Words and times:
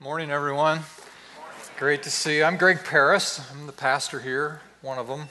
Morning, 0.00 0.30
everyone. 0.30 0.82
Great 1.76 2.04
to 2.04 2.10
see 2.10 2.36
you. 2.36 2.44
I'm 2.44 2.56
Greg 2.56 2.84
Paris. 2.84 3.44
I'm 3.50 3.66
the 3.66 3.72
pastor 3.72 4.20
here, 4.20 4.60
one 4.80 4.96
of 4.96 5.08
them. 5.08 5.26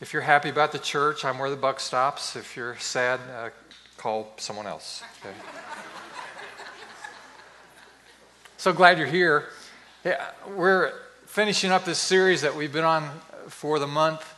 If 0.00 0.12
you're 0.12 0.22
happy 0.22 0.50
about 0.50 0.70
the 0.70 0.78
church, 0.78 1.24
I'm 1.24 1.36
where 1.36 1.50
the 1.50 1.56
buck 1.56 1.80
stops. 1.80 2.36
If 2.36 2.56
you're 2.56 2.78
sad, 2.78 3.18
uh, 3.36 3.50
call 3.96 4.32
someone 4.36 4.68
else. 4.68 5.02
Okay? 5.18 5.34
so 8.56 8.72
glad 8.72 8.98
you're 8.98 9.08
here. 9.08 9.46
Yeah, 10.04 10.30
we're 10.54 10.92
finishing 11.26 11.72
up 11.72 11.84
this 11.84 11.98
series 11.98 12.42
that 12.42 12.54
we've 12.54 12.72
been 12.72 12.84
on 12.84 13.10
for 13.48 13.80
the 13.80 13.88
month 13.88 14.32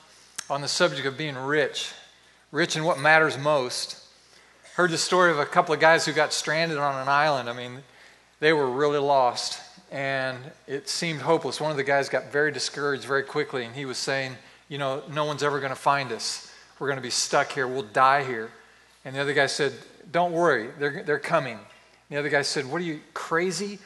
on 0.48 0.62
the 0.62 0.68
subject 0.68 1.06
of 1.06 1.18
being 1.18 1.36
rich, 1.36 1.92
rich 2.50 2.76
in 2.76 2.84
what 2.84 2.98
matters 2.98 3.36
most. 3.36 4.02
Heard 4.76 4.90
the 4.90 4.96
story 4.96 5.30
of 5.30 5.38
a 5.38 5.44
couple 5.44 5.74
of 5.74 5.82
guys 5.82 6.06
who 6.06 6.14
got 6.14 6.32
stranded 6.32 6.78
on 6.78 6.98
an 6.98 7.10
island. 7.10 7.50
I 7.50 7.52
mean, 7.52 7.82
they 8.42 8.52
were 8.52 8.68
really 8.68 8.98
lost 8.98 9.60
and 9.92 10.36
it 10.66 10.88
seemed 10.88 11.20
hopeless. 11.20 11.60
One 11.60 11.70
of 11.70 11.76
the 11.76 11.84
guys 11.84 12.08
got 12.08 12.32
very 12.32 12.50
discouraged 12.50 13.04
very 13.04 13.22
quickly 13.22 13.64
and 13.64 13.72
he 13.72 13.84
was 13.84 13.98
saying, 13.98 14.34
You 14.68 14.78
know, 14.78 15.04
no 15.12 15.24
one's 15.26 15.44
ever 15.44 15.60
going 15.60 15.70
to 15.70 15.76
find 15.76 16.10
us. 16.10 16.52
We're 16.80 16.88
going 16.88 16.96
to 16.96 17.02
be 17.02 17.10
stuck 17.10 17.52
here. 17.52 17.68
We'll 17.68 17.82
die 17.84 18.24
here. 18.24 18.50
And 19.04 19.14
the 19.14 19.20
other 19.20 19.32
guy 19.32 19.46
said, 19.46 19.72
Don't 20.10 20.32
worry, 20.32 20.70
they're, 20.80 21.04
they're 21.04 21.20
coming. 21.20 21.56
The 22.10 22.16
other 22.16 22.30
guy 22.30 22.42
said, 22.42 22.66
What 22.66 22.80
are 22.80 22.84
you, 22.84 22.98
crazy? 23.14 23.78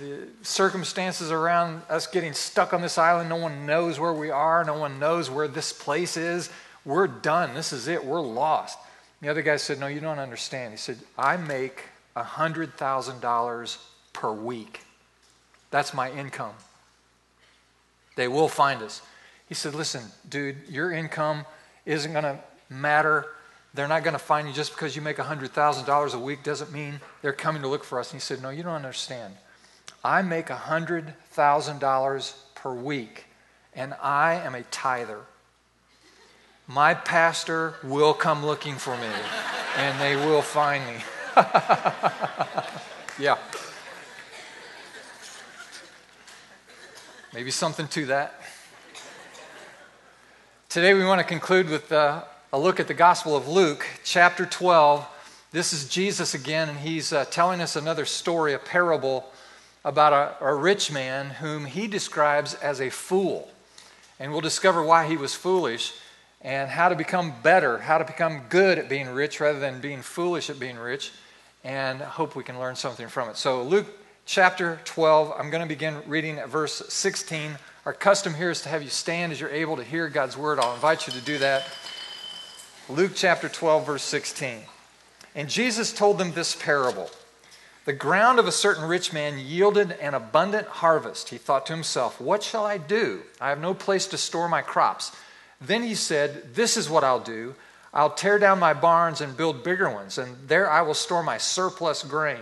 The 0.00 0.26
circumstances 0.42 1.30
around 1.30 1.82
us 1.88 2.08
getting 2.08 2.32
stuck 2.32 2.74
on 2.74 2.82
this 2.82 2.98
island, 2.98 3.28
no 3.28 3.36
one 3.36 3.66
knows 3.66 4.00
where 4.00 4.12
we 4.12 4.30
are, 4.30 4.64
no 4.64 4.78
one 4.78 4.98
knows 4.98 5.30
where 5.30 5.46
this 5.46 5.72
place 5.72 6.16
is. 6.16 6.50
We're 6.84 7.06
done. 7.06 7.54
This 7.54 7.72
is 7.72 7.86
it. 7.86 8.04
We're 8.04 8.20
lost. 8.20 8.80
The 9.20 9.28
other 9.28 9.42
guy 9.42 9.58
said, 9.58 9.78
No, 9.78 9.86
you 9.86 10.00
don't 10.00 10.18
understand. 10.18 10.72
He 10.72 10.76
said, 10.76 10.98
I 11.16 11.36
make 11.36 11.84
$100,000 12.16 13.78
per 14.12 14.32
week. 14.32 14.82
That's 15.70 15.94
my 15.94 16.10
income. 16.10 16.54
They 18.16 18.28
will 18.28 18.48
find 18.48 18.82
us. 18.82 19.02
He 19.48 19.54
said, 19.54 19.74
Listen, 19.74 20.02
dude, 20.28 20.56
your 20.68 20.92
income 20.92 21.46
isn't 21.86 22.12
going 22.12 22.24
to 22.24 22.38
matter. 22.68 23.26
They're 23.74 23.88
not 23.88 24.04
going 24.04 24.12
to 24.12 24.18
find 24.18 24.46
you 24.46 24.54
just 24.54 24.72
because 24.72 24.94
you 24.94 25.02
make 25.02 25.16
$100,000 25.16 26.14
a 26.14 26.18
week, 26.18 26.42
doesn't 26.42 26.72
mean 26.72 27.00
they're 27.22 27.32
coming 27.32 27.62
to 27.62 27.68
look 27.68 27.84
for 27.84 27.98
us. 27.98 28.12
And 28.12 28.20
he 28.20 28.24
said, 28.24 28.42
No, 28.42 28.50
you 28.50 28.62
don't 28.62 28.74
understand. 28.74 29.34
I 30.04 30.22
make 30.22 30.48
$100,000 30.48 32.34
per 32.54 32.74
week, 32.74 33.26
and 33.74 33.94
I 34.02 34.34
am 34.34 34.54
a 34.54 34.62
tither. 34.64 35.20
My 36.66 36.94
pastor 36.94 37.74
will 37.82 38.14
come 38.14 38.44
looking 38.44 38.76
for 38.76 38.96
me, 38.96 39.08
and 39.76 40.00
they 40.00 40.16
will 40.16 40.42
find 40.42 40.84
me. 40.86 41.02
yeah. 43.18 43.36
Maybe 47.34 47.50
something 47.50 47.88
to 47.88 48.06
that. 48.06 48.38
Today 50.68 50.92
we 50.92 51.02
want 51.02 51.18
to 51.18 51.26
conclude 51.26 51.70
with 51.70 51.90
uh, 51.90 52.24
a 52.52 52.58
look 52.58 52.78
at 52.78 52.88
the 52.88 52.94
Gospel 52.94 53.34
of 53.34 53.48
Luke, 53.48 53.86
chapter 54.04 54.44
12. 54.44 55.06
This 55.50 55.72
is 55.72 55.88
Jesus 55.88 56.34
again, 56.34 56.68
and 56.68 56.78
he's 56.78 57.10
uh, 57.10 57.24
telling 57.24 57.62
us 57.62 57.74
another 57.74 58.04
story, 58.04 58.52
a 58.52 58.58
parable 58.58 59.32
about 59.82 60.12
a, 60.12 60.44
a 60.44 60.54
rich 60.54 60.92
man 60.92 61.30
whom 61.30 61.64
he 61.64 61.86
describes 61.86 62.52
as 62.52 62.82
a 62.82 62.90
fool. 62.90 63.50
And 64.20 64.30
we'll 64.30 64.42
discover 64.42 64.82
why 64.82 65.06
he 65.06 65.16
was 65.16 65.34
foolish 65.34 65.94
and 66.42 66.68
how 66.68 66.90
to 66.90 66.94
become 66.94 67.32
better, 67.42 67.78
how 67.78 67.96
to 67.96 68.04
become 68.04 68.42
good 68.50 68.78
at 68.78 68.90
being 68.90 69.08
rich 69.08 69.40
rather 69.40 69.58
than 69.58 69.80
being 69.80 70.02
foolish 70.02 70.50
at 70.50 70.60
being 70.60 70.76
rich, 70.76 71.12
and 71.64 72.02
I 72.02 72.06
hope 72.06 72.36
we 72.36 72.44
can 72.44 72.60
learn 72.60 72.76
something 72.76 73.08
from 73.08 73.30
it. 73.30 73.38
So, 73.38 73.62
Luke 73.62 73.86
chapter 74.24 74.80
12. 74.84 75.34
I'm 75.38 75.50
going 75.50 75.62
to 75.62 75.68
begin 75.68 76.02
reading 76.06 76.38
at 76.38 76.48
verse 76.48 76.82
16. 76.88 77.58
Our 77.84 77.92
custom 77.92 78.34
here 78.34 78.50
is 78.50 78.62
to 78.62 78.68
have 78.68 78.82
you 78.82 78.88
stand 78.88 79.32
as 79.32 79.40
you're 79.40 79.50
able 79.50 79.76
to 79.76 79.84
hear 79.84 80.08
God's 80.08 80.36
word. 80.36 80.58
I'll 80.58 80.74
invite 80.74 81.06
you 81.06 81.12
to 81.12 81.20
do 81.20 81.38
that. 81.38 81.64
Luke 82.88 83.12
chapter 83.14 83.48
12, 83.48 83.86
verse 83.86 84.02
16. 84.02 84.60
And 85.34 85.48
Jesus 85.48 85.92
told 85.92 86.18
them 86.18 86.32
this 86.32 86.54
parable 86.54 87.10
The 87.84 87.92
ground 87.92 88.38
of 88.38 88.46
a 88.46 88.52
certain 88.52 88.84
rich 88.84 89.12
man 89.12 89.38
yielded 89.38 89.92
an 89.92 90.14
abundant 90.14 90.68
harvest. 90.68 91.30
He 91.30 91.38
thought 91.38 91.66
to 91.66 91.74
himself, 91.74 92.20
What 92.20 92.42
shall 92.42 92.64
I 92.64 92.78
do? 92.78 93.22
I 93.40 93.48
have 93.48 93.60
no 93.60 93.74
place 93.74 94.06
to 94.08 94.18
store 94.18 94.48
my 94.48 94.62
crops. 94.62 95.14
Then 95.60 95.82
he 95.82 95.94
said, 95.94 96.54
This 96.54 96.76
is 96.76 96.88
what 96.88 97.04
I'll 97.04 97.20
do. 97.20 97.54
I'll 97.94 98.10
tear 98.10 98.38
down 98.38 98.58
my 98.58 98.72
barns 98.72 99.20
and 99.20 99.36
build 99.36 99.64
bigger 99.64 99.90
ones, 99.90 100.16
and 100.16 100.36
there 100.48 100.70
I 100.70 100.80
will 100.80 100.94
store 100.94 101.22
my 101.22 101.36
surplus 101.36 102.02
grain. 102.02 102.40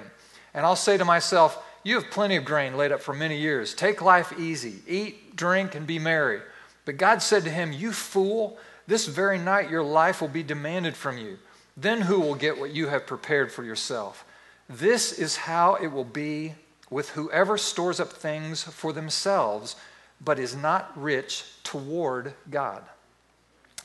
And 0.55 0.65
I'll 0.65 0.77
say 0.77 0.97
to 0.97 1.05
myself, 1.05 1.65
you 1.83 1.95
have 1.95 2.11
plenty 2.11 2.37
of 2.37 2.45
grain 2.45 2.77
laid 2.77 2.93
up 2.93 3.01
for 3.01 3.15
many 3.15 3.39
years. 3.39 3.75
Take 3.75 4.03
life 4.03 4.33
easy. 4.39 4.81
Eat, 4.87 5.37
drink, 5.37 5.75
and 5.75 5.87
be 5.87 5.99
merry. 5.99 6.41
But 6.85 6.99
God 6.99 7.23
said 7.23 7.45
to 7.45 7.51
him, 7.51 7.73
You 7.73 7.93
fool, 7.93 8.59
this 8.87 9.07
very 9.07 9.39
night 9.39 9.71
your 9.71 9.83
life 9.83 10.21
will 10.21 10.29
be 10.29 10.43
demanded 10.43 10.97
from 10.97 11.19
you. 11.19 11.39
Then 11.77 12.03
who 12.03 12.21
will 12.21 12.35
get 12.35 12.59
what 12.59 12.75
you 12.75 12.89
have 12.89 13.07
prepared 13.07 13.51
for 13.51 13.65
yourself? 13.65 14.25
This 14.69 15.13
is 15.13 15.37
how 15.37 15.77
it 15.77 15.89
will 15.89 16.05
be 16.05 16.55
with 16.91 17.11
whoever 17.11 17.57
stores 17.57 18.01
up 18.01 18.13
things 18.13 18.63
for 18.63 18.93
themselves, 18.93 19.77
but 20.21 20.39
is 20.39 20.55
not 20.55 20.93
rich 21.01 21.45
toward 21.65 22.35
God. 22.51 22.83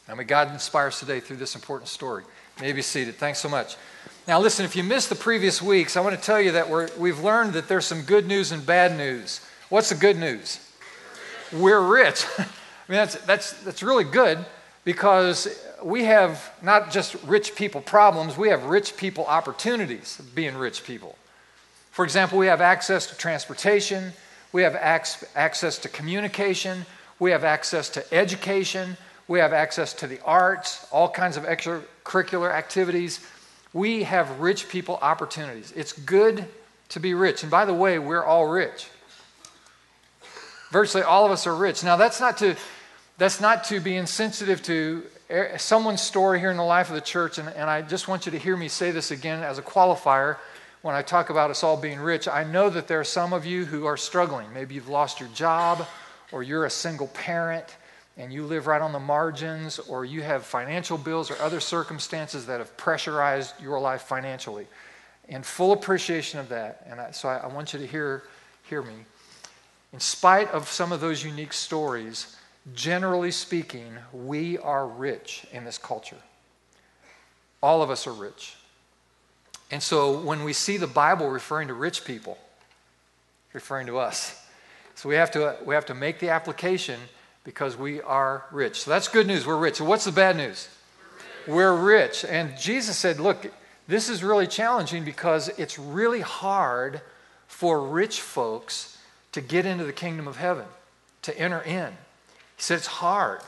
Now, 0.07 0.15
may 0.15 0.23
God 0.23 0.51
inspire 0.51 0.87
us 0.87 0.99
today 0.99 1.19
through 1.19 1.37
this 1.37 1.55
important 1.55 1.89
story. 1.89 2.23
You 2.57 2.63
may 2.63 2.73
be 2.73 2.81
seated. 2.81 3.15
Thanks 3.15 3.39
so 3.39 3.49
much. 3.49 3.77
Now, 4.27 4.39
listen, 4.39 4.65
if 4.65 4.75
you 4.75 4.81
missed 4.81 5.09
the 5.09 5.15
previous 5.15 5.61
weeks, 5.61 5.95
I 5.95 6.01
want 6.01 6.15
to 6.15 6.21
tell 6.21 6.41
you 6.41 6.53
that 6.53 6.67
we're, 6.67 6.89
we've 6.97 7.19
learned 7.19 7.53
that 7.53 7.67
there's 7.67 7.85
some 7.85 8.01
good 8.01 8.25
news 8.25 8.51
and 8.51 8.65
bad 8.65 8.97
news. 8.97 9.39
What's 9.69 9.89
the 9.89 9.95
good 9.95 10.17
news? 10.17 10.59
We're 11.53 11.79
rich. 11.79 12.25
I 12.39 12.43
mean, 12.87 12.97
that's, 12.97 13.15
that's, 13.25 13.53
that's 13.61 13.83
really 13.83 14.03
good 14.03 14.43
because 14.83 15.47
we 15.83 16.05
have 16.05 16.51
not 16.63 16.89
just 16.89 17.13
rich 17.23 17.53
people 17.53 17.81
problems, 17.81 18.35
we 18.35 18.49
have 18.49 18.63
rich 18.63 18.97
people 18.97 19.27
opportunities 19.27 20.19
being 20.33 20.55
rich 20.55 20.83
people. 20.83 21.15
For 21.91 22.03
example, 22.03 22.39
we 22.39 22.47
have 22.47 22.61
access 22.61 23.05
to 23.07 23.17
transportation, 23.17 24.11
we 24.53 24.63
have 24.63 24.75
access 24.75 25.77
to 25.77 25.89
communication, 25.89 26.87
we 27.19 27.29
have 27.29 27.43
access 27.43 27.89
to 27.89 28.13
education, 28.13 28.97
we 29.27 29.37
have 29.37 29.53
access 29.53 29.93
to 29.93 30.07
the 30.07 30.19
arts, 30.23 30.87
all 30.91 31.09
kinds 31.09 31.37
of 31.37 31.43
extracurricular 31.43 32.51
activities 32.51 33.19
we 33.75 34.03
have 34.03 34.39
rich 34.39 34.69
people 34.69 34.97
opportunities. 35.01 35.73
It's 35.75 35.91
good 35.91 36.45
to 36.89 36.99
be 37.01 37.13
rich. 37.13 37.43
And 37.43 37.51
by 37.51 37.65
the 37.65 37.73
way, 37.73 37.99
we're 37.99 38.23
all 38.23 38.47
rich. 38.47 38.87
Virtually 40.71 41.03
all 41.03 41.25
of 41.25 41.31
us 41.31 41.45
are 41.45 41.53
rich. 41.53 41.83
Now, 41.83 41.97
that's 41.97 42.21
not 42.21 42.37
to, 42.37 42.55
that's 43.17 43.41
not 43.41 43.65
to 43.65 43.81
be 43.81 43.97
insensitive 43.97 44.63
to 44.63 45.03
someone's 45.57 46.01
story 46.01 46.39
here 46.39 46.51
in 46.51 46.57
the 46.57 46.63
life 46.63 46.87
of 46.87 46.95
the 46.95 47.01
church. 47.01 47.37
And, 47.37 47.49
and 47.49 47.69
I 47.69 47.81
just 47.81 48.07
want 48.07 48.25
you 48.25 48.31
to 48.31 48.39
hear 48.39 48.55
me 48.55 48.69
say 48.69 48.91
this 48.91 49.11
again 49.11 49.43
as 49.43 49.57
a 49.57 49.61
qualifier 49.61 50.37
when 50.81 50.95
I 50.95 51.01
talk 51.01 51.29
about 51.29 51.51
us 51.51 51.61
all 51.61 51.75
being 51.75 51.99
rich. 51.99 52.29
I 52.29 52.45
know 52.45 52.69
that 52.69 52.87
there 52.87 53.01
are 53.01 53.03
some 53.03 53.33
of 53.33 53.45
you 53.45 53.65
who 53.65 53.87
are 53.87 53.97
struggling. 53.97 54.53
Maybe 54.53 54.75
you've 54.75 54.87
lost 54.87 55.19
your 55.19 55.29
job, 55.29 55.85
or 56.31 56.43
you're 56.43 56.63
a 56.63 56.69
single 56.69 57.07
parent 57.07 57.75
and 58.17 58.31
you 58.31 58.45
live 58.45 58.67
right 58.67 58.81
on 58.81 58.93
the 58.93 58.99
margins, 58.99 59.79
or 59.79 60.05
you 60.05 60.21
have 60.21 60.45
financial 60.45 60.97
bills 60.97 61.29
or 61.29 61.37
other 61.41 61.59
circumstances 61.59 62.45
that 62.45 62.59
have 62.59 62.75
pressurized 62.77 63.53
your 63.61 63.79
life 63.79 64.03
financially. 64.03 64.67
In 65.27 65.43
full 65.43 65.73
appreciation 65.73 66.39
of 66.39 66.49
that, 66.49 66.85
and 66.89 67.01
I, 67.01 67.11
so 67.11 67.27
I, 67.27 67.37
I 67.37 67.47
want 67.47 67.73
you 67.73 67.79
to 67.79 67.87
hear, 67.87 68.23
hear 68.63 68.81
me. 68.81 68.93
In 69.91 69.99
spite 69.99 70.49
of 70.51 70.69
some 70.69 70.91
of 70.91 71.01
those 71.01 71.23
unique 71.23 71.53
stories, 71.53 72.37
generally 72.73 73.31
speaking, 73.31 73.93
we 74.13 74.57
are 74.59 74.87
rich 74.87 75.45
in 75.51 75.65
this 75.65 75.77
culture. 75.77 76.17
All 77.61 77.81
of 77.81 77.89
us 77.89 78.07
are 78.07 78.13
rich. 78.13 78.55
And 79.71 79.81
so 79.81 80.19
when 80.19 80.43
we 80.43 80.53
see 80.53 80.77
the 80.77 80.87
Bible 80.87 81.29
referring 81.29 81.67
to 81.69 81.73
rich 81.73 82.05
people, 82.05 82.37
referring 83.53 83.87
to 83.87 83.97
us. 83.97 84.41
So 84.93 85.09
we 85.09 85.15
have 85.15 85.31
to, 85.31 85.57
we 85.65 85.75
have 85.75 85.85
to 85.87 85.93
make 85.93 86.19
the 86.19 86.29
application 86.29 86.99
because 87.45 87.77
we 87.77 88.01
are 88.01 88.43
rich. 88.51 88.81
So 88.81 88.91
that's 88.91 89.07
good 89.07 89.27
news. 89.27 89.45
We're 89.45 89.55
rich. 89.55 89.75
So 89.75 89.85
what's 89.85 90.03
the 90.03 90.11
bad 90.11 90.35
news? 90.35 90.67
We're 91.47 91.77
rich. 91.77 91.79
We're 91.79 91.85
rich. 91.85 92.25
And 92.25 92.57
Jesus 92.57 92.97
said, 92.97 93.19
look, 93.19 93.49
this 93.87 94.09
is 94.09 94.23
really 94.23 94.47
challenging 94.47 95.05
because 95.05 95.47
it's 95.59 95.79
really 95.79 96.21
hard 96.21 96.99
for 97.47 97.87
rich 97.87 98.19
folks 98.19 98.97
to 99.31 99.41
get 99.41 99.65
into 99.65 99.85
the 99.85 99.93
kingdom 99.93 100.27
of 100.27 100.37
heaven, 100.37 100.65
to 101.21 101.39
enter 101.39 101.61
in. 101.61 101.91
He 101.91 102.61
said 102.61 102.79
it's 102.79 102.87
hard. 102.87 103.41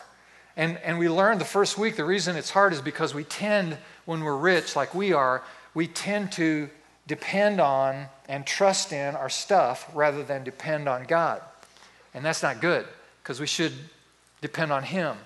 And, 0.55 0.77
and 0.77 0.99
we 0.99 1.09
learned 1.09 1.41
the 1.41 1.45
first 1.45 1.77
week 1.77 1.95
the 1.95 2.05
reason 2.05 2.35
it's 2.35 2.51
hard 2.51 2.73
is 2.73 2.81
because 2.81 3.15
we 3.15 3.23
tend, 3.23 3.77
when 4.05 4.23
we're 4.23 4.38
rich 4.38 4.75
like 4.75 4.94
we 4.94 5.11
are, 5.11 5.44
we 5.73 5.88
tend 5.88 6.31
to 6.33 6.69
depend 7.07 7.59
on 7.59 8.07
and 8.27 8.45
trust 8.45 8.94
in 8.94 9.15
our 9.15 9.29
stuff 9.29 9.89
rather 9.94 10.23
than 10.23 10.44
depend 10.44 10.88
on 10.88 11.05
God. 11.05 11.41
And 12.13 12.23
that's 12.23 12.44
not 12.44 12.61
good 12.61 12.85
because 13.27 13.41
we 13.41 13.45
should 13.47 13.74
depend 14.39 14.71
on 14.71 14.83
Him. 14.83 15.18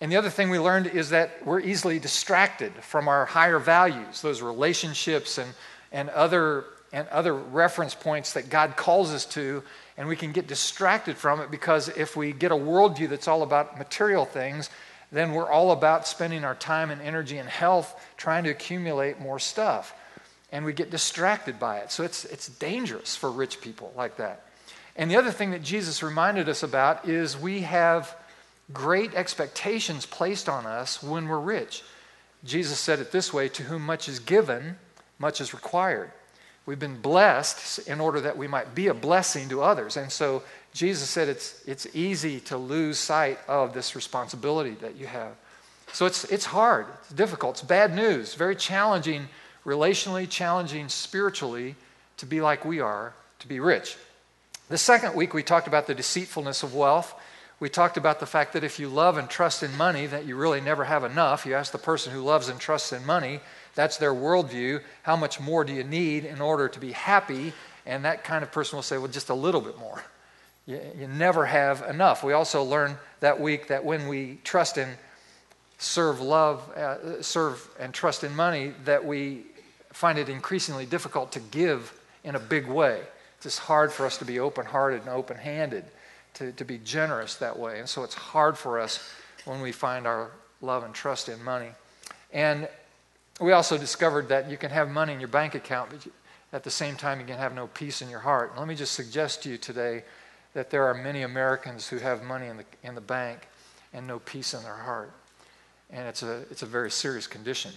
And 0.00 0.12
the 0.12 0.16
other 0.16 0.30
thing 0.30 0.48
we 0.48 0.60
learned 0.60 0.86
is 0.86 1.10
that 1.10 1.44
we're 1.44 1.58
easily 1.58 1.98
distracted 1.98 2.72
from 2.74 3.08
our 3.08 3.26
higher 3.26 3.58
values, 3.58 4.22
those 4.22 4.40
relationships 4.40 5.38
and, 5.38 5.52
and 5.90 6.08
other 6.10 6.66
and 6.92 7.08
other 7.08 7.34
reference 7.34 7.96
points 7.96 8.34
that 8.34 8.48
God 8.48 8.76
calls 8.76 9.12
us 9.12 9.24
to, 9.26 9.64
and 9.96 10.06
we 10.06 10.14
can 10.14 10.30
get 10.30 10.46
distracted 10.46 11.16
from 11.16 11.40
it 11.40 11.50
because 11.50 11.88
if 11.88 12.14
we 12.16 12.32
get 12.32 12.52
a 12.52 12.54
worldview 12.54 13.08
that's 13.08 13.26
all 13.26 13.42
about 13.42 13.76
material 13.76 14.24
things, 14.24 14.70
then 15.10 15.32
we're 15.32 15.50
all 15.50 15.72
about 15.72 16.06
spending 16.06 16.44
our 16.44 16.54
time 16.54 16.92
and 16.92 17.02
energy 17.02 17.38
and 17.38 17.48
health 17.48 17.98
trying 18.16 18.44
to 18.44 18.50
accumulate 18.50 19.18
more 19.18 19.40
stuff. 19.40 19.94
And 20.52 20.64
we 20.64 20.74
get 20.74 20.90
distracted 20.90 21.58
by 21.58 21.78
it. 21.78 21.90
So 21.90 22.04
it's, 22.04 22.24
it's 22.26 22.46
dangerous 22.46 23.16
for 23.16 23.32
rich 23.32 23.60
people 23.60 23.92
like 23.96 24.18
that. 24.18 24.44
And 24.96 25.10
the 25.10 25.16
other 25.16 25.30
thing 25.30 25.50
that 25.52 25.62
Jesus 25.62 26.02
reminded 26.02 26.48
us 26.48 26.62
about 26.62 27.08
is 27.08 27.36
we 27.36 27.60
have 27.62 28.14
great 28.72 29.14
expectations 29.14 30.06
placed 30.06 30.48
on 30.48 30.66
us 30.66 31.02
when 31.02 31.28
we're 31.28 31.40
rich. 31.40 31.82
Jesus 32.44 32.78
said 32.78 32.98
it 32.98 33.12
this 33.12 33.32
way 33.32 33.48
To 33.48 33.62
whom 33.64 33.82
much 33.82 34.08
is 34.08 34.18
given, 34.18 34.76
much 35.18 35.40
is 35.40 35.54
required. 35.54 36.10
We've 36.64 36.78
been 36.78 37.00
blessed 37.00 37.88
in 37.88 38.00
order 38.00 38.20
that 38.20 38.36
we 38.36 38.46
might 38.46 38.74
be 38.74 38.86
a 38.86 38.94
blessing 38.94 39.48
to 39.48 39.62
others. 39.62 39.96
And 39.96 40.12
so 40.12 40.44
Jesus 40.72 41.10
said 41.10 41.28
it's, 41.28 41.60
it's 41.66 41.86
easy 41.92 42.38
to 42.40 42.56
lose 42.56 42.98
sight 42.98 43.38
of 43.48 43.74
this 43.74 43.96
responsibility 43.96 44.76
that 44.80 44.94
you 44.94 45.06
have. 45.06 45.32
So 45.92 46.06
it's, 46.06 46.24
it's 46.24 46.46
hard, 46.46 46.86
it's 47.00 47.10
difficult, 47.10 47.56
it's 47.56 47.62
bad 47.62 47.94
news, 47.94 48.34
very 48.34 48.56
challenging 48.56 49.28
relationally, 49.66 50.28
challenging 50.28 50.88
spiritually 50.88 51.74
to 52.16 52.26
be 52.26 52.40
like 52.40 52.64
we 52.64 52.80
are, 52.80 53.12
to 53.40 53.48
be 53.48 53.60
rich. 53.60 53.96
The 54.72 54.78
second 54.78 55.14
week, 55.14 55.34
we 55.34 55.42
talked 55.42 55.66
about 55.66 55.86
the 55.86 55.94
deceitfulness 55.94 56.62
of 56.62 56.74
wealth. 56.74 57.14
We 57.60 57.68
talked 57.68 57.98
about 57.98 58.20
the 58.20 58.26
fact 58.26 58.54
that 58.54 58.64
if 58.64 58.78
you 58.78 58.88
love 58.88 59.18
and 59.18 59.28
trust 59.28 59.62
in 59.62 59.76
money, 59.76 60.06
that 60.06 60.24
you 60.24 60.34
really 60.34 60.62
never 60.62 60.84
have 60.84 61.04
enough. 61.04 61.44
You 61.44 61.52
ask 61.56 61.72
the 61.72 61.76
person 61.76 62.10
who 62.10 62.22
loves 62.22 62.48
and 62.48 62.58
trusts 62.58 62.90
in 62.90 63.04
money, 63.04 63.40
that's 63.74 63.98
their 63.98 64.14
worldview. 64.14 64.80
How 65.02 65.14
much 65.14 65.38
more 65.38 65.62
do 65.62 65.74
you 65.74 65.84
need 65.84 66.24
in 66.24 66.40
order 66.40 66.68
to 66.70 66.80
be 66.80 66.92
happy? 66.92 67.52
And 67.84 68.06
that 68.06 68.24
kind 68.24 68.42
of 68.42 68.50
person 68.50 68.78
will 68.78 68.82
say, 68.82 68.96
well, 68.96 69.08
just 69.08 69.28
a 69.28 69.34
little 69.34 69.60
bit 69.60 69.76
more. 69.76 70.02
You, 70.64 70.80
you 70.98 71.06
never 71.06 71.44
have 71.44 71.82
enough. 71.82 72.24
We 72.24 72.32
also 72.32 72.62
learned 72.62 72.96
that 73.20 73.38
week 73.38 73.68
that 73.68 73.84
when 73.84 74.08
we 74.08 74.38
trust 74.42 74.78
in, 74.78 74.88
serve 75.76 76.22
love, 76.22 76.66
uh, 76.70 77.20
serve 77.20 77.68
and 77.78 77.92
trust 77.92 78.24
in 78.24 78.34
money, 78.34 78.72
that 78.86 79.04
we 79.04 79.44
find 79.92 80.18
it 80.18 80.30
increasingly 80.30 80.86
difficult 80.86 81.30
to 81.32 81.40
give 81.40 81.92
in 82.24 82.36
a 82.36 82.40
big 82.40 82.66
way. 82.66 83.02
It's 83.44 83.56
just 83.56 83.66
hard 83.66 83.92
for 83.92 84.06
us 84.06 84.18
to 84.18 84.24
be 84.24 84.38
open 84.38 84.64
hearted 84.64 85.00
and 85.00 85.10
open 85.10 85.36
handed 85.36 85.82
to, 86.34 86.52
to 86.52 86.64
be 86.64 86.78
generous 86.78 87.34
that 87.36 87.58
way. 87.58 87.80
And 87.80 87.88
so 87.88 88.04
it's 88.04 88.14
hard 88.14 88.56
for 88.56 88.78
us 88.78 89.12
when 89.46 89.60
we 89.60 89.72
find 89.72 90.06
our 90.06 90.30
love 90.60 90.84
and 90.84 90.94
trust 90.94 91.28
in 91.28 91.42
money. 91.42 91.70
And 92.32 92.68
we 93.40 93.50
also 93.50 93.76
discovered 93.76 94.28
that 94.28 94.48
you 94.48 94.56
can 94.56 94.70
have 94.70 94.88
money 94.88 95.12
in 95.12 95.18
your 95.18 95.28
bank 95.28 95.56
account, 95.56 95.90
but 95.90 96.06
at 96.52 96.62
the 96.62 96.70
same 96.70 96.94
time, 96.94 97.18
you 97.18 97.26
can 97.26 97.36
have 97.36 97.52
no 97.52 97.66
peace 97.66 98.00
in 98.00 98.08
your 98.08 98.20
heart. 98.20 98.50
And 98.50 98.60
let 98.60 98.68
me 98.68 98.76
just 98.76 98.92
suggest 98.92 99.42
to 99.42 99.48
you 99.50 99.58
today 99.58 100.04
that 100.54 100.70
there 100.70 100.86
are 100.86 100.94
many 100.94 101.22
Americans 101.22 101.88
who 101.88 101.98
have 101.98 102.22
money 102.22 102.46
in 102.46 102.58
the, 102.58 102.64
in 102.84 102.94
the 102.94 103.00
bank 103.00 103.48
and 103.92 104.06
no 104.06 104.20
peace 104.20 104.54
in 104.54 104.62
their 104.62 104.72
heart. 104.76 105.10
And 105.90 106.06
it's 106.06 106.22
a, 106.22 106.44
it's 106.48 106.62
a 106.62 106.66
very 106.66 106.92
serious 106.92 107.26
condition. 107.26 107.72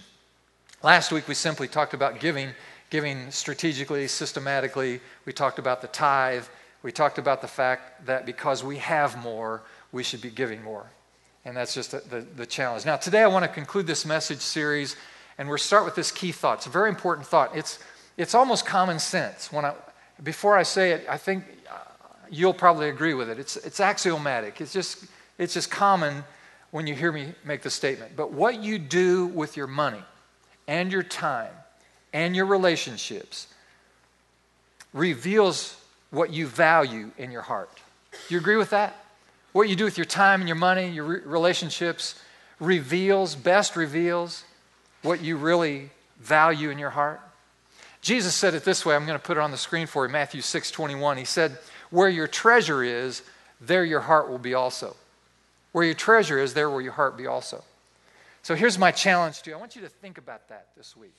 Last 0.83 1.11
week, 1.11 1.27
we 1.27 1.33
simply 1.33 1.67
talked 1.67 1.95
about 1.95 2.19
giving, 2.19 2.49
giving 2.95 3.31
strategically, 3.31 4.07
systematically. 4.07 5.01
We 5.25 5.33
talked 5.33 5.59
about 5.59 5.81
the 5.81 5.87
tithe 5.87 6.45
we 6.85 6.91
talked 6.91 7.17
about 7.17 7.41
the 7.41 7.47
fact 7.47 8.05
that 8.05 8.27
because 8.27 8.63
we 8.63 8.77
have 8.77 9.17
more, 9.17 9.63
we 9.91 10.03
should 10.03 10.21
be 10.21 10.29
giving 10.29 10.61
more. 10.61 10.85
And 11.43 11.57
that's 11.57 11.73
just 11.73 11.89
the, 11.89 11.97
the, 12.01 12.21
the 12.21 12.45
challenge. 12.45 12.85
Now, 12.85 12.95
today 12.95 13.23
I 13.23 13.27
want 13.27 13.43
to 13.43 13.49
conclude 13.49 13.87
this 13.87 14.05
message 14.05 14.37
series, 14.37 14.95
and 15.39 15.49
we'll 15.49 15.57
start 15.57 15.83
with 15.83 15.95
this 15.95 16.11
key 16.11 16.31
thought. 16.31 16.59
It's 16.59 16.67
a 16.67 16.69
very 16.69 16.89
important 16.89 17.25
thought. 17.25 17.57
It's, 17.57 17.79
it's 18.17 18.35
almost 18.35 18.67
common 18.67 18.99
sense. 18.99 19.51
When 19.51 19.65
I, 19.65 19.73
before 20.21 20.55
I 20.55 20.61
say 20.61 20.91
it, 20.91 21.07
I 21.09 21.17
think 21.17 21.45
uh, 21.67 21.77
you'll 22.29 22.53
probably 22.53 22.89
agree 22.89 23.15
with 23.15 23.31
it. 23.31 23.39
It's, 23.39 23.57
it's 23.57 23.79
axiomatic, 23.79 24.61
it's 24.61 24.71
just, 24.71 25.05
it's 25.39 25.55
just 25.55 25.71
common 25.71 26.23
when 26.69 26.85
you 26.85 26.93
hear 26.93 27.11
me 27.11 27.33
make 27.43 27.63
the 27.63 27.71
statement. 27.71 28.15
But 28.15 28.31
what 28.31 28.61
you 28.61 28.77
do 28.77 29.25
with 29.25 29.57
your 29.57 29.65
money 29.65 30.03
and 30.67 30.91
your 30.91 31.01
time 31.01 31.49
and 32.15 32.33
your 32.33 32.45
relationships 32.45 33.47
reveals 34.93 35.75
what 36.11 36.31
you 36.31 36.47
value 36.47 37.11
in 37.17 37.29
your 37.29 37.41
heart. 37.41 37.69
Do 38.11 38.33
you 38.33 38.39
agree 38.39 38.55
with 38.55 38.69
that? 38.69 38.95
What 39.51 39.67
you 39.67 39.75
do 39.75 39.83
with 39.83 39.97
your 39.97 40.05
time 40.05 40.39
and 40.39 40.47
your 40.47 40.55
money, 40.55 40.87
your 40.87 41.03
re- 41.03 41.19
relationships, 41.25 42.17
reveals, 42.57 43.35
best 43.35 43.75
reveals 43.75 44.45
what 45.01 45.21
you 45.21 45.35
really 45.35 45.89
value 46.17 46.69
in 46.69 46.79
your 46.79 46.91
heart. 46.91 47.19
Jesus 48.01 48.33
said 48.33 48.53
it 48.53 48.63
this 48.63 48.85
way. 48.85 48.95
I'm 48.95 49.05
going 49.05 49.19
to 49.19 49.25
put 49.25 49.35
it 49.35 49.41
on 49.41 49.51
the 49.51 49.57
screen 49.57 49.85
for 49.85 50.05
you. 50.05 50.11
Matthew 50.11 50.39
6 50.39 50.71
21. 50.71 51.17
He 51.17 51.25
said, 51.25 51.57
Where 51.89 52.07
your 52.07 52.29
treasure 52.29 52.81
is, 52.81 53.23
there 53.59 53.83
your 53.83 53.99
heart 53.99 54.29
will 54.29 54.37
be 54.37 54.53
also. 54.53 54.95
Where 55.73 55.83
your 55.83 55.95
treasure 55.95 56.39
is, 56.39 56.53
there 56.53 56.69
will 56.69 56.81
your 56.81 56.93
heart 56.93 57.17
be 57.17 57.27
also. 57.27 57.65
So 58.41 58.55
here's 58.55 58.79
my 58.79 58.91
challenge 58.91 59.41
to 59.41 59.49
you. 59.49 59.57
I 59.57 59.59
want 59.59 59.75
you 59.75 59.81
to 59.81 59.89
think 59.89 60.17
about 60.17 60.47
that 60.47 60.67
this 60.77 60.95
week. 60.95 61.13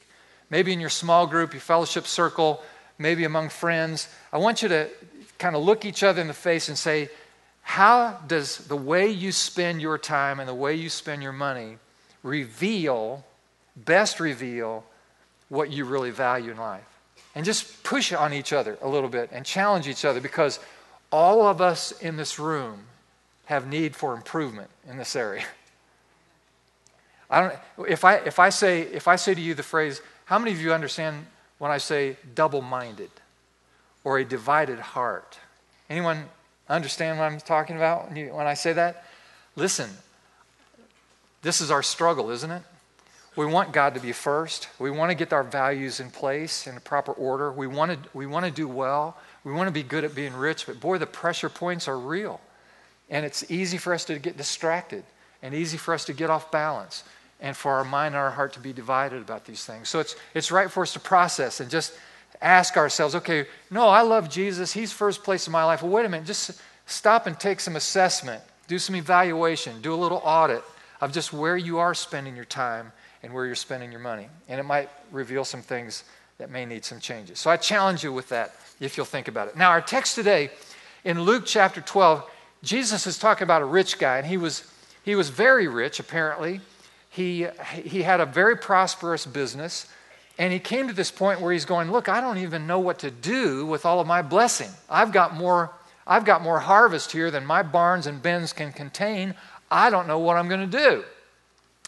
Maybe 0.50 0.72
in 0.72 0.80
your 0.80 0.90
small 0.90 1.26
group, 1.26 1.52
your 1.52 1.60
fellowship 1.60 2.06
circle, 2.06 2.62
maybe 2.98 3.24
among 3.24 3.48
friends, 3.48 4.08
I 4.32 4.38
want 4.38 4.62
you 4.62 4.68
to 4.68 4.88
kind 5.38 5.56
of 5.56 5.62
look 5.62 5.84
each 5.84 6.02
other 6.02 6.20
in 6.20 6.28
the 6.28 6.34
face 6.34 6.68
and 6.68 6.78
say, 6.78 7.10
how 7.62 8.20
does 8.26 8.58
the 8.58 8.76
way 8.76 9.10
you 9.10 9.32
spend 9.32 9.82
your 9.82 9.98
time 9.98 10.38
and 10.38 10.48
the 10.48 10.54
way 10.54 10.74
you 10.74 10.88
spend 10.88 11.22
your 11.22 11.32
money 11.32 11.78
reveal, 12.22 13.24
best 13.74 14.20
reveal, 14.20 14.84
what 15.48 15.70
you 15.70 15.84
really 15.84 16.10
value 16.10 16.52
in 16.52 16.56
life? 16.56 16.84
And 17.34 17.44
just 17.44 17.82
push 17.82 18.12
on 18.12 18.32
each 18.32 18.52
other 18.52 18.78
a 18.80 18.88
little 18.88 19.08
bit 19.08 19.30
and 19.32 19.44
challenge 19.44 19.88
each 19.88 20.04
other 20.04 20.20
because 20.20 20.60
all 21.10 21.46
of 21.46 21.60
us 21.60 21.92
in 22.00 22.16
this 22.16 22.38
room 22.38 22.84
have 23.46 23.66
need 23.66 23.96
for 23.96 24.14
improvement 24.14 24.70
in 24.88 24.96
this 24.96 25.16
area. 25.16 25.44
I 27.30 27.40
don't, 27.40 27.88
if, 27.88 28.04
I, 28.04 28.16
if, 28.18 28.38
I 28.38 28.50
say, 28.50 28.82
if 28.82 29.08
I 29.08 29.16
say 29.16 29.34
to 29.34 29.40
you 29.40 29.54
the 29.54 29.64
phrase, 29.64 30.00
how 30.26 30.38
many 30.38 30.52
of 30.52 30.60
you 30.60 30.72
understand 30.72 31.26
when 31.58 31.70
I 31.70 31.78
say 31.78 32.16
double 32.34 32.62
minded 32.62 33.10
or 34.04 34.18
a 34.18 34.24
divided 34.24 34.78
heart. 34.78 35.38
Anyone 35.90 36.24
understand 36.68 37.18
what 37.18 37.24
I'm 37.24 37.40
talking 37.40 37.76
about 37.76 38.12
when, 38.12 38.46
I 38.46 38.54
say 38.54 38.72
that? 38.72 39.04
Listen, 39.56 39.90
this 41.42 41.60
is 41.60 41.70
our 41.70 41.82
struggle, 41.82 42.30
isn't 42.30 42.50
it? 42.50 42.62
We 43.36 43.46
want 43.46 43.72
God 43.72 43.94
to 43.94 44.00
be 44.00 44.12
first. 44.12 44.68
We 44.78 44.90
want 44.90 45.10
to 45.10 45.14
get 45.14 45.32
our 45.32 45.42
values 45.42 46.00
in 46.00 46.10
place 46.10 46.66
in 46.66 46.76
a 46.76 46.80
proper 46.80 47.12
order. 47.12 47.52
We 47.52 47.66
want 47.66 47.92
to, 47.92 48.08
we 48.14 48.26
want 48.26 48.46
to 48.46 48.50
do 48.50 48.66
well. 48.66 49.16
We 49.44 49.52
want 49.52 49.68
to 49.68 49.72
be 49.72 49.82
good 49.82 50.04
at 50.04 50.14
being 50.14 50.34
rich, 50.34 50.66
but 50.66 50.80
boy, 50.80 50.98
the 50.98 51.06
pressure 51.06 51.48
points 51.48 51.86
are 51.88 51.98
real. 51.98 52.40
And 53.10 53.26
it's 53.26 53.48
easy 53.50 53.76
for 53.76 53.92
us 53.92 54.04
to 54.06 54.18
get 54.18 54.36
distracted 54.36 55.04
and 55.42 55.54
easy 55.54 55.76
for 55.76 55.94
us 55.94 56.04
to 56.06 56.12
get 56.12 56.30
off 56.30 56.50
balance 56.50 57.04
and 57.40 57.56
for 57.56 57.72
our 57.72 57.84
mind 57.84 58.14
and 58.14 58.22
our 58.22 58.30
heart 58.30 58.52
to 58.54 58.60
be 58.60 58.72
divided 58.72 59.20
about 59.20 59.44
these 59.44 59.64
things. 59.64 59.88
So 59.88 60.00
it's, 60.00 60.16
it's 60.34 60.50
right 60.50 60.70
for 60.70 60.82
us 60.82 60.92
to 60.94 61.00
process 61.00 61.60
and 61.60 61.70
just 61.70 61.92
ask 62.40 62.76
ourselves, 62.76 63.14
okay, 63.14 63.46
no, 63.70 63.88
I 63.88 64.02
love 64.02 64.28
Jesus. 64.30 64.72
He's 64.72 64.92
first 64.92 65.24
place 65.24 65.46
in 65.46 65.52
my 65.52 65.64
life. 65.64 65.82
Well, 65.82 65.92
wait 65.92 66.06
a 66.06 66.08
minute. 66.08 66.26
Just 66.26 66.60
stop 66.86 67.26
and 67.26 67.38
take 67.38 67.60
some 67.60 67.76
assessment, 67.76 68.42
do 68.68 68.78
some 68.78 68.96
evaluation, 68.96 69.80
do 69.82 69.92
a 69.92 69.96
little 69.96 70.20
audit 70.24 70.62
of 71.00 71.12
just 71.12 71.32
where 71.32 71.56
you 71.56 71.78
are 71.78 71.94
spending 71.94 72.36
your 72.36 72.44
time 72.44 72.92
and 73.22 73.32
where 73.32 73.46
you're 73.46 73.54
spending 73.54 73.90
your 73.90 74.00
money. 74.00 74.28
And 74.48 74.60
it 74.60 74.64
might 74.64 74.88
reveal 75.10 75.44
some 75.44 75.62
things 75.62 76.04
that 76.38 76.50
may 76.50 76.64
need 76.64 76.84
some 76.84 77.00
changes. 77.00 77.38
So 77.38 77.50
I 77.50 77.56
challenge 77.56 78.02
you 78.02 78.12
with 78.12 78.28
that 78.30 78.54
if 78.80 78.96
you'll 78.96 79.06
think 79.06 79.28
about 79.28 79.48
it. 79.48 79.56
Now, 79.56 79.70
our 79.70 79.80
text 79.80 80.14
today 80.14 80.50
in 81.04 81.22
Luke 81.22 81.44
chapter 81.46 81.80
12, 81.80 82.28
Jesus 82.62 83.06
is 83.06 83.18
talking 83.18 83.44
about 83.44 83.62
a 83.62 83.66
rich 83.66 83.98
guy, 83.98 84.18
and 84.18 84.26
he 84.26 84.36
was, 84.36 84.70
he 85.02 85.14
was 85.14 85.30
very 85.30 85.68
rich, 85.68 86.00
apparently. 86.00 86.60
He, 87.16 87.46
he 87.82 88.02
had 88.02 88.20
a 88.20 88.26
very 88.26 88.58
prosperous 88.58 89.24
business, 89.24 89.86
and 90.36 90.52
he 90.52 90.58
came 90.58 90.86
to 90.88 90.92
this 90.92 91.10
point 91.10 91.40
where 91.40 91.50
he's 91.50 91.64
going, 91.64 91.90
Look, 91.90 92.10
I 92.10 92.20
don't 92.20 92.36
even 92.36 92.66
know 92.66 92.78
what 92.78 92.98
to 92.98 93.10
do 93.10 93.64
with 93.64 93.86
all 93.86 94.00
of 94.00 94.06
my 94.06 94.20
blessing. 94.20 94.68
I've 94.90 95.12
got 95.12 95.34
more, 95.34 95.72
I've 96.06 96.26
got 96.26 96.42
more 96.42 96.58
harvest 96.58 97.12
here 97.12 97.30
than 97.30 97.46
my 97.46 97.62
barns 97.62 98.06
and 98.06 98.22
bins 98.22 98.52
can 98.52 98.70
contain. 98.70 99.34
I 99.70 99.88
don't 99.88 100.06
know 100.06 100.18
what 100.18 100.36
I'm 100.36 100.46
going 100.46 100.70
to 100.70 100.78
do. 100.78 101.04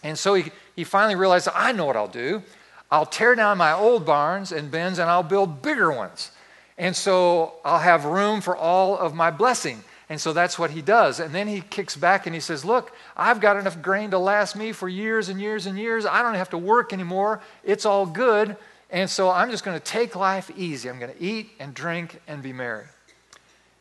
And 0.03 0.19
so 0.19 0.33
he, 0.33 0.51
he 0.75 0.83
finally 0.83 1.15
realized, 1.15 1.47
I 1.55 1.73
know 1.73 1.85
what 1.85 1.97
I'll 1.97 2.09
do. 2.09 2.43
I'll 2.91 3.05
tear 3.05 3.35
down 3.35 3.59
my 3.59 3.75
old 3.75 4.07
barns 4.07 4.51
and 4.51 4.71
bins 4.71 4.99
and 4.99 5.11
I'll 5.11 5.23
build 5.23 5.61
bigger 5.61 5.93
ones. 5.93 6.31
And 6.79 6.97
so 6.97 7.53
I'll 7.67 7.81
have 7.81 8.07
room 8.07 8.41
for 8.41 8.57
all 8.57 8.97
of 8.97 9.15
my 9.15 9.31
blessing. 9.31 9.85
And 10.09 10.21
so 10.21 10.33
that's 10.33 10.59
what 10.59 10.71
he 10.71 10.81
does. 10.81 11.21
And 11.21 11.35
then 11.35 11.49
he 11.49 11.61
kicks 11.61 11.95
back 11.95 12.27
and 12.27 12.35
he 12.35 12.41
says, 12.41 12.65
Look, 12.65 12.93
I've 13.17 13.41
got 13.41 13.57
enough 13.57 13.83
grain 13.83 14.11
to 14.13 14.19
last 14.19 14.57
me 14.57 14.73
for 14.73 14.89
years 14.89 15.29
and 15.29 15.41
years 15.41 15.67
and 15.67 15.79
years. 15.79 16.07
I 16.07 16.23
don't 16.23 16.35
have 16.35 16.51
to 16.51 16.59
work 16.59 16.93
anymore. 16.93 17.41
It's 17.63 17.85
all 17.85 18.07
good. 18.07 18.57
And 18.91 19.11
so 19.11 19.31
I'm 19.31 19.51
just 19.51 19.65
going 19.65 19.79
to 19.79 19.85
take 19.85 20.17
life 20.17 20.51
easy. 20.57 20.89
I'm 20.89 20.99
going 20.99 21.13
to 21.13 21.23
eat 21.23 21.51
and 21.61 21.75
drink 21.75 22.21
and 22.27 22.43
be 22.43 22.55
merry. 22.55 22.87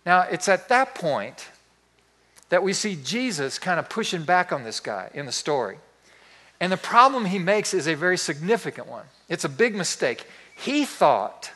Now, 0.06 0.22
it's 0.22 0.50
at 0.50 0.68
that 0.70 0.96
point 0.96 1.50
that 2.50 2.64
we 2.64 2.74
see 2.74 2.98
Jesus 3.04 3.60
kind 3.60 3.80
of 3.80 3.90
pushing 3.90 4.24
back 4.24 4.52
on 4.52 4.64
this 4.64 4.80
guy 4.80 5.10
in 5.14 5.26
the 5.26 5.32
story. 5.32 5.78
And 6.60 6.72
the 6.72 6.78
problem 6.78 7.26
he 7.26 7.40
makes 7.40 7.74
is 7.74 7.88
a 7.88 7.96
very 7.96 8.18
significant 8.18 8.88
one. 8.88 9.06
It's 9.30 9.44
a 9.44 9.50
big 9.50 9.76
mistake. 9.76 10.26
He 10.56 10.86
thought 10.86 11.52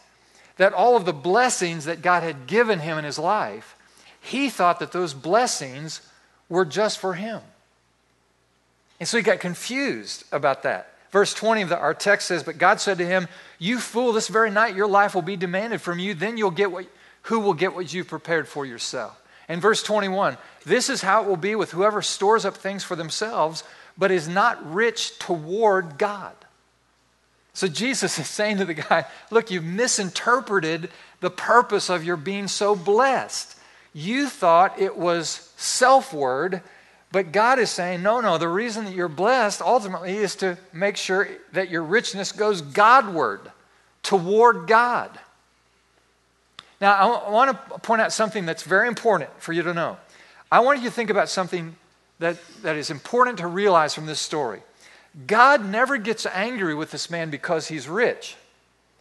that 0.57 0.73
all 0.73 0.95
of 0.95 1.05
the 1.05 1.13
blessings 1.13 1.85
that 1.85 2.01
God 2.01 2.23
had 2.23 2.45
given 2.45 2.79
him 2.79 2.97
in 2.97 3.03
his 3.03 3.17
life, 3.17 3.75
he 4.21 4.49
thought 4.49 4.79
that 4.79 4.91
those 4.91 5.13
blessings 5.13 6.01
were 6.47 6.63
just 6.63 6.99
for 6.99 7.15
him. 7.15 7.41
And 8.99 9.09
so 9.09 9.17
he 9.17 9.23
got 9.23 9.39
confused 9.39 10.23
about 10.31 10.63
that. 10.63 10.93
Verse 11.11 11.33
20 11.33 11.63
of 11.63 11.69
the, 11.69 11.77
our 11.77 11.93
text 11.93 12.27
says, 12.27 12.43
But 12.43 12.57
God 12.57 12.79
said 12.79 12.99
to 12.99 13.05
him, 13.05 13.27
You 13.59 13.79
fool, 13.79 14.13
this 14.13 14.27
very 14.27 14.51
night 14.51 14.75
your 14.75 14.87
life 14.87 15.15
will 15.15 15.23
be 15.23 15.35
demanded 15.35 15.81
from 15.81 15.99
you. 15.99 16.13
Then 16.13 16.37
you'll 16.37 16.51
get 16.51 16.71
what, 16.71 16.85
who 17.23 17.39
will 17.39 17.55
get 17.55 17.73
what 17.73 17.93
you've 17.93 18.07
prepared 18.07 18.47
for 18.47 18.65
yourself. 18.65 19.21
And 19.49 19.61
verse 19.61 19.83
21 19.83 20.37
This 20.65 20.87
is 20.89 21.01
how 21.01 21.23
it 21.23 21.27
will 21.27 21.35
be 21.35 21.55
with 21.55 21.71
whoever 21.71 22.01
stores 22.01 22.45
up 22.45 22.55
things 22.55 22.83
for 22.83 22.95
themselves, 22.95 23.63
but 23.97 24.11
is 24.11 24.27
not 24.27 24.73
rich 24.73 25.17
toward 25.19 25.97
God. 25.97 26.35
So 27.53 27.67
Jesus 27.67 28.17
is 28.19 28.29
saying 28.29 28.57
to 28.57 28.65
the 28.65 28.75
guy, 28.75 29.05
Look, 29.31 29.51
you've 29.51 29.65
misinterpreted 29.65 30.89
the 31.19 31.31
purpose 31.31 31.89
of 31.89 32.05
your 32.05 32.17
being 32.17 32.47
so 32.47 32.75
blessed. 32.75 33.57
You 33.93 34.27
thought 34.27 34.79
it 34.79 34.97
was 34.97 35.51
self-word, 35.57 36.61
but 37.11 37.31
God 37.31 37.59
is 37.59 37.69
saying, 37.69 38.01
no, 38.01 38.21
no, 38.21 38.37
the 38.37 38.47
reason 38.47 38.85
that 38.85 38.93
you're 38.93 39.09
blessed 39.09 39.61
ultimately 39.61 40.17
is 40.17 40.35
to 40.37 40.57
make 40.71 40.95
sure 40.95 41.27
that 41.51 41.69
your 41.69 41.83
richness 41.83 42.31
goes 42.31 42.61
Godward, 42.61 43.51
toward 44.01 44.67
God. 44.67 45.19
Now, 46.79 47.21
I 47.25 47.29
want 47.29 47.51
to 47.51 47.79
point 47.79 48.01
out 48.01 48.11
something 48.11 48.45
that's 48.45 48.63
very 48.63 48.87
important 48.87 49.29
for 49.39 49.53
you 49.53 49.61
to 49.63 49.73
know. 49.73 49.97
I 50.51 50.61
want 50.61 50.79
you 50.79 50.85
to 50.85 50.95
think 50.95 51.09
about 51.09 51.29
something 51.29 51.75
that, 52.19 52.37
that 52.61 52.75
is 52.75 52.89
important 52.89 53.37
to 53.39 53.47
realize 53.47 53.93
from 53.93 54.05
this 54.05 54.19
story. 54.19 54.61
God 55.27 55.65
never 55.65 55.97
gets 55.97 56.25
angry 56.25 56.73
with 56.73 56.91
this 56.91 57.09
man 57.09 57.29
because 57.29 57.67
he's 57.67 57.87
rich. 57.87 58.35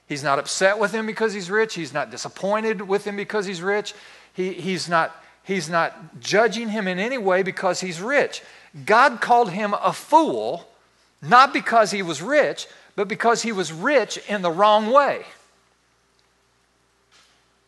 He's 0.08 0.24
not 0.24 0.40
upset 0.40 0.78
with 0.78 0.92
him 0.92 1.06
because 1.06 1.32
he's 1.32 1.50
rich. 1.50 1.74
He's 1.74 1.94
not 1.94 2.10
disappointed 2.10 2.82
with 2.82 3.04
him 3.04 3.16
because 3.16 3.46
he's 3.46 3.62
rich. 3.62 3.94
He, 4.32 4.52
he's, 4.52 4.88
not, 4.88 5.14
he's 5.44 5.68
not 5.68 6.20
judging 6.20 6.68
him 6.68 6.86
in 6.86 6.98
any 6.98 7.18
way 7.18 7.42
because 7.42 7.80
he's 7.80 8.00
rich. 8.00 8.42
God 8.86 9.20
called 9.20 9.50
him 9.50 9.74
a 9.74 9.92
fool, 9.92 10.68
not 11.22 11.52
because 11.52 11.90
he 11.90 12.02
was 12.02 12.22
rich, 12.22 12.66
but 12.96 13.08
because 13.08 13.42
he 13.42 13.52
was 13.52 13.72
rich 13.72 14.18
in 14.28 14.42
the 14.42 14.50
wrong 14.50 14.90
way. 14.90 15.24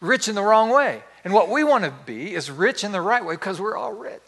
Rich 0.00 0.28
in 0.28 0.35
the 0.35 0.42
wrong 0.42 0.71
way. 0.71 1.02
And 1.25 1.33
what 1.33 1.49
we 1.49 1.62
want 1.64 1.85
to 1.85 1.92
be 2.07 2.35
is 2.35 2.50
rich 2.50 2.85
in 2.85 2.92
the 2.92 3.00
right 3.00 3.25
way 3.25 3.35
because 3.35 3.61
we're 3.61 3.76
all 3.76 3.92
rich. 3.92 4.21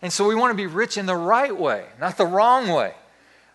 And 0.00 0.12
so 0.12 0.26
we 0.26 0.34
want 0.34 0.50
to 0.50 0.56
be 0.56 0.66
rich 0.66 0.96
in 0.96 1.06
the 1.06 1.16
right 1.16 1.56
way, 1.56 1.84
not 2.00 2.16
the 2.16 2.26
wrong 2.26 2.68
way. 2.68 2.94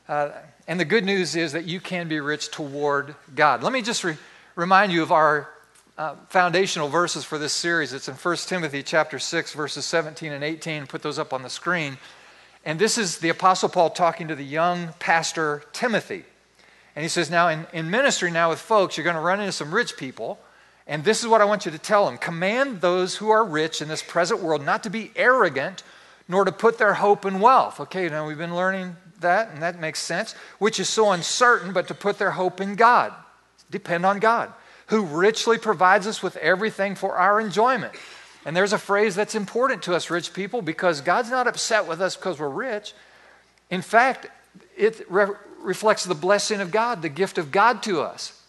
Uh, 0.07 0.29
and 0.67 0.79
the 0.79 0.86
good 0.86 1.03
news 1.03 1.36
is 1.36 1.53
that 1.53 1.65
you 1.65 1.79
can 1.79 2.07
be 2.07 2.19
rich 2.19 2.51
toward 2.51 3.15
God. 3.36 3.63
Let 3.63 3.74
me 3.74 3.81
just 3.81 4.03
re- 4.03 4.17
remind 4.55 4.91
you 4.91 5.01
of 5.01 5.12
our 5.12 5.50
uh, 5.98 6.16
foundational 6.30 6.89
verses 6.89 7.24
for 7.24 7.38
this 7.38 7.54
series. 7.54 7.94
It's 7.94 8.08
in 8.08 8.16
1 8.16 8.38
Timothy 8.38 8.84
chapter 8.84 9.18
6, 9.20 9.54
verses 9.54 9.86
17 9.86 10.32
and 10.32 10.44
18. 10.44 10.88
Put 10.88 11.01
those 11.01 11.18
up 11.18 11.34
on 11.34 11.42
the 11.42 11.50
screen. 11.50 11.98
And 12.66 12.77
this 12.77 12.98
is 12.98 13.18
the 13.18 13.30
Apostle 13.30 13.70
Paul 13.70 13.89
talking 13.89 14.27
to 14.27 14.36
the 14.36 14.44
young 14.44 14.94
pastor 15.00 15.63
Timothy. 15.74 16.24
And 16.96 17.04
he 17.04 17.10
says, 17.10 17.30
Now, 17.30 17.48
in, 17.48 17.66
in 17.74 17.89
ministry 17.89 18.30
now 18.30 18.50
with 18.50 18.60
folks, 18.60 18.98
you're 18.98 19.04
going 19.04 19.16
to 19.16 19.22
run 19.22 19.39
into 19.39 19.51
some 19.51 19.74
rich 19.74 19.98
people. 19.98 20.39
And 20.86 21.04
this 21.04 21.22
is 21.22 21.27
what 21.27 21.42
I 21.42 21.46
want 21.46 21.66
you 21.66 21.72
to 21.72 21.77
tell 21.77 22.06
them 22.06 22.18
Command 22.18 22.82
those 22.82 23.16
who 23.16 23.30
are 23.30 23.44
rich 23.44 23.82
in 23.82 23.88
this 23.88 24.04
present 24.04 24.42
world 24.42 24.63
not 24.63 24.84
to 24.84 24.89
be 24.89 25.12
arrogant, 25.16 25.84
nor 26.27 26.46
to 26.46 26.51
put 26.51 26.77
their 26.77 26.94
hope 26.94 27.25
in 27.25 27.39
wealth. 27.39 27.80
Okay, 27.80 28.08
now 28.10 28.27
we've 28.27 28.38
been 28.38 28.56
learning 28.56 28.96
that, 29.20 29.50
and 29.50 29.62
that 29.62 29.80
makes 29.80 30.00
sense, 30.00 30.34
which 30.60 30.80
is 30.80 30.88
so 30.88 31.12
uncertain, 31.12 31.74
but 31.74 31.88
to 31.88 31.94
put 31.94 32.18
their 32.20 32.32
hope 32.32 32.62
in 32.62 32.75
God. 32.75 33.13
Depend 33.70 34.06
on 34.06 34.20
God, 34.20 34.54
who 34.88 35.03
richly 35.03 35.58
provides 35.58 36.08
us 36.08 36.24
with 36.24 36.36
everything 36.38 36.96
for 36.96 37.15
our 37.15 37.39
enjoyment. 37.39 37.94
And 38.46 38.56
there's 38.56 38.74
a 38.74 38.77
phrase 38.77 39.15
that's 39.15 39.36
important 39.36 39.84
to 39.84 39.96
us, 39.96 40.10
rich 40.10 40.34
people, 40.34 40.62
because 40.62 41.01
God's 41.01 41.29
not 41.29 41.48
upset 41.48 41.88
with 41.88 42.01
us 42.01 42.15
because 42.15 42.39
we're 42.39 42.50
rich. 42.50 42.94
In 43.70 43.82
fact, 43.82 44.27
it 44.77 45.06
re- 45.10 45.36
reflects 45.60 46.06
the 46.06 46.15
blessing 46.15 46.62
of 46.62 46.72
God, 46.72 47.01
the 47.01 47.10
gift 47.10 47.38
of 47.38 47.51
God 47.51 47.84
to 47.84 48.01
us. 48.01 48.41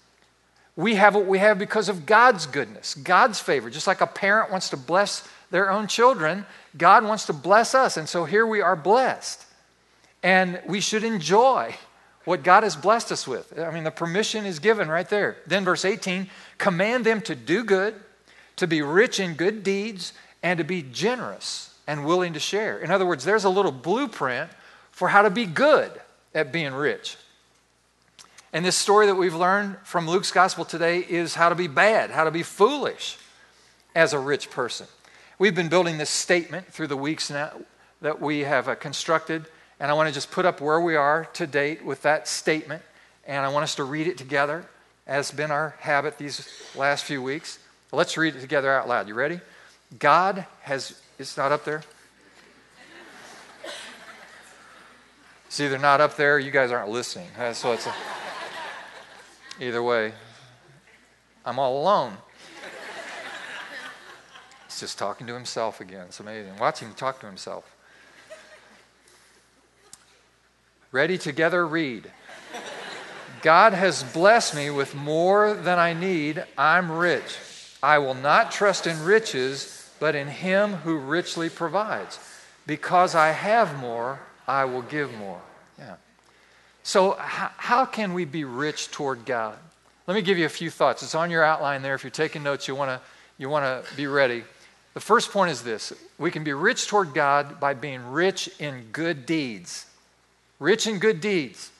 We 0.77 0.95
have 0.95 1.17
what 1.17 1.27
we 1.27 1.39
have 1.39 1.59
because 1.59 1.89
of 1.89 2.07
God's 2.07 2.47
goodness, 2.47 2.95
God's 2.95 3.41
favor. 3.41 3.69
Just 3.69 3.89
like 3.89 4.01
a 4.01 4.07
parent 4.07 4.53
wants 4.53 4.71
to 4.71 4.77
bless 4.77 5.29
their 5.51 5.71
own 5.71 5.89
children, 5.89 6.47
God 6.77 7.05
wants 7.05 7.27
to 7.27 7.33
bless 7.33 7.75
us. 7.75 7.97
And 7.97 8.09
so 8.09 8.25
here 8.25 8.47
we 8.47 8.61
are 8.61 8.77
blessed. 8.77 9.45
And 10.23 10.61
we 10.67 10.81
should 10.81 11.03
enjoy 11.03 11.75
what 12.29 12.43
God 12.43 12.63
has 12.63 12.77
blessed 12.77 13.11
us 13.11 13.27
with. 13.27 13.59
I 13.59 13.71
mean, 13.71 13.85
the 13.85 13.91
permission 13.91 14.45
is 14.45 14.59
given 14.59 14.89
right 14.89 15.09
there. 15.09 15.39
Then, 15.47 15.65
verse 15.65 15.87
18 15.87 16.29
command 16.59 17.07
them 17.07 17.23
to 17.23 17.35
do 17.35 17.65
good, 17.65 17.95
to 18.57 18.67
be 18.67 18.83
rich 18.83 19.19
in 19.19 19.33
good 19.33 19.63
deeds, 19.63 20.13
and 20.43 20.59
to 20.59 20.65
be 20.65 20.83
generous 20.83 21.75
and 21.87 22.05
willing 22.05 22.35
to 22.35 22.39
share. 22.39 22.79
In 22.81 22.91
other 22.91 23.07
words, 23.07 23.25
there's 23.25 23.45
a 23.45 23.49
little 23.49 23.73
blueprint 23.73 24.51
for 24.91 25.09
how 25.09 25.23
to 25.23 25.31
be 25.31 25.47
good 25.47 25.91
at 26.35 26.53
being 26.53 26.75
rich. 26.75 27.17
And 28.53 28.63
this 28.63 28.77
story 28.77 29.07
that 29.07 29.15
we've 29.15 29.35
learned 29.35 29.79
from 29.85 30.07
Luke's 30.07 30.31
gospel 30.31 30.67
today 30.67 30.99
is 30.99 31.35
how 31.35 31.49
to 31.49 31.55
be 31.55 31.67
bad, 31.67 32.11
how 32.11 32.25
to 32.25 32.31
be 32.31 32.43
foolish 32.43 33.17
as 33.95 34.13
a 34.13 34.19
rich 34.19 34.51
person. 34.51 34.87
We've 35.39 35.55
been 35.55 35.71
building 35.71 35.97
this 35.97 36.11
statement 36.11 36.67
through 36.67 36.89
the 36.89 36.97
weeks 36.97 37.31
now 37.31 37.53
that 38.03 38.21
we 38.21 38.41
have 38.41 38.69
uh, 38.69 38.75
constructed 38.75 39.47
and 39.81 39.91
I 39.91 39.95
want 39.95 40.09
to 40.09 40.15
just 40.15 40.31
put 40.31 40.45
up 40.45 40.61
where 40.61 40.81
we 40.81 40.97
are 40.97 41.27
to 41.35 41.47
date 41.47 41.85
with 41.85 42.03
that 42.03 42.27
statement. 42.27 42.83
And 43.27 43.45
I 43.45 43.49
want 43.49 43.65
us 43.65 43.75
to 43.77 43.85
read 43.85 44.07
it 44.07 44.19
together, 44.19 44.65
as 45.07 45.29
has 45.29 45.37
been 45.37 45.51
our 45.51 45.77
habit 45.81 46.19
these 46.19 46.49
last 46.75 47.05
few 47.05 47.23
weeks. 47.23 47.59
Let's 47.93 48.17
read 48.17 48.35
it 48.35 48.41
together 48.41 48.73
out 48.73 48.89
loud. 48.89 49.07
You 49.07 49.15
ready? 49.15 49.41
God 49.99 50.47
has, 50.63 51.01
it's 51.19 51.37
not 51.37 51.53
up 51.53 51.65
there. 51.65 51.83
It's 55.47 55.61
either 55.61 55.79
not 55.79 56.01
up 56.01 56.17
there 56.17 56.39
you 56.39 56.51
guys 56.51 56.71
aren't 56.71 56.91
listening. 56.91 57.29
Uh, 57.39 57.55
so 57.55 57.73
it's 57.73 57.87
a, 57.87 57.95
either 59.61 59.83
way, 59.83 60.13
I'm 61.45 61.59
all 61.59 61.81
alone. 61.81 62.19
He's 64.67 64.81
just 64.81 64.99
talking 64.99 65.27
to 65.27 65.35
himself 65.35 65.81
again. 65.81 66.07
It's 66.09 66.21
amazing. 66.21 66.57
Watch 66.59 66.81
him 66.81 66.93
talk 66.95 67.21
to 67.21 67.27
himself. 67.27 67.78
Ready 70.91 71.19
together, 71.19 71.67
read. 71.67 72.11
God 73.43 73.75
has 73.75 74.03
blessed 74.03 74.55
me 74.55 74.71
with 74.71 74.95
more 74.95 75.53
than 75.53 75.79
I 75.79 75.93
need. 75.93 76.43
I'm 76.57 76.91
rich. 76.91 77.39
I 77.83 77.99
will 77.99 78.15
not 78.15 78.51
trust 78.51 78.87
in 78.87 79.05
riches, 79.05 79.91
but 80.01 80.15
in 80.15 80.29
Him 80.29 80.75
who 80.75 80.97
richly 80.97 81.51
provides. 81.51 82.19
Because 82.67 83.15
I 83.15 83.29
have 83.29 83.79
more, 83.79 84.19
I 84.47 84.65
will 84.65 84.83
give 84.83 85.13
more. 85.19 85.41
Yeah. 85.79 85.97
So, 86.83 87.13
how, 87.13 87.51
how 87.57 87.85
can 87.85 88.15
we 88.15 88.25
be 88.25 88.45
rich 88.45 88.91
toward 88.91 89.27
God? 89.27 89.59
Let 90.07 90.15
me 90.15 90.23
give 90.23 90.39
you 90.39 90.47
a 90.47 90.51
few 90.51 90.71
thoughts. 90.71 91.03
It's 91.03 91.15
on 91.15 91.31
your 91.31 91.45
outline 91.45 91.83
there. 91.83 91.95
If 91.95 92.03
you're 92.03 92.11
taking 92.11 92.43
notes, 92.43 92.67
you 92.67 92.75
want 92.75 92.91
to 92.91 93.01
you 93.37 93.51
want 93.51 93.65
to 93.65 93.95
be 93.95 94.07
ready. 94.07 94.43
The 94.95 95.01
first 95.01 95.31
point 95.31 95.51
is 95.51 95.63
this 95.63 95.93
we 96.19 96.31
can 96.31 96.45
be 96.45 96.55
rich 96.55 96.89
toward 96.89 97.13
God 97.13 97.61
by 97.61 97.75
being 97.75 98.11
rich 98.11 98.51
in 98.59 98.87
good 98.91 99.27
deeds 99.27 99.85
rich 100.59 100.87
in 100.87 100.99
good 100.99 101.21
deeds. 101.21 101.71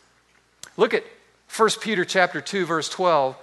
Look 0.77 0.95
at 0.95 1.05
1 1.55 1.71
Peter 1.81 2.05
chapter 2.05 2.41
2 2.41 2.67
verse 2.67 2.89
12. 2.89 3.37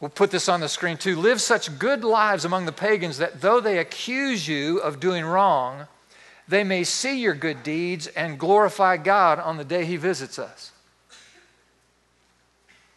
We'll 0.00 0.08
put 0.08 0.32
this 0.32 0.48
on 0.48 0.60
the 0.60 0.68
screen 0.68 0.96
too. 0.96 1.16
Live 1.16 1.40
such 1.40 1.78
good 1.78 2.02
lives 2.02 2.44
among 2.44 2.66
the 2.66 2.72
pagans 2.72 3.18
that 3.18 3.40
though 3.40 3.60
they 3.60 3.78
accuse 3.78 4.48
you 4.48 4.78
of 4.78 4.98
doing 4.98 5.24
wrong, 5.24 5.86
they 6.48 6.64
may 6.64 6.82
see 6.84 7.20
your 7.20 7.34
good 7.34 7.62
deeds 7.62 8.08
and 8.08 8.38
glorify 8.38 8.96
God 8.96 9.38
on 9.38 9.56
the 9.56 9.64
day 9.64 9.84
he 9.84 9.96
visits 9.96 10.38
us. 10.38 10.72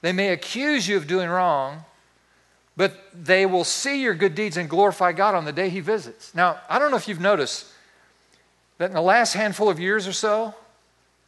They 0.01 0.13
may 0.13 0.29
accuse 0.29 0.87
you 0.87 0.97
of 0.97 1.07
doing 1.07 1.29
wrong, 1.29 1.85
but 2.75 2.93
they 3.13 3.45
will 3.45 3.63
see 3.63 4.01
your 4.01 4.13
good 4.13 4.35
deeds 4.35 4.57
and 4.57 4.69
glorify 4.69 5.11
God 5.13 5.35
on 5.35 5.45
the 5.45 5.53
day 5.53 5.69
he 5.69 5.79
visits. 5.79 6.33
Now, 6.35 6.59
I 6.69 6.79
don't 6.79 6.91
know 6.91 6.97
if 6.97 7.07
you've 7.07 7.19
noticed 7.19 7.65
that 8.77 8.89
in 8.89 8.93
the 8.93 9.01
last 9.01 9.33
handful 9.33 9.69
of 9.69 9.79
years 9.79 10.07
or 10.07 10.13
so, 10.13 10.53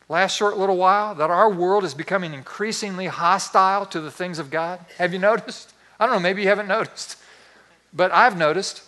last 0.10 0.36
short 0.36 0.58
little 0.58 0.78
while 0.78 1.16
that 1.16 1.30
our 1.30 1.50
world 1.50 1.84
is 1.84 1.94
becoming 1.94 2.34
increasingly 2.34 3.08
hostile 3.08 3.86
to 3.88 4.00
the 4.00 4.12
things 4.12 4.40
of 4.40 4.50
God? 4.50 4.80
Have 4.98 5.14
you 5.14 5.20
noticed? 5.32 5.74
I 6.00 6.06
don't 6.06 6.16
know, 6.16 6.22
maybe 6.22 6.42
you 6.42 6.48
haven't 6.48 6.68
noticed. 6.68 7.18
But 7.94 8.12
I've 8.12 8.38
noticed 8.38 8.84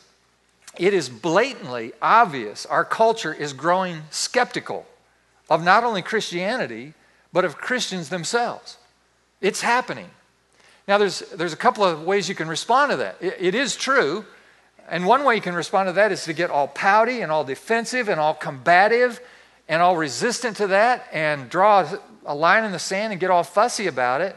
it 0.78 0.94
is 0.94 1.10
blatantly 1.10 1.94
obvious 2.02 2.66
our 2.66 2.86
culture 2.86 3.34
is 3.34 3.54
growing 3.54 4.04
skeptical 4.12 4.86
of 5.50 5.64
not 5.64 5.84
only 5.84 6.02
Christianity, 6.02 6.94
but 7.34 7.44
of 7.44 7.58
Christians 7.58 8.10
themselves. 8.10 8.78
It's 9.42 9.62
happening. 9.62 10.10
Now, 10.88 10.98
there's, 10.98 11.20
there's 11.32 11.54
a 11.54 11.58
couple 11.58 11.84
of 11.84 12.04
ways 12.04 12.30
you 12.30 12.36
can 12.36 12.48
respond 12.48 12.92
to 12.92 12.98
that. 12.98 13.18
it, 13.22 13.38
it 13.40 13.56
is 13.56 13.76
true. 13.76 14.26
And 14.90 15.06
one 15.06 15.24
way 15.24 15.36
you 15.36 15.42
can 15.42 15.54
respond 15.54 15.88
to 15.88 15.94
that 15.94 16.12
is 16.12 16.24
to 16.26 16.34
get 16.34 16.50
all 16.50 16.68
pouty 16.68 17.22
and 17.22 17.32
all 17.32 17.44
defensive 17.44 18.10
and 18.10 18.20
all 18.20 18.34
combative 18.34 19.22
and 19.70 19.82
all 19.82 19.96
resistant 19.96 20.58
to 20.58 20.68
that 20.68 21.08
and 21.14 21.48
draw 21.50 21.88
a 22.26 22.36
line 22.36 22.66
in 22.66 22.72
the 22.72 22.80
sand 22.80 23.14
and 23.14 23.22
get 23.22 23.30
all 23.30 23.44
fussy 23.44 23.88
about 23.88 24.20
it. 24.20 24.36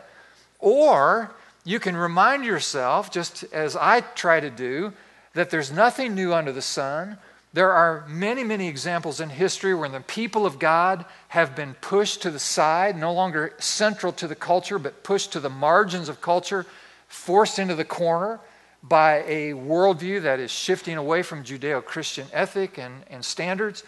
Or 0.60 1.34
you 1.64 1.80
can 1.80 1.96
remind 1.96 2.44
yourself, 2.44 3.10
just 3.10 3.44
as 3.52 3.74
I 3.74 4.00
try 4.00 4.38
to 4.40 4.50
do, 4.50 4.92
that 5.34 5.50
there's 5.50 5.72
nothing 5.72 6.14
new 6.14 6.34
under 6.34 6.52
the 6.52 6.62
sun. 6.62 7.16
There 7.54 7.72
are 7.72 8.04
many, 8.08 8.44
many 8.44 8.68
examples 8.68 9.20
in 9.20 9.30
history 9.30 9.74
where 9.74 9.88
the 9.88 10.00
people 10.00 10.44
of 10.44 10.58
God 10.58 11.06
have 11.28 11.56
been 11.56 11.74
pushed 11.80 12.22
to 12.22 12.30
the 12.30 12.38
side, 12.38 12.96
no 12.96 13.12
longer 13.12 13.54
central 13.58 14.12
to 14.12 14.28
the 14.28 14.34
culture, 14.34 14.78
but 14.78 15.02
pushed 15.02 15.32
to 15.32 15.40
the 15.40 15.50
margins 15.50 16.08
of 16.08 16.20
culture, 16.20 16.66
forced 17.08 17.58
into 17.58 17.74
the 17.74 17.84
corner 17.84 18.38
by 18.82 19.22
a 19.26 19.52
worldview 19.52 20.22
that 20.22 20.40
is 20.40 20.50
shifting 20.50 20.96
away 20.96 21.22
from 21.22 21.44
Judeo 21.44 21.84
Christian 21.84 22.26
ethic 22.32 22.78
and, 22.78 23.04
and 23.08 23.24
standards. 23.24 23.84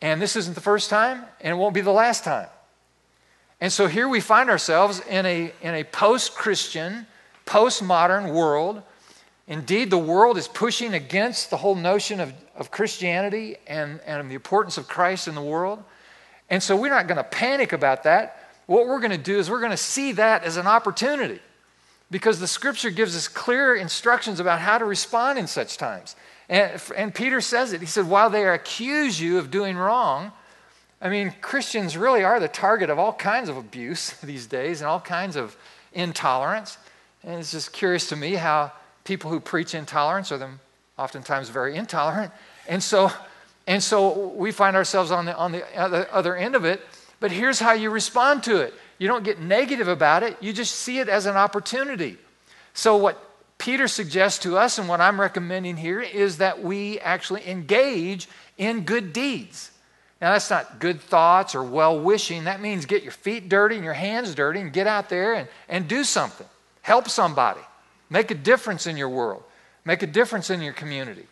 And 0.00 0.22
this 0.22 0.36
isn't 0.36 0.54
the 0.54 0.60
first 0.60 0.90
time, 0.90 1.24
and 1.40 1.52
it 1.52 1.56
won't 1.56 1.74
be 1.74 1.80
the 1.80 1.90
last 1.92 2.24
time. 2.24 2.48
And 3.60 3.72
so 3.72 3.88
here 3.88 4.08
we 4.08 4.20
find 4.20 4.50
ourselves 4.50 5.00
in 5.00 5.26
a, 5.26 5.52
in 5.62 5.74
a 5.74 5.84
post 5.84 6.34
Christian, 6.34 7.06
post 7.44 7.82
modern 7.82 8.32
world. 8.32 8.82
Indeed, 9.48 9.90
the 9.90 9.98
world 9.98 10.38
is 10.38 10.46
pushing 10.46 10.94
against 10.94 11.50
the 11.50 11.56
whole 11.56 11.74
notion 11.74 12.20
of, 12.20 12.32
of 12.56 12.70
Christianity 12.70 13.56
and, 13.66 14.00
and 14.06 14.30
the 14.30 14.34
importance 14.34 14.78
of 14.78 14.86
Christ 14.86 15.26
in 15.26 15.34
the 15.34 15.42
world. 15.42 15.82
And 16.50 16.62
so 16.62 16.76
we're 16.76 16.90
not 16.90 17.08
going 17.08 17.16
to 17.16 17.24
panic 17.24 17.72
about 17.72 18.04
that. 18.04 18.44
What 18.66 18.86
we're 18.86 19.00
going 19.00 19.10
to 19.10 19.18
do 19.18 19.38
is 19.38 19.50
we're 19.50 19.60
going 19.60 19.72
to 19.72 19.76
see 19.76 20.12
that 20.12 20.44
as 20.44 20.56
an 20.56 20.66
opportunity 20.66 21.40
because 22.10 22.40
the 22.40 22.46
scripture 22.46 22.90
gives 22.90 23.16
us 23.16 23.28
clear 23.28 23.74
instructions 23.74 24.40
about 24.40 24.60
how 24.60 24.78
to 24.78 24.84
respond 24.84 25.38
in 25.38 25.46
such 25.46 25.76
times. 25.76 26.16
And, 26.48 26.80
and 26.96 27.14
Peter 27.14 27.40
says 27.40 27.72
it. 27.72 27.80
He 27.80 27.86
said, 27.86 28.08
While 28.08 28.30
they 28.30 28.46
accuse 28.46 29.20
you 29.20 29.38
of 29.38 29.50
doing 29.50 29.76
wrong, 29.76 30.32
I 31.00 31.08
mean, 31.08 31.32
Christians 31.40 31.96
really 31.96 32.24
are 32.24 32.40
the 32.40 32.48
target 32.48 32.90
of 32.90 32.98
all 32.98 33.12
kinds 33.12 33.48
of 33.48 33.56
abuse 33.56 34.10
these 34.22 34.46
days 34.46 34.80
and 34.80 34.88
all 34.88 35.00
kinds 35.00 35.36
of 35.36 35.56
intolerance. 35.92 36.78
And 37.22 37.38
it's 37.38 37.52
just 37.52 37.72
curious 37.72 38.08
to 38.08 38.16
me 38.16 38.34
how 38.34 38.72
people 39.04 39.30
who 39.30 39.40
preach 39.40 39.74
intolerance 39.74 40.32
are 40.32 40.38
them 40.38 40.60
oftentimes 40.98 41.48
very 41.48 41.76
intolerant. 41.76 42.32
And 42.66 42.82
so, 42.82 43.10
and 43.66 43.82
so 43.82 44.28
we 44.28 44.50
find 44.50 44.76
ourselves 44.76 45.10
on 45.10 45.26
the, 45.26 45.36
on 45.36 45.52
the 45.52 46.14
other 46.14 46.36
end 46.36 46.54
of 46.54 46.64
it. 46.64 46.80
But 47.20 47.32
here's 47.32 47.58
how 47.58 47.72
you 47.72 47.90
respond 47.90 48.44
to 48.44 48.60
it 48.60 48.74
you 48.98 49.06
don't 49.06 49.22
get 49.22 49.40
negative 49.40 49.86
about 49.86 50.24
it, 50.24 50.36
you 50.40 50.52
just 50.52 50.74
see 50.74 50.98
it 50.98 51.08
as 51.08 51.26
an 51.26 51.36
opportunity. 51.36 52.16
So, 52.74 52.96
what 52.96 53.27
Peter 53.58 53.88
suggests 53.88 54.38
to 54.44 54.56
us, 54.56 54.78
and 54.78 54.88
what 54.88 55.00
I'm 55.00 55.20
recommending 55.20 55.76
here, 55.76 56.00
is 56.00 56.38
that 56.38 56.62
we 56.62 57.00
actually 57.00 57.46
engage 57.48 58.28
in 58.56 58.84
good 58.84 59.12
deeds. 59.12 59.72
Now, 60.20 60.32
that's 60.32 60.50
not 60.50 60.78
good 60.78 61.00
thoughts 61.00 61.54
or 61.54 61.62
well 61.62 61.98
wishing. 61.98 62.44
That 62.44 62.60
means 62.60 62.86
get 62.86 63.02
your 63.02 63.12
feet 63.12 63.48
dirty 63.48 63.76
and 63.76 63.84
your 63.84 63.94
hands 63.94 64.34
dirty 64.34 64.60
and 64.60 64.72
get 64.72 64.86
out 64.86 65.08
there 65.08 65.34
and, 65.34 65.48
and 65.68 65.86
do 65.86 66.02
something. 66.02 66.46
Help 66.82 67.08
somebody. 67.08 67.60
Make 68.10 68.30
a 68.30 68.34
difference 68.34 68.86
in 68.86 68.96
your 68.96 69.08
world. 69.08 69.42
Make 69.84 70.02
a 70.02 70.06
difference 70.06 70.50
in 70.50 70.60
your 70.60 70.72
community. 70.72 71.26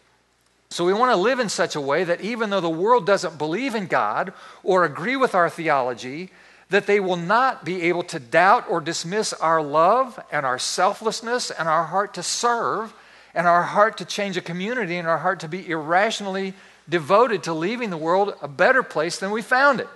So, 0.70 0.84
we 0.84 0.92
want 0.92 1.12
to 1.12 1.16
live 1.16 1.40
in 1.40 1.48
such 1.48 1.74
a 1.76 1.80
way 1.80 2.04
that 2.04 2.20
even 2.20 2.50
though 2.50 2.60
the 2.60 2.68
world 2.68 3.06
doesn't 3.06 3.38
believe 3.38 3.74
in 3.74 3.86
God 3.86 4.32
or 4.62 4.84
agree 4.84 5.16
with 5.16 5.34
our 5.34 5.48
theology, 5.48 6.30
that 6.70 6.86
they 6.86 6.98
will 6.98 7.16
not 7.16 7.64
be 7.64 7.82
able 7.82 8.02
to 8.02 8.18
doubt 8.18 8.64
or 8.68 8.80
dismiss 8.80 9.32
our 9.32 9.62
love 9.62 10.18
and 10.32 10.44
our 10.44 10.58
selflessness 10.58 11.50
and 11.50 11.68
our 11.68 11.84
heart 11.84 12.14
to 12.14 12.22
serve 12.22 12.92
and 13.34 13.46
our 13.46 13.62
heart 13.62 13.98
to 13.98 14.04
change 14.04 14.36
a 14.36 14.40
community 14.40 14.96
and 14.96 15.06
our 15.06 15.18
heart 15.18 15.40
to 15.40 15.48
be 15.48 15.68
irrationally 15.68 16.54
devoted 16.88 17.42
to 17.44 17.52
leaving 17.52 17.90
the 17.90 17.96
world 17.96 18.34
a 18.42 18.48
better 18.48 18.82
place 18.82 19.18
than 19.18 19.30
we 19.30 19.42
found 19.42 19.80
it. 19.80 19.88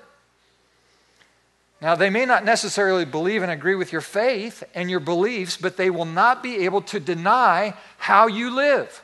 Now, 1.80 1.94
they 1.94 2.10
may 2.10 2.26
not 2.26 2.44
necessarily 2.44 3.06
believe 3.06 3.42
and 3.42 3.50
agree 3.50 3.74
with 3.74 3.90
your 3.90 4.02
faith 4.02 4.62
and 4.74 4.90
your 4.90 5.00
beliefs, 5.00 5.56
but 5.56 5.78
they 5.78 5.88
will 5.88 6.04
not 6.04 6.42
be 6.42 6.66
able 6.66 6.82
to 6.82 7.00
deny 7.00 7.74
how 7.96 8.26
you 8.26 8.54
live. 8.54 9.02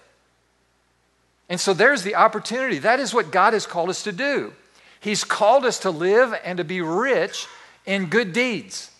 And 1.48 1.58
so 1.58 1.72
there's 1.72 2.02
the 2.02 2.16
opportunity. 2.16 2.78
That 2.78 3.00
is 3.00 3.14
what 3.14 3.30
God 3.30 3.54
has 3.54 3.66
called 3.66 3.88
us 3.88 4.02
to 4.02 4.12
do. 4.12 4.52
He's 5.00 5.24
called 5.24 5.64
us 5.64 5.78
to 5.80 5.90
live 5.90 6.34
and 6.44 6.58
to 6.58 6.64
be 6.64 6.82
rich 6.82 7.46
in 7.86 8.06
good 8.06 8.32
deeds. 8.32 8.90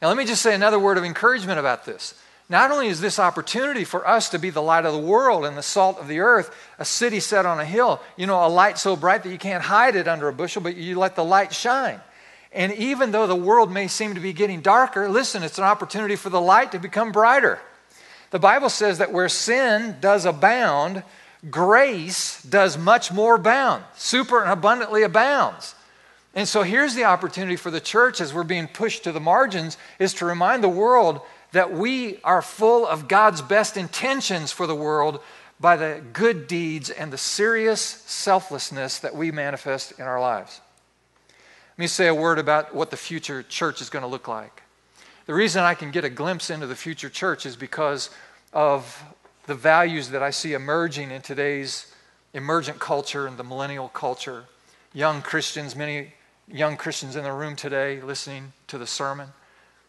Now, 0.00 0.08
let 0.08 0.16
me 0.16 0.24
just 0.24 0.42
say 0.42 0.54
another 0.54 0.78
word 0.78 0.98
of 0.98 1.04
encouragement 1.04 1.58
about 1.58 1.84
this. 1.84 2.14
Not 2.48 2.70
only 2.70 2.88
is 2.88 3.00
this 3.00 3.18
opportunity 3.18 3.84
for 3.84 4.06
us 4.06 4.28
to 4.30 4.38
be 4.38 4.50
the 4.50 4.62
light 4.62 4.84
of 4.84 4.92
the 4.92 4.98
world 4.98 5.44
and 5.44 5.56
the 5.56 5.62
salt 5.62 5.98
of 5.98 6.08
the 6.08 6.20
earth, 6.20 6.54
a 6.78 6.84
city 6.84 7.20
set 7.20 7.46
on 7.46 7.60
a 7.60 7.64
hill, 7.64 8.00
you 8.16 8.26
know, 8.26 8.44
a 8.44 8.48
light 8.48 8.78
so 8.78 8.96
bright 8.96 9.22
that 9.22 9.30
you 9.30 9.38
can't 9.38 9.62
hide 9.62 9.96
it 9.96 10.08
under 10.08 10.28
a 10.28 10.32
bushel, 10.32 10.60
but 10.60 10.76
you 10.76 10.98
let 10.98 11.16
the 11.16 11.24
light 11.24 11.54
shine. 11.54 12.00
And 12.52 12.72
even 12.74 13.12
though 13.12 13.26
the 13.26 13.36
world 13.36 13.72
may 13.72 13.88
seem 13.88 14.14
to 14.14 14.20
be 14.20 14.32
getting 14.32 14.60
darker, 14.60 15.08
listen, 15.08 15.42
it's 15.42 15.58
an 15.58 15.64
opportunity 15.64 16.16
for 16.16 16.28
the 16.28 16.40
light 16.40 16.72
to 16.72 16.78
become 16.78 17.12
brighter. 17.12 17.58
The 18.30 18.38
Bible 18.38 18.68
says 18.68 18.98
that 18.98 19.12
where 19.12 19.28
sin 19.28 19.96
does 20.00 20.26
abound, 20.26 21.04
grace 21.48 22.42
does 22.42 22.76
much 22.76 23.12
more 23.12 23.36
abound, 23.36 23.84
super 23.94 24.42
and 24.42 24.50
abundantly 24.50 25.02
abounds. 25.02 25.74
And 26.34 26.48
so 26.48 26.62
here's 26.62 26.94
the 26.94 27.04
opportunity 27.04 27.56
for 27.56 27.70
the 27.70 27.80
church 27.80 28.20
as 28.20 28.32
we're 28.32 28.42
being 28.42 28.66
pushed 28.66 29.04
to 29.04 29.12
the 29.12 29.20
margins 29.20 29.76
is 29.98 30.14
to 30.14 30.24
remind 30.24 30.64
the 30.64 30.68
world 30.68 31.20
that 31.52 31.72
we 31.72 32.18
are 32.24 32.40
full 32.40 32.86
of 32.86 33.08
God's 33.08 33.42
best 33.42 33.76
intentions 33.76 34.50
for 34.50 34.66
the 34.66 34.74
world 34.74 35.20
by 35.60 35.76
the 35.76 36.02
good 36.12 36.46
deeds 36.46 36.90
and 36.90 37.12
the 37.12 37.18
serious 37.18 37.80
selflessness 37.80 38.98
that 39.00 39.14
we 39.14 39.30
manifest 39.30 39.92
in 39.98 40.06
our 40.06 40.20
lives. 40.20 40.60
Let 41.28 41.78
me 41.78 41.86
say 41.86 42.08
a 42.08 42.14
word 42.14 42.38
about 42.38 42.74
what 42.74 42.90
the 42.90 42.96
future 42.96 43.42
church 43.42 43.80
is 43.80 43.90
going 43.90 44.02
to 44.02 44.08
look 44.08 44.26
like. 44.26 44.62
The 45.26 45.34
reason 45.34 45.62
I 45.62 45.74
can 45.74 45.90
get 45.90 46.04
a 46.04 46.10
glimpse 46.10 46.50
into 46.50 46.66
the 46.66 46.74
future 46.74 47.08
church 47.08 47.46
is 47.46 47.56
because 47.56 48.10
of 48.52 49.02
the 49.46 49.54
values 49.54 50.08
that 50.10 50.22
I 50.22 50.30
see 50.30 50.54
emerging 50.54 51.10
in 51.10 51.22
today's 51.22 51.94
emergent 52.34 52.78
culture 52.78 53.26
and 53.26 53.36
the 53.36 53.44
millennial 53.44 53.88
culture. 53.88 54.44
Young 54.92 55.22
Christians, 55.22 55.76
many 55.76 56.14
young 56.48 56.76
Christians 56.76 57.16
in 57.16 57.24
the 57.24 57.32
room 57.32 57.56
today 57.56 58.00
listening 58.00 58.52
to 58.68 58.78
the 58.78 58.86
sermon 58.86 59.28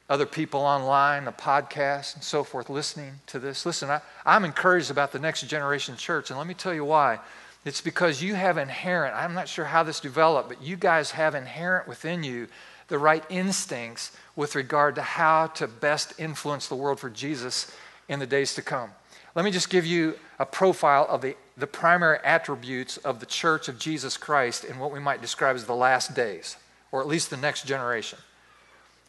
other 0.10 0.26
people 0.26 0.60
online, 0.60 1.26
the 1.26 1.32
podcast, 1.32 2.16
and 2.16 2.24
so 2.24 2.44
forth, 2.44 2.70
listening 2.70 3.14
to 3.28 3.40
this. 3.40 3.66
Listen, 3.66 3.90
I, 3.90 4.02
I'm 4.26 4.46
encouraged 4.46 4.92
about 4.92 5.12
the 5.12 5.20
next 5.20 5.48
generation 5.48 5.96
church, 5.96 6.30
and 6.30 6.38
let 6.38 6.48
me 6.48 6.54
tell 6.54 6.74
you 6.74 6.86
why. 6.86 7.20
It's 7.66 7.82
because 7.82 8.22
you 8.22 8.36
have 8.36 8.58
inherent, 8.58 9.16
I'm 9.16 9.34
not 9.34 9.48
sure 9.48 9.66
how 9.66 9.84
this 9.84 10.02
developed, 10.02 10.50
but 10.50 10.62
you 10.62 10.76
guys 10.76 11.12
have 11.12 11.34
inherent 11.34 11.88
within 11.88 12.24
you 12.24 12.48
the 12.90 13.00
right 13.00 13.24
instincts 13.30 14.12
with 14.36 14.56
regard 14.56 14.96
to 14.96 15.02
how 15.02 15.48
to 15.48 15.68
best 15.68 16.14
influence 16.20 16.68
the 16.68 16.76
world 16.76 17.00
for 17.00 17.10
Jesus 17.10 17.74
in 18.10 18.20
the 18.20 18.28
days 18.28 18.54
to 18.56 18.62
come. 18.62 18.92
Let 19.36 19.46
me 19.46 19.52
just 19.52 19.70
give 19.70 19.86
you 19.86 20.20
a 20.38 20.46
profile 20.46 21.08
of 21.10 21.22
the, 21.22 21.36
the 21.58 21.68
primary 21.68 22.18
attributes 22.24 22.98
of 22.98 23.20
the 23.20 23.26
church 23.26 23.68
of 23.68 23.78
Jesus 23.78 24.18
Christ 24.18 24.64
in 24.64 24.80
what 24.80 24.92
we 24.92 25.00
might 25.00 25.22
describe 25.22 25.56
as 25.56 25.66
the 25.66 25.76
last 25.76 26.16
days, 26.16 26.58
or 26.92 27.02
at 27.02 27.08
least 27.08 27.30
the 27.30 27.38
next 27.38 27.66
generation. 27.66 28.20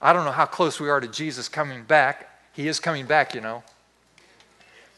I 0.03 0.13
don't 0.13 0.25
know 0.25 0.33
how 0.33 0.47
close 0.47 0.79
we 0.79 0.91
are 0.91 1.01
to 1.01 1.09
Jesus 1.09 1.49
coming 1.49 1.85
back. 1.85 2.29
He 2.53 2.69
is 2.69 2.81
coming 2.81 3.07
back, 3.07 3.35
you 3.35 3.41
know. 3.41 3.63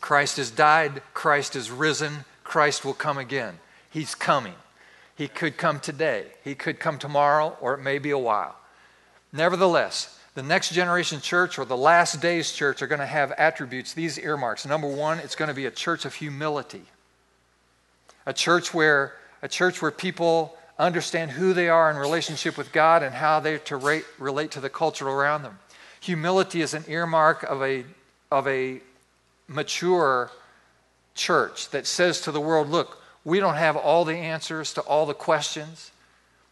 Christ 0.00 0.36
has 0.36 0.50
died, 0.50 1.02
Christ 1.14 1.54
has 1.54 1.70
risen, 1.70 2.24
Christ 2.44 2.84
will 2.84 2.94
come 2.94 3.18
again. 3.18 3.58
He's 3.90 4.14
coming. 4.14 4.54
He 5.16 5.28
could 5.28 5.56
come 5.56 5.80
today, 5.80 6.26
he 6.44 6.54
could 6.54 6.78
come 6.78 6.98
tomorrow, 6.98 7.56
or 7.60 7.74
it 7.74 7.82
may 7.82 7.98
be 7.98 8.10
a 8.10 8.18
while. 8.18 8.56
Nevertheless, 9.32 10.18
the 10.34 10.42
next 10.42 10.72
generation 10.72 11.20
church 11.20 11.58
or 11.58 11.64
the 11.64 11.76
last 11.76 12.20
days 12.20 12.52
church 12.52 12.82
are 12.82 12.86
going 12.86 13.00
to 13.00 13.06
have 13.06 13.32
attributes, 13.32 13.94
these 13.94 14.18
earmarks. 14.18 14.66
Number 14.66 14.86
one, 14.86 15.18
it's 15.18 15.34
going 15.34 15.48
to 15.48 15.54
be 15.54 15.64
a 15.64 15.70
church 15.70 16.04
of 16.04 16.14
humility. 16.14 16.82
A 18.26 18.32
church 18.32 18.74
where 18.74 19.14
a 19.42 19.48
church 19.48 19.80
where 19.80 19.90
people 19.90 20.56
understand 20.78 21.30
who 21.30 21.52
they 21.52 21.68
are 21.68 21.90
in 21.90 21.96
relationship 21.96 22.58
with 22.58 22.72
God 22.72 23.02
and 23.02 23.14
how 23.14 23.40
they're 23.40 23.58
to 23.60 23.76
rate, 23.76 24.04
relate 24.18 24.50
to 24.52 24.60
the 24.60 24.68
culture 24.68 25.08
around 25.08 25.42
them. 25.42 25.58
Humility 26.00 26.60
is 26.60 26.74
an 26.74 26.84
earmark 26.88 27.42
of 27.44 27.62
a, 27.62 27.84
of 28.30 28.46
a 28.46 28.80
mature 29.48 30.30
church 31.14 31.70
that 31.70 31.86
says 31.86 32.20
to 32.22 32.32
the 32.32 32.40
world, 32.40 32.68
look, 32.68 33.02
we 33.24 33.40
don't 33.40 33.54
have 33.54 33.76
all 33.76 34.04
the 34.04 34.16
answers 34.16 34.74
to 34.74 34.80
all 34.82 35.06
the 35.06 35.14
questions. 35.14 35.90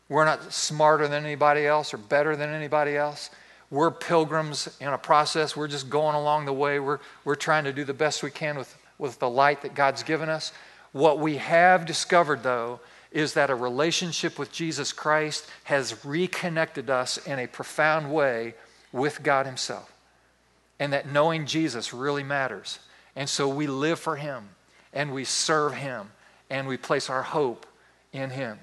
We're 0.08 0.24
not 0.24 0.52
smarter 0.52 1.06
than 1.06 1.24
anybody 1.24 1.66
else 1.66 1.94
or 1.94 1.98
better 1.98 2.36
than 2.36 2.50
anybody 2.50 2.96
else. 2.96 3.30
We're 3.70 3.90
pilgrims 3.90 4.74
in 4.80 4.88
a 4.88 4.98
process. 4.98 5.56
We're 5.56 5.68
just 5.68 5.90
going 5.90 6.14
along 6.14 6.46
the 6.46 6.52
way. 6.52 6.78
We're, 6.78 7.00
we're 7.24 7.34
trying 7.34 7.64
to 7.64 7.72
do 7.72 7.84
the 7.84 7.94
best 7.94 8.22
we 8.22 8.30
can 8.30 8.56
with, 8.56 8.76
with 8.98 9.18
the 9.18 9.28
light 9.28 9.62
that 9.62 9.74
God's 9.74 10.02
given 10.02 10.28
us. 10.28 10.52
What 10.94 11.18
we 11.18 11.38
have 11.38 11.86
discovered, 11.86 12.44
though, 12.44 12.78
is 13.10 13.34
that 13.34 13.50
a 13.50 13.54
relationship 13.54 14.38
with 14.38 14.52
Jesus 14.52 14.92
Christ 14.92 15.44
has 15.64 16.04
reconnected 16.04 16.88
us 16.88 17.18
in 17.18 17.40
a 17.40 17.48
profound 17.48 18.12
way 18.12 18.54
with 18.92 19.24
God 19.24 19.44
Himself. 19.44 19.92
And 20.78 20.92
that 20.92 21.10
knowing 21.10 21.46
Jesus 21.46 21.92
really 21.92 22.22
matters. 22.22 22.78
And 23.16 23.28
so 23.28 23.48
we 23.48 23.66
live 23.66 23.98
for 23.98 24.14
Him 24.14 24.50
and 24.92 25.12
we 25.12 25.24
serve 25.24 25.74
Him 25.74 26.12
and 26.48 26.68
we 26.68 26.76
place 26.76 27.10
our 27.10 27.24
hope 27.24 27.66
in 28.12 28.30
Him. 28.30 28.60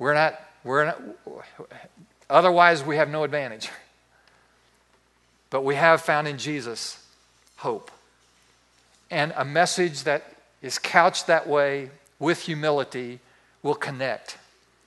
We're 0.00 0.14
not, 0.14 0.40
we're 0.64 0.86
not, 0.86 1.00
otherwise, 2.28 2.82
we 2.82 2.96
have 2.96 3.08
no 3.08 3.22
advantage. 3.22 3.70
But 5.50 5.62
we 5.62 5.76
have 5.76 6.02
found 6.02 6.26
in 6.26 6.38
Jesus 6.38 7.00
hope. 7.58 7.92
And 9.08 9.32
a 9.36 9.44
message 9.44 10.02
that 10.02 10.24
is 10.62 10.78
couched 10.78 11.26
that 11.26 11.46
way 11.48 11.90
with 12.18 12.42
humility 12.42 13.20
will 13.62 13.74
connect 13.74 14.38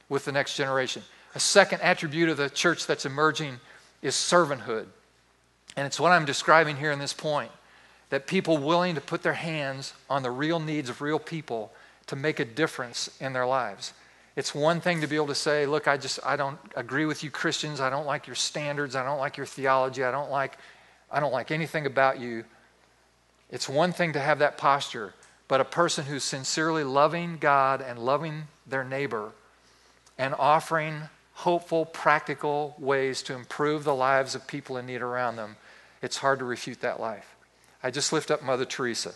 with 0.09 0.25
the 0.25 0.31
next 0.31 0.55
generation. 0.55 1.03
A 1.35 1.39
second 1.39 1.81
attribute 1.81 2.29
of 2.29 2.37
the 2.37 2.49
church 2.49 2.87
that's 2.87 3.05
emerging 3.05 3.59
is 4.01 4.15
servanthood. 4.15 4.85
And 5.75 5.85
it's 5.85 5.99
what 5.99 6.11
I'm 6.11 6.25
describing 6.25 6.77
here 6.77 6.91
in 6.91 6.99
this 6.99 7.13
point 7.13 7.51
that 8.09 8.27
people 8.27 8.57
willing 8.57 8.95
to 8.95 9.01
put 9.01 9.23
their 9.23 9.33
hands 9.33 9.93
on 10.09 10.23
the 10.23 10.31
real 10.31 10.59
needs 10.59 10.89
of 10.89 11.01
real 11.01 11.19
people 11.19 11.71
to 12.07 12.15
make 12.15 12.39
a 12.39 12.45
difference 12.45 13.09
in 13.19 13.33
their 13.33 13.47
lives. 13.47 13.93
It's 14.35 14.53
one 14.53 14.79
thing 14.81 15.01
to 15.01 15.07
be 15.07 15.15
able 15.15 15.27
to 15.27 15.35
say, 15.35 15.65
look, 15.65 15.87
I 15.87 15.97
just 15.97 16.19
I 16.23 16.35
don't 16.35 16.59
agree 16.75 17.05
with 17.05 17.23
you 17.23 17.31
Christians. 17.31 17.79
I 17.79 17.89
don't 17.89 18.05
like 18.05 18.27
your 18.27 18.35
standards. 18.35 18.95
I 18.95 19.03
don't 19.03 19.17
like 19.17 19.37
your 19.37 19.45
theology. 19.45 20.03
I 20.03 20.11
don't 20.11 20.29
like 20.29 20.57
I 21.11 21.19
don't 21.19 21.33
like 21.33 21.51
anything 21.51 21.85
about 21.85 22.19
you. 22.19 22.43
It's 23.49 23.69
one 23.69 23.93
thing 23.93 24.13
to 24.13 24.19
have 24.19 24.39
that 24.39 24.57
posture, 24.57 25.13
but 25.47 25.61
a 25.61 25.65
person 25.65 26.05
who's 26.05 26.23
sincerely 26.23 26.83
loving 26.83 27.37
God 27.37 27.81
and 27.81 27.99
loving 27.99 28.47
their 28.65 28.83
neighbor 28.83 29.31
and 30.17 30.33
offering 30.33 31.03
hopeful, 31.33 31.85
practical 31.85 32.75
ways 32.79 33.21
to 33.23 33.33
improve 33.33 33.83
the 33.83 33.95
lives 33.95 34.35
of 34.35 34.47
people 34.47 34.77
in 34.77 34.85
need 34.85 35.01
around 35.01 35.35
them, 35.35 35.57
it's 36.01 36.17
hard 36.17 36.39
to 36.39 36.45
refute 36.45 36.81
that 36.81 36.99
life. 36.99 37.35
I 37.83 37.91
just 37.91 38.11
lift 38.11 38.31
up 38.31 38.41
Mother 38.41 38.65
Teresa 38.65 39.13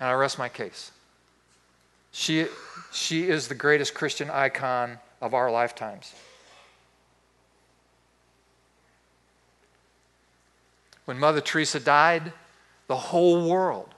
and 0.00 0.08
I 0.08 0.12
rest 0.14 0.38
my 0.38 0.48
case. 0.48 0.90
She, 2.10 2.46
she 2.92 3.28
is 3.28 3.48
the 3.48 3.54
greatest 3.54 3.94
Christian 3.94 4.30
icon 4.30 4.98
of 5.20 5.34
our 5.34 5.50
lifetimes. 5.50 6.14
When 11.04 11.18
Mother 11.18 11.40
Teresa 11.40 11.80
died, 11.80 12.32
the 12.86 12.96
whole 12.96 13.48
world, 13.48 13.93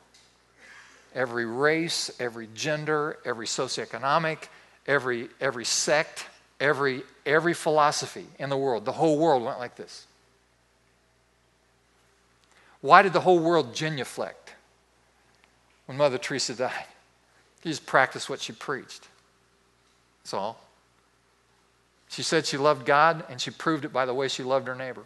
every 1.17 1.47
race, 1.47 2.11
every 2.21 2.47
gender, 2.55 3.19
every 3.25 3.47
socioeconomic, 3.47 4.49
every, 4.87 5.29
every 5.41 5.65
sect, 5.65 6.27
every, 6.61 7.03
every 7.25 7.55
philosophy 7.55 8.27
in 8.39 8.51
the 8.51 8.57
world, 8.57 8.85
the 8.85 8.93
whole 8.93 9.19
world 9.19 9.43
went 9.43 9.59
like 9.59 9.75
this. 9.75 10.07
Why 12.83 13.03
did 13.03 13.15
the 13.15 13.21
whole 13.21 13.39
world 13.39 13.75
genuflect 13.75 14.53
when 15.87 15.97
Mother 15.97 16.19
Teresa 16.19 16.55
died? 16.55 16.85
She 17.63 17.71
just 17.71 17.87
practiced 17.87 18.29
what 18.29 18.41
she 18.41 18.53
preached. 18.53 19.09
That's 20.23 20.35
all. 20.35 20.61
She 22.09 22.23
said 22.23 22.47
she 22.47 22.59
loved 22.59 22.87
God, 22.87 23.25
and 23.29 23.41
she 23.41 23.51
proved 23.51 23.85
it 23.85 23.93
by 23.93 24.05
the 24.05 24.15
way 24.15 24.29
she 24.29 24.43
loved 24.43 24.69
her 24.69 24.75
neighbor. 24.75 25.03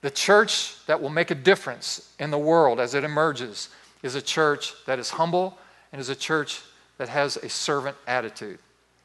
The 0.00 0.10
church 0.10 0.74
that 0.86 1.00
will 1.00 1.10
make 1.10 1.30
a 1.30 1.34
difference 1.34 2.12
in 2.18 2.30
the 2.30 2.38
world 2.38 2.80
as 2.80 2.94
it 2.94 3.04
emerges 3.04 3.68
is 4.02 4.14
a 4.14 4.22
church 4.22 4.72
that 4.86 4.98
is 4.98 5.10
humble 5.10 5.58
and 5.92 6.00
is 6.00 6.08
a 6.08 6.16
church 6.16 6.62
that 6.98 7.08
has 7.08 7.36
a 7.36 7.48
servant 7.48 7.96
attitude. 8.06 8.58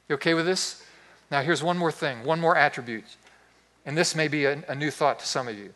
You 0.08 0.16
okay 0.16 0.34
with 0.34 0.46
this? 0.46 0.84
Now, 1.30 1.42
here's 1.42 1.64
one 1.64 1.78
more 1.78 1.92
thing, 1.92 2.24
one 2.24 2.40
more 2.40 2.56
attribute. 2.56 3.06
And 3.86 3.98
this 3.98 4.16
may 4.16 4.28
be 4.28 4.46
a, 4.46 4.64
a 4.68 4.76
new 4.76 4.92
thought 4.92 5.20
to 5.20 5.26
some 5.26 5.48
of 5.48 5.58
you. 5.58 5.74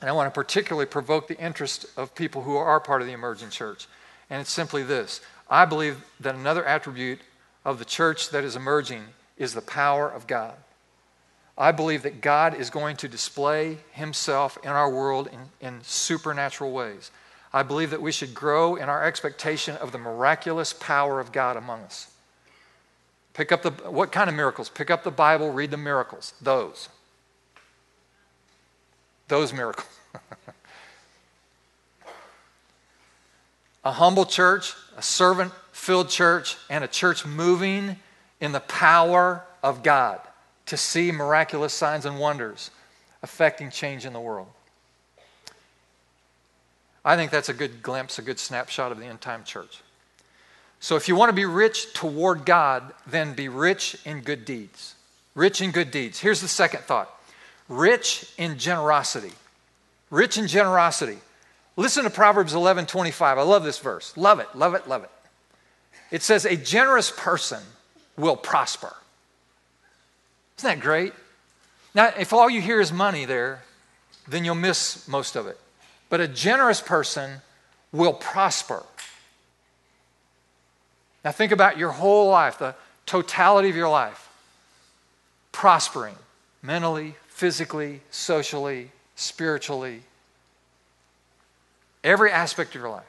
And 0.00 0.10
I 0.10 0.12
want 0.12 0.32
to 0.32 0.38
particularly 0.38 0.86
provoke 0.86 1.28
the 1.28 1.38
interest 1.38 1.86
of 1.96 2.14
people 2.14 2.42
who 2.42 2.56
are 2.56 2.80
part 2.80 3.00
of 3.00 3.06
the 3.06 3.14
emerging 3.14 3.50
church. 3.50 3.86
And 4.30 4.40
it's 4.40 4.52
simply 4.52 4.82
this 4.82 5.20
I 5.48 5.64
believe 5.64 6.04
that 6.20 6.34
another 6.34 6.64
attribute 6.64 7.20
of 7.64 7.78
the 7.78 7.84
church 7.84 8.30
that 8.30 8.44
is 8.44 8.56
emerging 8.56 9.04
is 9.36 9.54
the 9.54 9.60
power 9.60 10.08
of 10.08 10.26
God. 10.26 10.54
I 11.58 11.72
believe 11.72 12.02
that 12.02 12.20
God 12.20 12.54
is 12.54 12.68
going 12.68 12.96
to 12.98 13.08
display 13.08 13.78
himself 13.92 14.58
in 14.62 14.70
our 14.70 14.90
world 14.90 15.28
in, 15.32 15.66
in, 15.66 15.80
supernatural 15.82 16.72
ways. 16.72 17.10
I 17.56 17.62
believe 17.62 17.88
that 17.92 18.02
we 18.02 18.12
should 18.12 18.34
grow 18.34 18.76
in 18.76 18.90
our 18.90 19.02
expectation 19.02 19.76
of 19.76 19.90
the 19.90 19.96
miraculous 19.96 20.74
power 20.74 21.20
of 21.20 21.32
God 21.32 21.56
among 21.56 21.80
us. 21.84 22.12
Pick 23.32 23.50
up 23.50 23.62
the, 23.62 23.70
what 23.90 24.12
kind 24.12 24.28
of 24.28 24.36
miracles? 24.36 24.68
Pick 24.68 24.90
up 24.90 25.04
the 25.04 25.10
Bible, 25.10 25.50
read 25.50 25.70
the 25.70 25.78
miracles. 25.78 26.34
Those. 26.42 26.90
Those 29.28 29.54
miracles. 29.54 29.88
a 33.86 33.92
humble 33.92 34.26
church, 34.26 34.74
a 34.98 35.02
servant 35.02 35.50
filled 35.72 36.10
church, 36.10 36.58
and 36.68 36.84
a 36.84 36.88
church 36.88 37.24
moving 37.24 37.96
in 38.38 38.52
the 38.52 38.60
power 38.60 39.46
of 39.62 39.82
God 39.82 40.20
to 40.66 40.76
see 40.76 41.10
miraculous 41.10 41.72
signs 41.72 42.04
and 42.04 42.18
wonders 42.18 42.70
affecting 43.22 43.70
change 43.70 44.04
in 44.04 44.12
the 44.12 44.20
world. 44.20 44.48
I 47.06 47.14
think 47.14 47.30
that's 47.30 47.48
a 47.48 47.54
good 47.54 47.84
glimpse, 47.84 48.18
a 48.18 48.22
good 48.22 48.40
snapshot 48.40 48.90
of 48.90 48.98
the 48.98 49.06
end 49.06 49.20
time 49.20 49.44
church. 49.44 49.80
So, 50.80 50.96
if 50.96 51.08
you 51.08 51.14
want 51.14 51.30
to 51.30 51.34
be 51.34 51.44
rich 51.44 51.94
toward 51.94 52.44
God, 52.44 52.92
then 53.06 53.32
be 53.32 53.48
rich 53.48 53.96
in 54.04 54.20
good 54.20 54.44
deeds. 54.44 54.96
Rich 55.36 55.60
in 55.60 55.70
good 55.70 55.92
deeds. 55.92 56.18
Here's 56.18 56.40
the 56.40 56.48
second 56.48 56.82
thought 56.82 57.08
rich 57.68 58.30
in 58.36 58.58
generosity. 58.58 59.32
Rich 60.10 60.36
in 60.36 60.48
generosity. 60.48 61.18
Listen 61.76 62.04
to 62.04 62.10
Proverbs 62.10 62.54
11 62.54 62.86
25. 62.86 63.38
I 63.38 63.42
love 63.42 63.62
this 63.62 63.78
verse. 63.78 64.16
Love 64.16 64.40
it, 64.40 64.48
love 64.54 64.74
it, 64.74 64.88
love 64.88 65.04
it. 65.04 65.10
It 66.10 66.22
says, 66.22 66.44
A 66.44 66.56
generous 66.56 67.12
person 67.16 67.62
will 68.16 68.36
prosper. 68.36 68.94
Isn't 70.58 70.70
that 70.70 70.80
great? 70.80 71.12
Now, 71.94 72.12
if 72.18 72.32
all 72.32 72.50
you 72.50 72.60
hear 72.60 72.80
is 72.80 72.92
money 72.92 73.26
there, 73.26 73.62
then 74.26 74.44
you'll 74.44 74.54
miss 74.54 75.06
most 75.06 75.36
of 75.36 75.46
it. 75.46 75.58
But 76.08 76.20
a 76.20 76.28
generous 76.28 76.80
person 76.80 77.40
will 77.92 78.12
prosper. 78.12 78.84
Now, 81.24 81.32
think 81.32 81.52
about 81.52 81.76
your 81.76 81.90
whole 81.90 82.30
life, 82.30 82.58
the 82.58 82.74
totality 83.04 83.68
of 83.68 83.76
your 83.76 83.88
life, 83.88 84.28
prospering 85.50 86.14
mentally, 86.62 87.14
physically, 87.28 88.00
socially, 88.10 88.90
spiritually, 89.16 90.02
every 92.04 92.30
aspect 92.30 92.74
of 92.74 92.80
your 92.80 92.90
life. 92.90 93.04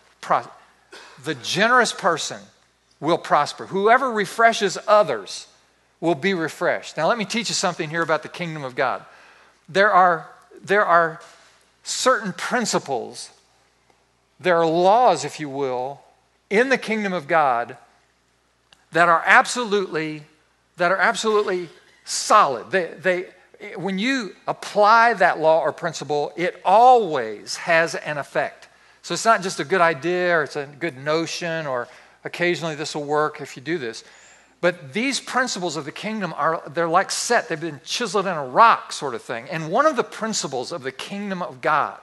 the 1.23 1.35
generous 1.35 1.93
person 1.93 2.39
will 2.99 3.17
prosper. 3.17 3.67
Whoever 3.67 4.11
refreshes 4.11 4.77
others 4.87 5.47
will 5.99 6.15
be 6.15 6.33
refreshed. 6.33 6.97
Now, 6.97 7.07
let 7.07 7.17
me 7.17 7.25
teach 7.25 7.49
you 7.49 7.55
something 7.55 7.89
here 7.89 8.01
about 8.01 8.23
the 8.23 8.29
kingdom 8.29 8.63
of 8.63 8.75
God. 8.75 9.03
There 9.69 9.91
are, 9.91 10.29
there 10.63 10.85
are 10.85 11.19
certain 11.87 12.33
principles, 12.33 13.31
there 14.39 14.57
are 14.57 14.67
laws, 14.67 15.23
if 15.23 15.39
you 15.39 15.49
will, 15.49 16.01
in 16.49 16.69
the 16.69 16.77
kingdom 16.77 17.13
of 17.13 17.27
God 17.27 17.77
that 18.91 19.09
are 19.09 19.23
absolutely, 19.25 20.23
that 20.77 20.91
are 20.91 20.97
absolutely 20.97 21.69
solid. 22.05 22.71
They, 22.71 22.93
they, 22.99 23.25
when 23.75 23.97
you 23.97 24.35
apply 24.47 25.13
that 25.15 25.39
law 25.39 25.61
or 25.61 25.71
principle, 25.71 26.31
it 26.35 26.61
always 26.63 27.55
has 27.57 27.95
an 27.95 28.17
effect. 28.17 28.67
So 29.01 29.13
it's 29.13 29.25
not 29.25 29.41
just 29.41 29.59
a 29.59 29.65
good 29.65 29.81
idea 29.81 30.37
or 30.37 30.43
it's 30.43 30.55
a 30.55 30.65
good 30.65 30.97
notion 30.97 31.65
or 31.65 31.87
occasionally 32.23 32.75
this 32.75 32.95
will 32.95 33.05
work 33.05 33.39
if 33.41 33.55
you 33.55 33.63
do 33.63 33.77
this. 33.77 34.03
But 34.59 34.93
these 34.93 35.19
principles 35.19 35.77
of 35.77 35.85
the 35.85 35.91
kingdom 35.91 36.33
are 36.35 36.63
they're 36.67 36.87
like 36.87 37.11
set, 37.11 37.47
they've 37.47 37.61
been 37.61 37.81
chiseled 37.83 38.25
in 38.25 38.33
a 38.33 38.45
rock 38.45 38.91
sort 38.91 39.13
of 39.13 39.21
thing. 39.21 39.47
And 39.49 39.71
one 39.71 39.85
of 39.85 39.95
the 39.95 40.03
principles 40.03 40.71
of 40.71 40.83
the 40.83 40.91
kingdom 40.91 41.41
of 41.41 41.61
God 41.61 41.99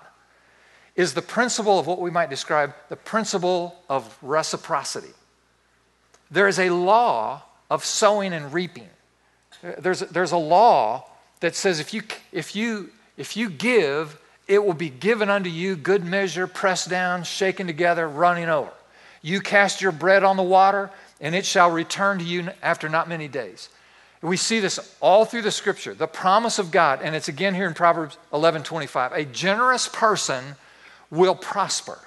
is 0.95 1.15
the 1.15 1.23
principle 1.23 1.79
of 1.79 1.87
what 1.87 2.01
we 2.01 2.11
might 2.11 2.31
describe 2.31 2.73
the 2.89 2.97
principle 2.97 3.77
of 3.89 4.17
reciprocity. 4.23 5.13
There 6.31 6.47
is 6.47 6.59
a 6.59 6.71
law 6.71 7.43
of 7.71 7.85
sowing 7.85 8.33
and 8.33 8.53
reaping. 8.53 8.89
There's, 9.63 10.01
there's 10.01 10.33
a 10.33 10.37
law 10.37 11.09
that 11.41 11.57
says 11.57 11.81
if 11.81 11.93
you, 11.93 12.03
if, 12.33 12.55
you, 12.55 12.91
if 13.17 13.37
you 13.37 13.51
give, 13.51 14.19
it 14.47 14.65
will 14.65 14.75
be 14.75 14.91
given 14.91 15.31
unto 15.31 15.51
you 15.51 15.75
good 15.75 16.05
measure, 16.05 16.47
pressed 16.47 16.89
down, 16.89 17.25
shaken 17.25 17.67
together, 17.67 18.09
running 18.09 18.49
over. 18.49 18.71
You 19.23 19.41
cast 19.41 19.81
your 19.81 19.93
bread 19.93 20.23
on 20.23 20.37
the 20.37 20.43
water, 20.43 20.91
and 21.25 21.35
it 21.35 21.47
shall 21.47 21.71
return 21.71 22.19
to 22.19 22.25
you 22.25 22.51
after 22.63 22.87
not 22.87 23.09
many 23.09 23.27
days. 23.27 23.71
We 24.21 24.37
see 24.37 24.61
this 24.61 24.95
all 25.01 25.25
through 25.25 25.43
the 25.43 25.51
scripture, 25.51 25.95
the 25.95 26.07
promise 26.07 26.59
of 26.59 26.71
God, 26.71 27.01
and 27.03 27.17
it's 27.17 27.29
again 27.29 27.55
here 27.55 27.67
in 27.67 27.75
Proverbs 27.75 28.19
11 28.33 28.63
25. 28.63 29.13
A 29.13 29.25
generous 29.25 29.89
person 29.89 30.57
will 31.11 31.35
prosper. 31.35 31.99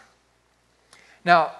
Now, 1.26 1.52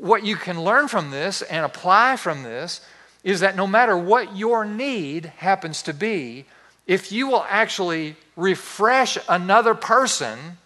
what 0.00 0.24
you 0.24 0.36
can 0.36 0.62
learn 0.62 0.86
from 0.86 1.10
this 1.10 1.42
and 1.42 1.64
apply 1.64 2.16
from 2.16 2.44
this 2.44 2.80
is 3.24 3.40
that 3.40 3.56
no 3.56 3.66
matter 3.66 3.96
what 3.96 4.36
your 4.36 4.64
need 4.64 5.26
happens 5.38 5.82
to 5.82 5.92
be, 5.92 6.44
if 6.86 7.10
you 7.10 7.26
will 7.26 7.44
actually 7.48 8.16
refresh 8.36 9.18
another 9.28 9.74
person 9.74 10.58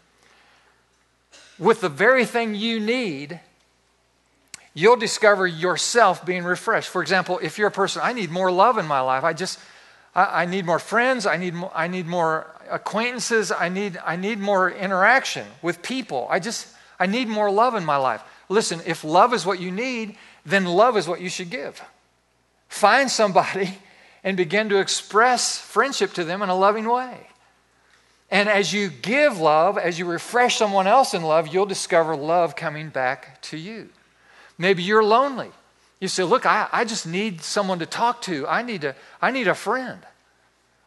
with 1.59 1.81
the 1.81 1.89
very 1.89 2.27
thing 2.27 2.55
you 2.55 2.79
need, 2.79 3.41
you'll 4.77 4.97
discover 4.97 5.47
yourself 5.47 6.25
being 6.27 6.45
refreshed. 6.45 6.91
For 6.91 7.01
example, 7.01 7.41
if 7.43 7.57
you're 7.57 7.69
a 7.69 7.73
person, 7.73 8.03
I 8.05 8.13
need 8.13 8.31
more 8.31 8.53
love 8.53 8.77
in 8.77 8.87
my 8.87 9.01
life. 9.01 9.25
I 9.25 9.33
just, 9.33 9.59
I, 10.15 10.43
I 10.43 10.45
need 10.45 10.67
more 10.67 10.79
friends. 10.79 11.25
I 11.27 11.39
need 11.39 11.55
more, 11.55 11.73
I 11.75 11.89
need 11.89 12.07
more, 12.07 12.47
acquaintances. 12.71 13.51
I 13.51 13.71
need, 13.71 13.99
I 14.05 14.17
need 14.17 14.39
more 14.39 14.71
interaction 14.71 15.47
with 15.63 15.83
people. 15.83 16.27
I 16.31 16.41
just, 16.41 16.69
I 17.01 17.07
need 17.07 17.27
more 17.27 17.51
love 17.51 17.75
in 17.75 17.85
my 17.85 17.97
life. 17.97 18.23
Listen, 18.49 18.81
if 18.87 19.03
love 19.03 19.33
is 19.33 19.47
what 19.47 19.61
you 19.61 19.71
need, 19.71 20.17
then 20.45 20.67
love 20.67 20.97
is 20.97 21.09
what 21.09 21.23
you 21.23 21.31
should 21.31 21.49
give. 21.49 21.83
Find 22.69 23.11
somebody 23.11 23.79
and 24.25 24.37
begin 24.37 24.69
to 24.69 24.79
express 24.79 25.59
friendship 25.59 26.13
to 26.15 26.25
them 26.25 26.43
in 26.43 26.51
a 26.51 26.55
loving 26.55 26.87
way. 26.87 27.29
And 28.31 28.49
as 28.49 28.75
you 28.75 28.91
give 28.91 29.39
love, 29.39 29.79
as 29.79 29.99
you 29.99 30.05
refresh 30.05 30.57
someone 30.57 30.87
else 30.87 31.15
in 31.15 31.23
love, 31.23 31.49
you'll 31.49 31.65
discover 31.65 32.15
love 32.15 32.57
coming 32.57 32.91
back 32.91 33.41
to 33.43 33.57
you. 33.57 33.89
Maybe 34.59 34.83
you're 34.83 35.05
lonely. 35.05 35.51
You 36.01 36.09
say, 36.09 36.23
Look, 36.23 36.47
I, 36.47 36.69
I 36.73 36.85
just 36.85 37.07
need 37.07 37.43
someone 37.43 37.79
to 37.79 37.87
talk 37.87 38.23
to. 38.23 38.47
I 38.47 38.63
need, 38.63 38.85
a, 38.85 38.95
I 39.21 39.31
need 39.31 39.49
a 39.49 39.55
friend. 39.55 40.01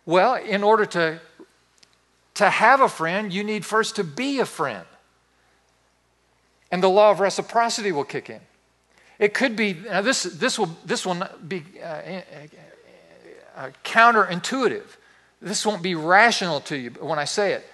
Well, 0.06 0.36
in 0.36 0.64
order 0.64 0.86
to, 0.86 1.20
to 2.36 2.50
have 2.50 2.82
a 2.82 2.90
friend, 2.90 3.32
you 3.32 3.44
need 3.44 3.66
first 3.66 3.96
to 3.98 4.04
be 4.04 4.40
a 4.40 4.46
friend. 4.46 4.86
And 6.72 6.84
the 6.84 6.90
law 6.90 7.12
of 7.12 7.20
reciprocity 7.20 7.92
will 7.92 8.04
kick 8.04 8.30
in. 8.30 8.42
It 9.18 9.34
could 9.34 9.56
be, 9.56 9.74
now 9.74 10.02
this, 10.02 10.24
this, 10.24 10.58
will, 10.58 10.70
this 10.86 11.06
will 11.06 11.28
be 11.48 11.64
uh, 11.84 12.22
uh, 13.56 13.70
counterintuitive. 13.84 14.86
This 15.42 15.66
won't 15.66 15.84
be 15.84 15.96
rational 15.96 16.62
to 16.62 16.78
you 16.78 16.92
when 16.92 17.20
I 17.20 17.26
say 17.26 17.54
it. 17.54 17.66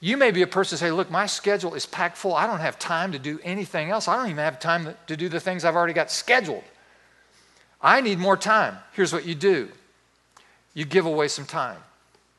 You 0.00 0.16
may 0.16 0.30
be 0.30 0.40
a 0.40 0.46
person 0.46 0.78
to 0.78 0.84
say, 0.84 0.90
Look, 0.90 1.10
my 1.10 1.26
schedule 1.26 1.74
is 1.74 1.84
packed 1.84 2.16
full. 2.16 2.34
I 2.34 2.46
don't 2.46 2.60
have 2.60 2.78
time 2.78 3.12
to 3.12 3.18
do 3.18 3.38
anything 3.44 3.90
else. 3.90 4.08
I 4.08 4.16
don't 4.16 4.26
even 4.26 4.38
have 4.38 4.58
time 4.58 4.94
to 5.06 5.16
do 5.16 5.28
the 5.28 5.40
things 5.40 5.64
I've 5.64 5.76
already 5.76 5.92
got 5.92 6.10
scheduled. 6.10 6.64
I 7.82 8.00
need 8.00 8.18
more 8.18 8.36
time. 8.36 8.78
Here's 8.92 9.12
what 9.12 9.26
you 9.26 9.34
do 9.34 9.68
you 10.72 10.84
give 10.84 11.04
away 11.04 11.28
some 11.28 11.46
time. 11.46 11.78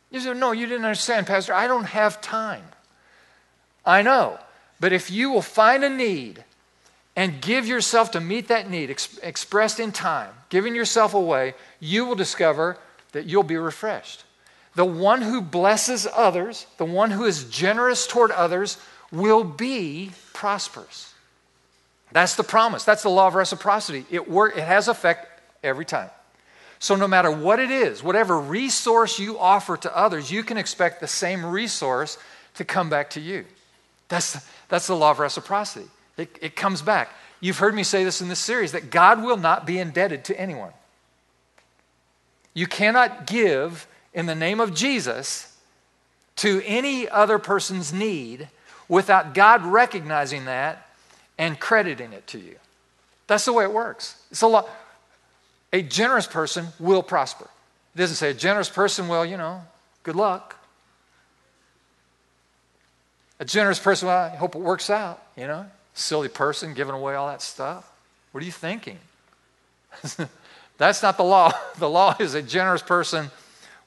You 0.10 0.20
say, 0.20 0.34
No, 0.34 0.52
you 0.52 0.66
didn't 0.66 0.86
understand, 0.86 1.28
Pastor. 1.28 1.54
I 1.54 1.68
don't 1.68 1.86
have 1.86 2.20
time. 2.20 2.64
I 3.86 4.02
know. 4.02 4.40
But 4.80 4.94
if 4.94 5.12
you 5.12 5.30
will 5.30 5.44
find 5.44 5.84
a 5.84 5.90
need 5.90 6.44
and 7.16 7.42
give 7.42 7.68
yourself 7.68 8.12
to 8.12 8.20
meet 8.20 8.48
that 8.48 8.70
need 8.70 8.90
ex- 8.90 9.20
expressed 9.20 9.80
in 9.80 9.92
time, 9.92 10.32
giving 10.50 10.74
yourself 10.74 11.14
away, 11.14 11.54
you 11.80 12.06
will 12.06 12.16
discover 12.16 12.78
that 13.12 13.26
you'll 13.26 13.44
be 13.44 13.58
refreshed. 13.58 14.24
The 14.76 14.86
one 14.86 15.22
who 15.22 15.42
blesses 15.42 16.08
others, 16.14 16.66
the 16.78 16.86
one 16.86 17.12
who 17.12 17.26
is 17.26 17.46
generous 17.46 18.08
toward 18.08 18.32
others, 18.32 18.78
will 19.12 19.44
be 19.44 20.12
prosperous. 20.34 21.14
That's 22.12 22.36
the 22.36 22.44
promise. 22.44 22.84
That's 22.84 23.04
the 23.04 23.10
law 23.10 23.28
of 23.28 23.36
reciprocity. 23.36 24.06
It, 24.10 24.30
work, 24.30 24.58
it 24.58 24.64
has 24.64 24.88
effect 24.88 25.42
every 25.64 25.86
time. 25.86 26.10
So, 26.80 26.96
no 26.96 27.08
matter 27.08 27.30
what 27.30 27.60
it 27.60 27.70
is, 27.70 28.02
whatever 28.02 28.40
resource 28.40 29.20
you 29.20 29.38
offer 29.38 29.78
to 29.78 29.96
others, 29.96 30.32
you 30.32 30.44
can 30.44 30.58
expect 30.58 31.00
the 31.00 31.08
same 31.08 31.46
resource 31.46 32.18
to 32.56 32.66
come 32.66 32.90
back 32.90 33.12
to 33.12 33.22
you. 33.22 33.46
That's, 34.10 34.46
that's 34.68 34.88
the 34.88 34.96
law 34.96 35.12
of 35.12 35.20
reciprocity. 35.20 35.86
It, 36.18 36.38
it 36.42 36.56
comes 36.56 36.82
back. 36.82 37.10
You've 37.40 37.60
heard 37.60 37.76
me 37.76 37.84
say 37.84 38.04
this 38.04 38.22
in 38.22 38.30
this 38.30 38.40
series 38.40 38.72
that 38.72 38.90
God 38.90 39.24
will 39.24 39.38
not 39.38 39.66
be 39.66 39.80
indebted 39.80 40.26
to 40.26 40.40
anyone. 40.40 40.72
You 42.54 42.68
cannot 42.68 43.28
give 43.28 43.88
in 44.14 44.26
the 44.26 44.36
name 44.36 44.60
of 44.60 44.74
Jesus 44.74 45.56
to 46.38 46.62
any 46.66 47.08
other 47.08 47.40
person's 47.40 47.94
need 47.94 48.48
without 48.88 49.34
God 49.34 49.64
recognizing 49.66 50.46
that 50.46 50.88
and 51.38 51.60
crediting 51.60 52.14
it 52.14 52.28
to 52.28 52.40
you. 52.40 52.56
That's 53.28 53.46
the 53.46 53.54
way 53.54 53.64
it 53.64 53.72
works. 53.72 54.22
It's 54.32 54.42
a 54.42 54.48
lot. 54.48 54.70
A 55.72 55.82
generous 55.82 56.28
person 56.28 56.68
will 56.80 57.04
prosper. 57.04 57.48
It 57.96 57.98
doesn't 57.98 58.18
say 58.18 58.32
a 58.32 58.34
generous 58.34 58.70
person 58.70 59.08
will, 59.08 59.26
you 59.26 59.38
know, 59.38 59.62
good 60.04 60.16
luck. 60.16 60.58
A 63.40 63.46
generous 63.46 63.80
person, 63.80 64.08
well, 64.08 64.32
I 64.32 64.36
hope 64.36 64.56
it 64.56 64.62
works 64.62 64.90
out, 64.90 65.24
you 65.36 65.48
know. 65.48 65.66
Silly 65.94 66.28
person 66.28 66.74
giving 66.74 66.94
away 66.94 67.16
all 67.16 67.28
that 67.28 67.42
stuff. 67.42 67.92
What 68.32 68.44
are 68.44 68.46
you 68.46 68.52
thinking? 68.52 69.00
That's 70.78 71.02
not 71.02 71.18
the 71.18 71.24
law. 71.24 71.52
The 71.80 71.90
law 71.90 72.16
is 72.20 72.36
a 72.36 72.42
generous 72.42 72.82
person 72.82 73.32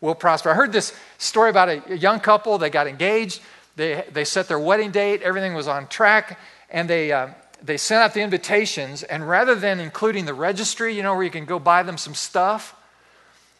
will 0.00 0.14
prosper. 0.14 0.50
I 0.50 0.54
heard 0.54 0.72
this 0.72 0.96
story 1.18 1.50
about 1.50 1.68
a, 1.68 1.96
young 1.96 2.20
couple. 2.20 2.58
They 2.58 2.70
got 2.70 2.86
engaged. 2.86 3.40
They, 3.76 4.04
they 4.12 4.24
set 4.24 4.48
their 4.48 4.58
wedding 4.58 4.90
date. 4.90 5.22
Everything 5.22 5.54
was 5.54 5.68
on 5.68 5.88
track. 5.88 6.38
And 6.70 6.88
they, 6.88 7.12
uh, 7.12 7.28
they 7.62 7.76
sent 7.76 8.02
out 8.02 8.14
the 8.14 8.20
invitations. 8.20 9.02
And 9.02 9.28
rather 9.28 9.54
than 9.54 9.80
including 9.80 10.26
the 10.26 10.34
registry, 10.34 10.94
you 10.94 11.02
know, 11.02 11.14
where 11.14 11.24
you 11.24 11.30
can 11.30 11.44
go 11.44 11.58
buy 11.58 11.82
them 11.82 11.96
some 11.96 12.14
stuff, 12.14 12.76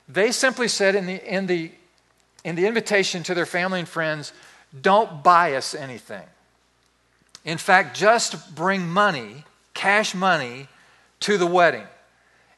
they 0.09 0.33
simply 0.33 0.68
said 0.68 0.94
in 0.94 1.07
the, 1.07 1.35
in 1.35 1.47
the, 1.47 1.70
in 2.44 2.57
the 2.57 2.66
invitation 2.66 3.23
to 3.25 3.35
their 3.35 3.47
family 3.47 3.81
and 3.81 3.88
friends, 3.88 4.33
don't 4.81 5.23
buy 5.23 5.55
us 5.55 5.75
anything. 5.75 6.25
In 7.44 7.59
fact, 7.59 7.97
just 7.97 8.55
bring 8.55 8.88
money, 8.88 9.44
cash 9.73 10.14
money, 10.14 10.68
to 11.20 11.38
the 11.38 11.47
wedding. 11.47 11.87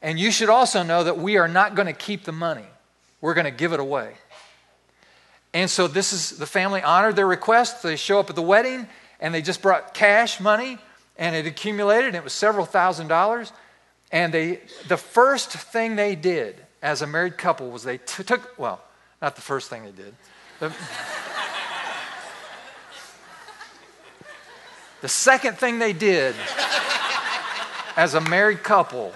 And 0.01 0.19
you 0.19 0.31
should 0.31 0.49
also 0.49 0.83
know 0.83 1.03
that 1.03 1.17
we 1.17 1.37
are 1.37 1.47
not 1.47 1.75
going 1.75 1.87
to 1.87 1.93
keep 1.93 2.23
the 2.23 2.31
money. 2.31 2.65
We're 3.27 3.33
going 3.33 3.43
to 3.43 3.51
give 3.51 3.73
it 3.73 3.81
away. 3.81 4.13
And 5.53 5.69
so 5.69 5.89
this 5.89 6.13
is 6.13 6.37
the 6.37 6.45
family 6.45 6.81
honored 6.81 7.17
their 7.17 7.27
request. 7.27 7.83
They 7.83 7.97
show 7.97 8.21
up 8.21 8.29
at 8.29 8.37
the 8.37 8.41
wedding 8.41 8.87
and 9.19 9.33
they 9.33 9.41
just 9.41 9.61
brought 9.61 9.93
cash 9.93 10.39
money 10.39 10.77
and 11.17 11.35
it 11.35 11.45
accumulated 11.45 12.05
and 12.05 12.15
it 12.15 12.23
was 12.23 12.31
several 12.31 12.65
thousand 12.65 13.09
dollars. 13.09 13.51
And 14.13 14.33
they 14.33 14.61
the 14.87 14.95
first 14.95 15.49
thing 15.49 15.97
they 15.97 16.15
did 16.15 16.55
as 16.81 17.01
a 17.01 17.07
married 17.07 17.37
couple 17.37 17.69
was 17.69 17.83
they 17.83 17.97
t- 17.97 18.23
took 18.23 18.57
well, 18.57 18.79
not 19.21 19.35
the 19.35 19.41
first 19.41 19.69
thing 19.69 19.83
they 19.83 19.91
did. 19.91 20.15
The, 20.61 20.69
the 25.01 25.09
second 25.09 25.57
thing 25.57 25.79
they 25.79 25.91
did 25.91 26.33
as 27.97 28.13
a 28.13 28.21
married 28.21 28.63
couple 28.63 29.11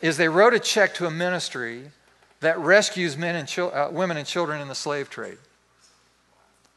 is 0.00 0.16
they 0.16 0.28
wrote 0.28 0.54
a 0.54 0.58
check 0.58 0.94
to 0.94 1.06
a 1.06 1.10
ministry 1.10 1.90
that 2.40 2.58
rescues 2.58 3.16
men 3.16 3.34
and 3.34 3.48
chil- 3.48 3.72
uh, 3.74 3.90
women 3.90 4.16
and 4.16 4.26
children 4.26 4.60
in 4.60 4.68
the 4.68 4.74
slave 4.74 5.10
trade. 5.10 5.38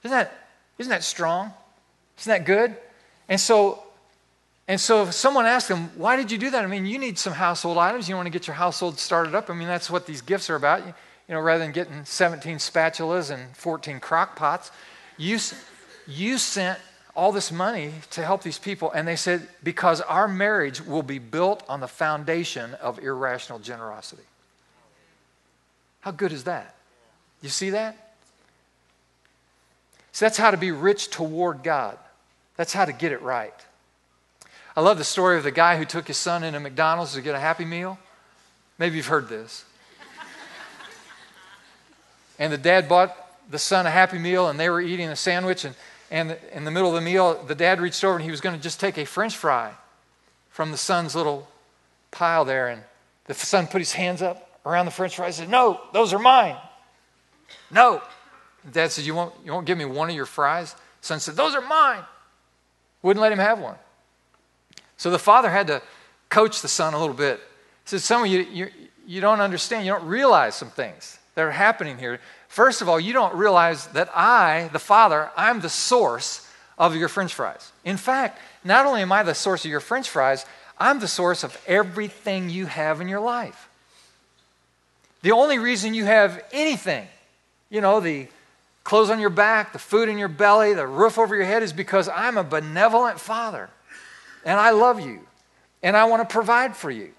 Isn't 0.03 0.17
that, 0.17 0.33
isn't 0.79 0.89
that 0.89 1.03
strong? 1.03 1.53
Isn't 2.19 2.31
that 2.31 2.45
good? 2.45 2.75
And 3.29 3.39
so, 3.39 3.83
and 4.67 4.79
so 4.79 5.03
if 5.03 5.13
someone 5.13 5.45
asked 5.45 5.67
them, 5.67 5.91
why 5.95 6.15
did 6.15 6.31
you 6.31 6.37
do 6.37 6.49
that? 6.49 6.63
I 6.63 6.67
mean, 6.67 6.85
you 6.85 6.97
need 6.97 7.19
some 7.19 7.33
household 7.33 7.77
items. 7.77 8.09
You 8.09 8.15
want 8.15 8.25
to 8.25 8.31
get 8.31 8.47
your 8.47 8.55
household 8.55 8.97
started 8.97 9.35
up. 9.35 9.49
I 9.49 9.53
mean, 9.53 9.67
that's 9.67 9.89
what 9.89 10.07
these 10.07 10.21
gifts 10.21 10.49
are 10.49 10.55
about. 10.55 10.85
You, 10.85 10.93
you 11.27 11.35
know, 11.35 11.41
rather 11.41 11.63
than 11.63 11.71
getting 11.71 12.03
17 12.03 12.57
spatulas 12.57 13.31
and 13.31 13.55
14 13.55 13.99
crock 13.99 14.35
pots, 14.35 14.71
you, 15.17 15.37
you 16.07 16.37
sent 16.37 16.79
all 17.15 17.31
this 17.31 17.51
money 17.51 17.91
to 18.11 18.23
help 18.23 18.43
these 18.43 18.57
people. 18.57 18.91
And 18.91 19.07
they 19.07 19.15
said, 19.15 19.47
because 19.63 20.01
our 20.01 20.27
marriage 20.27 20.81
will 20.81 21.03
be 21.03 21.19
built 21.19 21.63
on 21.67 21.79
the 21.79 21.87
foundation 21.87 22.73
of 22.75 22.99
irrational 22.99 23.59
generosity. 23.59 24.23
How 26.01 26.11
good 26.11 26.31
is 26.31 26.45
that? 26.45 26.75
You 27.41 27.49
see 27.49 27.71
that? 27.71 28.13
So 30.11 30.25
that's 30.25 30.37
how 30.37 30.51
to 30.51 30.57
be 30.57 30.71
rich 30.71 31.09
toward 31.09 31.63
God. 31.63 31.97
That's 32.57 32.73
how 32.73 32.85
to 32.85 32.93
get 32.93 33.11
it 33.11 33.21
right. 33.21 33.53
I 34.75 34.81
love 34.81 34.97
the 34.97 35.03
story 35.03 35.37
of 35.37 35.43
the 35.43 35.51
guy 35.51 35.77
who 35.77 35.85
took 35.85 36.07
his 36.07 36.17
son 36.17 36.43
into 36.43 36.59
McDonald's 36.59 37.13
to 37.13 37.21
get 37.21 37.35
a 37.35 37.39
Happy 37.39 37.65
Meal. 37.65 37.97
Maybe 38.77 38.97
you've 38.97 39.07
heard 39.07 39.29
this. 39.29 39.65
and 42.39 42.51
the 42.51 42.57
dad 42.57 42.87
bought 42.87 43.15
the 43.49 43.59
son 43.59 43.85
a 43.85 43.91
Happy 43.91 44.17
Meal, 44.17 44.47
and 44.47 44.59
they 44.59 44.69
were 44.69 44.81
eating 44.81 45.09
a 45.09 45.15
sandwich, 45.15 45.65
and 45.65 45.75
and 46.11 46.37
in 46.51 46.65
the 46.65 46.71
middle 46.71 46.89
of 46.89 46.95
the 46.95 47.01
meal, 47.01 47.41
the 47.41 47.55
dad 47.55 47.79
reached 47.79 48.03
over 48.03 48.15
and 48.15 48.23
he 48.23 48.29
was 48.29 48.41
going 48.41 48.55
to 48.55 48.61
just 48.61 48.81
take 48.81 48.97
a 48.97 49.05
french 49.05 49.37
fry 49.37 49.71
from 50.49 50.71
the 50.71 50.77
son's 50.77 51.15
little 51.15 51.47
pile 52.11 52.43
there. 52.43 52.67
And 52.67 52.83
the 53.27 53.33
son 53.33 53.65
put 53.65 53.79
his 53.79 53.93
hands 53.93 54.21
up 54.21 54.59
around 54.65 54.85
the 54.85 54.91
french 54.91 55.15
fries 55.15 55.39
and 55.39 55.47
said, 55.47 55.51
No, 55.51 55.79
those 55.93 56.11
are 56.11 56.19
mine. 56.19 56.57
No. 57.71 58.01
dad 58.69 58.91
said, 58.91 59.05
you 59.05 59.15
won't, 59.15 59.33
you 59.45 59.53
won't 59.53 59.65
give 59.65 59.77
me 59.77 59.85
one 59.85 60.09
of 60.09 60.15
your 60.15 60.25
fries? 60.25 60.75
Son 60.99 61.21
said, 61.21 61.35
Those 61.35 61.55
are 61.55 61.61
mine. 61.61 62.03
Wouldn't 63.01 63.21
let 63.21 63.31
him 63.31 63.39
have 63.39 63.59
one. 63.59 63.77
So 64.97 65.11
the 65.11 65.17
father 65.17 65.49
had 65.49 65.67
to 65.67 65.81
coach 66.29 66.61
the 66.61 66.67
son 66.67 66.93
a 66.93 66.99
little 66.99 67.15
bit. 67.15 67.39
He 67.89 67.97
said, 67.97 68.21
of 68.21 68.27
you, 68.27 68.41
you, 68.41 68.67
you 69.07 69.21
don't 69.21 69.39
understand. 69.39 69.85
You 69.85 69.93
don't 69.93 70.05
realize 70.05 70.55
some 70.55 70.69
things 70.69 71.17
that 71.35 71.41
are 71.41 71.51
happening 71.51 71.97
here. 71.97 72.19
First 72.51 72.81
of 72.81 72.89
all, 72.89 72.99
you 72.99 73.13
don't 73.13 73.33
realize 73.33 73.87
that 73.87 74.09
I, 74.13 74.69
the 74.73 74.77
Father, 74.77 75.31
I'm 75.37 75.61
the 75.61 75.69
source 75.69 76.45
of 76.77 76.97
your 76.97 77.07
french 77.07 77.33
fries. 77.33 77.71
In 77.85 77.95
fact, 77.95 78.39
not 78.65 78.85
only 78.85 79.01
am 79.01 79.11
I 79.13 79.23
the 79.23 79.33
source 79.33 79.63
of 79.63 79.71
your 79.71 79.79
french 79.79 80.09
fries, 80.09 80.45
I'm 80.77 80.99
the 80.99 81.07
source 81.07 81.45
of 81.45 81.57
everything 81.65 82.49
you 82.49 82.65
have 82.65 82.99
in 82.99 83.07
your 83.07 83.21
life. 83.21 83.69
The 85.21 85.31
only 85.31 85.59
reason 85.59 85.93
you 85.93 86.03
have 86.03 86.43
anything, 86.51 87.07
you 87.69 87.79
know, 87.79 88.01
the 88.01 88.27
clothes 88.83 89.09
on 89.09 89.21
your 89.21 89.29
back, 89.29 89.71
the 89.71 89.79
food 89.79 90.09
in 90.09 90.17
your 90.17 90.27
belly, 90.27 90.73
the 90.73 90.85
roof 90.85 91.17
over 91.17 91.33
your 91.33 91.45
head, 91.45 91.63
is 91.63 91.71
because 91.71 92.09
I'm 92.09 92.37
a 92.37 92.43
benevolent 92.43 93.17
Father 93.17 93.69
and 94.43 94.59
I 94.59 94.71
love 94.71 94.99
you 94.99 95.21
and 95.81 95.95
I 95.95 96.03
want 96.03 96.27
to 96.27 96.33
provide 96.33 96.75
for 96.75 96.91
you. 96.91 97.11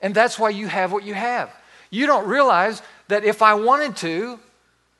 And 0.00 0.14
that's 0.14 0.38
why 0.38 0.50
you 0.50 0.68
have 0.68 0.92
what 0.92 1.02
you 1.02 1.14
have. 1.14 1.50
You 1.90 2.06
don't 2.06 2.28
realize 2.28 2.82
that 3.08 3.24
if 3.24 3.42
I 3.42 3.54
wanted 3.54 3.96
to, 3.96 4.38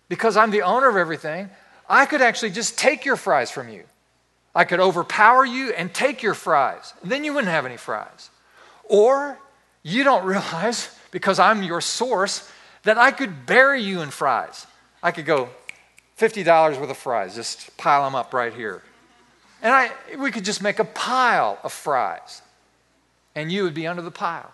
because 0.09 0.37
I'm 0.37 0.51
the 0.51 0.63
owner 0.63 0.89
of 0.89 0.97
everything, 0.97 1.51
I 1.89 2.07
could 2.07 2.23
actually 2.23 2.51
just 2.51 2.79
take 2.79 3.05
your 3.05 3.17
fries 3.17 3.51
from 3.51 3.69
you. 3.69 3.85
I 4.55 4.65
could 4.65 4.81
overpower 4.81 5.45
you 5.45 5.73
and 5.73 5.93
take 5.93 6.23
your 6.23 6.35
fries. 6.35 6.95
And 7.03 7.13
then 7.13 7.25
you 7.25 7.35
wouldn't 7.35 7.53
have 7.53 7.67
any 7.67 7.77
fries. 7.77 8.31
Or 8.85 9.39
you 9.83 10.03
don't 10.05 10.25
realize, 10.27 10.97
because 11.11 11.39
I'm 11.39 11.63
your 11.63 11.81
source, 11.81 12.51
that 12.85 12.99
I 12.99 13.11
could 13.11 13.47
bury 13.47 13.83
you 13.83 14.01
in 14.01 14.11
fries. 14.11 14.67
I 15.03 15.11
could 15.11 15.27
go 15.27 15.51
$50 16.19 16.81
worth 16.81 16.91
of 16.91 16.97
fries, 16.97 17.35
just 17.35 17.77
pile 17.77 18.05
them 18.05 18.15
up 18.15 18.33
right 18.33 18.53
here. 18.53 18.83
And 19.63 19.73
I, 19.73 19.91
we 20.19 20.31
could 20.31 20.45
just 20.45 20.63
make 20.63 20.79
a 20.79 20.85
pile 20.85 21.59
of 21.63 21.73
fries, 21.73 22.43
and 23.35 23.51
you 23.51 23.65
would 23.65 23.75
be 23.75 23.87
under 23.87 24.03
the 24.03 24.11
pile. 24.11 24.53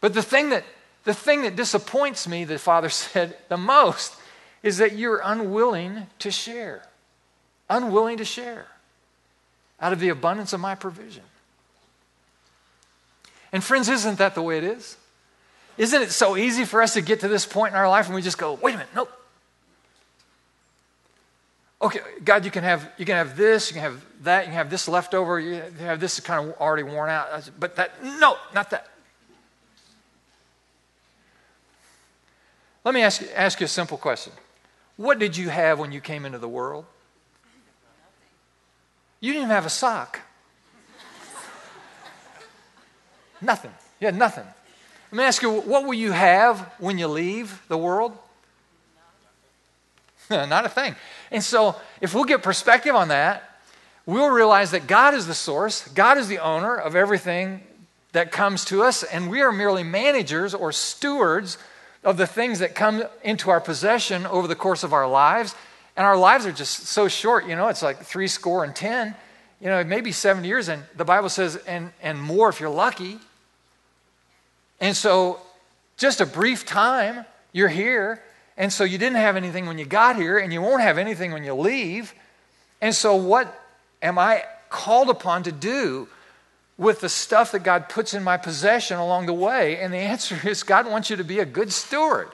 But 0.00 0.14
the 0.14 0.22
thing 0.22 0.50
that, 0.50 0.64
the 1.04 1.14
thing 1.14 1.42
that 1.42 1.56
disappoints 1.56 2.28
me, 2.28 2.44
the 2.44 2.58
Father 2.58 2.88
said 2.90 3.36
the 3.48 3.56
most, 3.56 4.16
is 4.62 4.78
that 4.78 4.92
you're 4.92 5.20
unwilling 5.24 6.06
to 6.18 6.30
share. 6.30 6.82
Unwilling 7.68 8.18
to 8.18 8.24
share 8.24 8.66
out 9.80 9.92
of 9.92 10.00
the 10.00 10.10
abundance 10.10 10.52
of 10.52 10.60
my 10.60 10.74
provision. 10.74 11.22
And, 13.52 13.64
friends, 13.64 13.88
isn't 13.88 14.18
that 14.18 14.34
the 14.34 14.42
way 14.42 14.58
it 14.58 14.64
is? 14.64 14.96
Isn't 15.78 16.02
it 16.02 16.10
so 16.10 16.36
easy 16.36 16.64
for 16.64 16.82
us 16.82 16.94
to 16.94 17.00
get 17.00 17.20
to 17.20 17.28
this 17.28 17.46
point 17.46 17.72
in 17.72 17.78
our 17.78 17.88
life 17.88 18.06
and 18.06 18.14
we 18.14 18.22
just 18.22 18.38
go, 18.38 18.54
wait 18.54 18.74
a 18.74 18.78
minute, 18.78 18.94
nope. 18.94 19.10
Okay, 21.82 22.00
God, 22.22 22.44
you 22.44 22.50
can 22.50 22.62
have 22.62 22.90
you 22.98 23.06
can 23.06 23.14
have 23.14 23.38
this, 23.38 23.70
you 23.70 23.74
can 23.74 23.82
have 23.82 24.04
that, 24.24 24.40
you 24.40 24.46
can 24.48 24.54
have 24.54 24.68
this 24.68 24.86
leftover, 24.86 25.40
you 25.40 25.62
have 25.78 25.98
this 25.98 26.20
kind 26.20 26.50
of 26.50 26.60
already 26.60 26.82
worn 26.82 27.08
out, 27.08 27.50
but 27.58 27.76
that 27.76 28.04
no, 28.04 28.36
not 28.54 28.68
that. 28.70 28.89
Let 32.84 32.94
me 32.94 33.02
ask, 33.02 33.22
ask 33.34 33.60
you 33.60 33.66
a 33.66 33.68
simple 33.68 33.98
question. 33.98 34.32
What 34.96 35.18
did 35.18 35.36
you 35.36 35.48
have 35.48 35.78
when 35.78 35.92
you 35.92 36.00
came 36.00 36.24
into 36.24 36.38
the 36.38 36.48
world? 36.48 36.84
You 39.20 39.32
didn't 39.32 39.44
even 39.44 39.54
have 39.54 39.66
a 39.66 39.70
sock. 39.70 40.20
nothing. 43.40 43.72
You 44.00 44.06
had 44.06 44.16
nothing. 44.16 44.46
Let 45.12 45.18
me 45.18 45.24
ask 45.24 45.42
you, 45.42 45.50
what 45.60 45.84
will 45.84 45.94
you 45.94 46.12
have 46.12 46.60
when 46.78 46.96
you 46.98 47.08
leave 47.08 47.62
the 47.68 47.76
world? 47.76 48.16
Not 50.30 50.64
a 50.64 50.68
thing. 50.68 50.94
And 51.30 51.42
so, 51.42 51.76
if 52.00 52.14
we'll 52.14 52.24
get 52.24 52.42
perspective 52.42 52.94
on 52.94 53.08
that, 53.08 53.60
we'll 54.06 54.30
realize 54.30 54.70
that 54.70 54.86
God 54.86 55.14
is 55.14 55.26
the 55.26 55.34
source, 55.34 55.86
God 55.88 56.16
is 56.16 56.28
the 56.28 56.38
owner 56.38 56.76
of 56.76 56.96
everything 56.96 57.62
that 58.12 58.32
comes 58.32 58.64
to 58.66 58.82
us, 58.82 59.02
and 59.02 59.30
we 59.30 59.42
are 59.42 59.52
merely 59.52 59.82
managers 59.82 60.54
or 60.54 60.72
stewards 60.72 61.58
of 62.02 62.16
the 62.16 62.26
things 62.26 62.60
that 62.60 62.74
come 62.74 63.02
into 63.22 63.50
our 63.50 63.60
possession 63.60 64.26
over 64.26 64.48
the 64.48 64.54
course 64.54 64.82
of 64.82 64.92
our 64.92 65.08
lives. 65.08 65.54
And 65.96 66.06
our 66.06 66.16
lives 66.16 66.46
are 66.46 66.52
just 66.52 66.86
so 66.86 67.08
short, 67.08 67.46
you 67.46 67.56
know, 67.56 67.68
it's 67.68 67.82
like 67.82 67.98
three 68.02 68.28
score 68.28 68.64
and 68.64 68.74
ten, 68.74 69.14
you 69.60 69.66
know, 69.66 69.84
maybe 69.84 70.12
seven 70.12 70.44
years, 70.44 70.68
and 70.68 70.82
the 70.96 71.04
Bible 71.04 71.28
says, 71.28 71.56
and, 71.66 71.92
and 72.02 72.20
more 72.20 72.48
if 72.48 72.60
you're 72.60 72.70
lucky. 72.70 73.18
And 74.80 74.96
so, 74.96 75.40
just 75.98 76.22
a 76.22 76.26
brief 76.26 76.64
time, 76.64 77.26
you're 77.52 77.68
here. 77.68 78.22
And 78.56 78.72
so, 78.72 78.84
you 78.84 78.96
didn't 78.96 79.18
have 79.18 79.36
anything 79.36 79.66
when 79.66 79.76
you 79.76 79.84
got 79.84 80.16
here, 80.16 80.38
and 80.38 80.52
you 80.52 80.62
won't 80.62 80.80
have 80.80 80.96
anything 80.96 81.32
when 81.32 81.44
you 81.44 81.52
leave. 81.52 82.14
And 82.80 82.94
so, 82.94 83.16
what 83.16 83.62
am 84.00 84.18
I 84.18 84.44
called 84.70 85.10
upon 85.10 85.42
to 85.42 85.52
do 85.52 86.08
with 86.80 87.00
the 87.00 87.08
stuff 87.08 87.52
that 87.52 87.62
God 87.62 87.88
puts 87.88 88.12
in 88.12 88.24
my 88.24 88.36
possession 88.36 88.98
along 88.98 89.26
the 89.26 89.32
way? 89.32 89.78
And 89.78 89.92
the 89.92 89.98
answer 89.98 90.36
is 90.48 90.64
God 90.64 90.86
wants 90.86 91.10
you 91.10 91.16
to 91.16 91.24
be 91.24 91.38
a 91.38 91.44
good 91.44 91.72
steward 91.72 92.30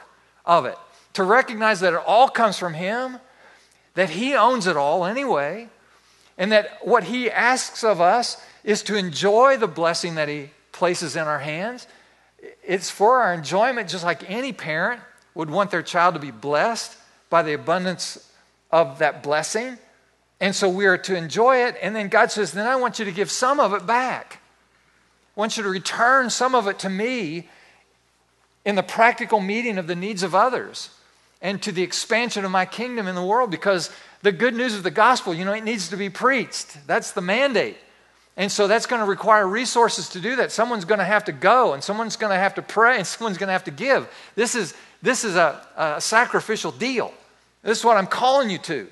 of 0.47 0.65
it, 0.65 0.79
to 1.13 1.23
recognize 1.23 1.81
that 1.81 1.93
it 1.93 2.01
all 2.07 2.29
comes 2.29 2.59
from 2.59 2.73
Him, 2.73 3.19
that 3.95 4.11
He 4.11 4.35
owns 4.35 4.67
it 4.67 4.77
all 4.77 5.05
anyway, 5.05 5.69
and 6.39 6.53
that 6.53 6.79
what 6.83 7.05
He 7.05 7.31
asks 7.31 7.85
of 7.85 8.01
us 8.01 8.43
is 8.65 8.83
to 8.85 8.97
enjoy 8.97 9.59
the 9.59 9.69
blessing 9.69 10.15
that 10.15 10.29
He 10.29 10.51
places 10.73 11.17
in 11.17 11.25
our 11.25 11.41
hands 11.41 11.87
it's 12.63 12.91
for 12.91 13.21
our 13.21 13.33
enjoyment, 13.35 13.89
just 13.89 14.05
like 14.05 14.29
any 14.31 14.53
parent 14.53 15.01
would 15.35 15.51
want 15.51 15.71
their 15.71 15.83
child 15.83 16.15
to 16.15 16.21
be 16.21 16.31
blessed 16.31 16.97
by 17.31 17.43
the 17.43 17.53
abundance 17.53 18.31
of 18.71 18.99
that 18.99 19.23
blessing. 19.23 19.79
And 20.41 20.55
so 20.55 20.69
we 20.69 20.87
are 20.87 20.99
to 20.99 21.17
enjoy 21.17 21.65
it. 21.65 21.77
And 21.81 21.97
then 21.97 22.09
God 22.09 22.31
says, 22.31 22.53
then 22.53 22.67
I 22.67 22.77
want 22.77 22.99
you 22.99 23.05
to 23.05 23.13
give 23.13 23.31
some 23.31 23.59
of 23.59 23.73
it 23.73 23.87
back. 23.87 24.41
I 25.37 25.41
want 25.41 25.57
you 25.57 25.63
to 25.63 25.69
return 25.69 26.31
some 26.31 26.55
of 26.55 26.67
it 26.67 26.79
to 26.81 26.91
me 26.91 27.49
in 28.65 28.75
the 28.75 28.83
practical 28.83 29.41
meeting 29.41 29.79
of 29.79 29.87
the 29.87 29.95
needs 29.95 30.23
of 30.23 30.35
others 30.35 30.91
and 31.41 31.63
to 31.63 31.73
the 31.73 31.83
expansion 31.83 32.45
of 32.45 32.51
my 32.51 32.65
kingdom 32.65 33.07
in 33.07 33.15
the 33.15 33.25
world 33.25 33.51
because 33.51 33.91
the 34.23 34.33
good 34.33 34.55
news 34.55 34.75
of 34.75 34.83
the 34.83 34.91
gospel, 34.91 35.35
you 35.35 35.45
know, 35.45 35.53
it 35.53 35.65
needs 35.65 35.89
to 35.91 35.97
be 35.97 36.11
preached. 36.11 36.77
That's 36.87 37.13
the 37.13 37.21
mandate. 37.21 37.77
And 38.37 38.53
so 38.53 38.67
that's 38.67 38.87
going 38.87 39.01
to 39.01 39.09
require 39.09 39.47
resources 39.47 40.11
to 40.11 40.21
do 40.21 40.37
that. 40.37 40.53
Someone's 40.53 40.85
going 40.85 40.99
to 40.99 41.05
have 41.05 41.25
to 41.25 41.33
go, 41.33 41.73
and 41.73 41.83
someone's 41.83 42.17
going 42.17 42.33
to 42.33 42.39
have 42.39 42.55
to 42.57 42.63
pray, 42.63 42.99
and 42.99 43.07
someone's 43.07 43.39
going 43.39 43.49
to 43.49 43.53
have 43.53 43.65
to 43.65 43.71
give. 43.71 44.09
This 44.35 44.55
is, 44.55 44.75
this 45.01 45.25
is 45.25 45.37
a, 45.37 45.67
a 45.77 46.01
sacrificial 46.01 46.73
deal. 46.73 47.15
This 47.63 47.79
is 47.79 47.85
what 47.85 47.97
I'm 47.97 48.07
calling 48.07 48.51
you 48.51 48.59
to. 48.59 48.89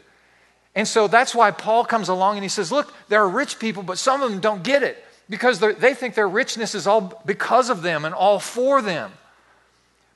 And 0.74 0.88
so 0.88 1.06
that's 1.06 1.34
why 1.34 1.50
Paul 1.50 1.84
comes 1.84 2.08
along 2.08 2.36
and 2.36 2.44
he 2.44 2.48
says, 2.48 2.72
Look, 2.72 2.92
there 3.08 3.22
are 3.22 3.28
rich 3.28 3.58
people, 3.58 3.82
but 3.82 3.98
some 3.98 4.22
of 4.22 4.30
them 4.30 4.40
don't 4.40 4.62
get 4.62 4.82
it 4.82 5.02
because 5.28 5.60
they 5.60 5.94
think 5.94 6.14
their 6.14 6.28
richness 6.28 6.74
is 6.74 6.86
all 6.86 7.22
because 7.24 7.70
of 7.70 7.82
them 7.82 8.04
and 8.04 8.14
all 8.14 8.38
for 8.38 8.82
them. 8.82 9.12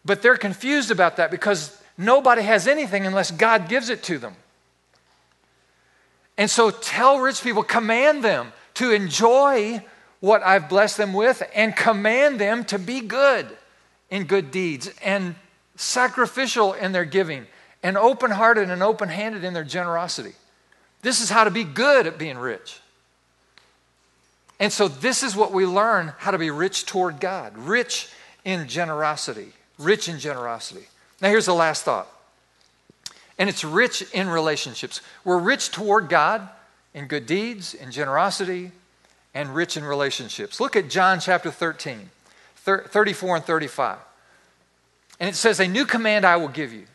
But 0.05 0.23
they're 0.23 0.37
confused 0.37 0.91
about 0.91 1.17
that 1.17 1.31
because 1.31 1.81
nobody 1.97 2.43
has 2.43 2.67
anything 2.67 3.07
unless 3.07 3.31
God 3.31 3.69
gives 3.69 3.89
it 3.89 4.03
to 4.05 4.19
them. 4.19 4.35
And 6.37 6.51
so 6.51 6.71
tell 6.71 7.19
rich 7.19 7.43
people, 7.43 7.63
command 7.63 8.25
them 8.25 8.53
to 8.75 8.93
enjoy 8.93 9.85
what 10.21 10.43
I've 10.43 10.69
blessed 10.69 10.97
them 10.97 11.13
with 11.13 11.43
and 11.55 11.75
command 11.75 12.41
them 12.41 12.65
to 12.67 12.79
be 12.79 13.01
good 13.01 13.47
in 14.11 14.25
good 14.25 14.51
deeds 14.51 14.91
and 15.03 15.35
sacrificial 15.77 16.73
in 16.75 16.93
their 16.93 17.05
giving 17.05 17.47
and 17.83 17.97
open 17.97 18.31
hearted 18.31 18.71
and 18.71 18.83
open 18.83 19.09
handed 19.09 19.45
in 19.45 19.55
their 19.55 19.65
generosity. 19.65 20.33
This 21.03 21.21
is 21.21 21.31
how 21.31 21.45
to 21.45 21.51
be 21.51 21.65
good 21.65 22.07
at 22.07 22.19
being 22.19 22.39
rich. 22.39 22.81
And 24.61 24.73
so, 24.73 24.89
this 24.89 25.23
is 25.23 25.37
what 25.37 25.53
we 25.53 25.67
learn 25.67 26.13
how 26.19 26.33
to 26.33 26.39
be 26.39 26.51
rich 26.51 26.85
toward 26.85 27.21
God, 27.21 27.57
rich 27.57 28.09
in 28.45 28.67
generosity, 28.67 29.53
rich 29.79 30.09
in 30.09 30.19
generosity. 30.19 30.89
Now, 31.21 31.29
here's 31.29 31.47
the 31.47 31.55
last 31.55 31.85
thought. 31.85 32.09
And 33.39 33.49
it's 33.49 33.63
rich 33.63 34.03
in 34.13 34.29
relationships. 34.29 35.01
We're 35.25 35.39
rich 35.39 35.71
toward 35.71 36.09
God 36.09 36.49
in 36.93 37.07
good 37.07 37.27
deeds, 37.27 37.75
in 37.75 37.93
generosity, 37.93 38.73
and 39.33 39.55
rich 39.55 39.77
in 39.77 39.85
relationships. 39.85 40.59
Look 40.59 40.75
at 40.75 40.91
John 40.91 41.21
chapter 41.21 41.53
13, 41.53 42.11
34 42.57 43.37
and 43.37 43.45
35. 43.45 43.99
And 45.21 45.29
it 45.29 45.37
says, 45.37 45.61
A 45.61 45.69
new 45.69 45.85
command 45.85 46.25
I 46.25 46.37
will 46.37 46.49
give 46.49 46.73
you 46.73 46.87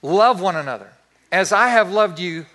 love 0.00 0.40
one 0.40 0.54
another. 0.54 0.92
As 1.32 1.52
I 1.52 1.68
have 1.68 1.90
loved 1.90 2.20
you, 2.20 2.46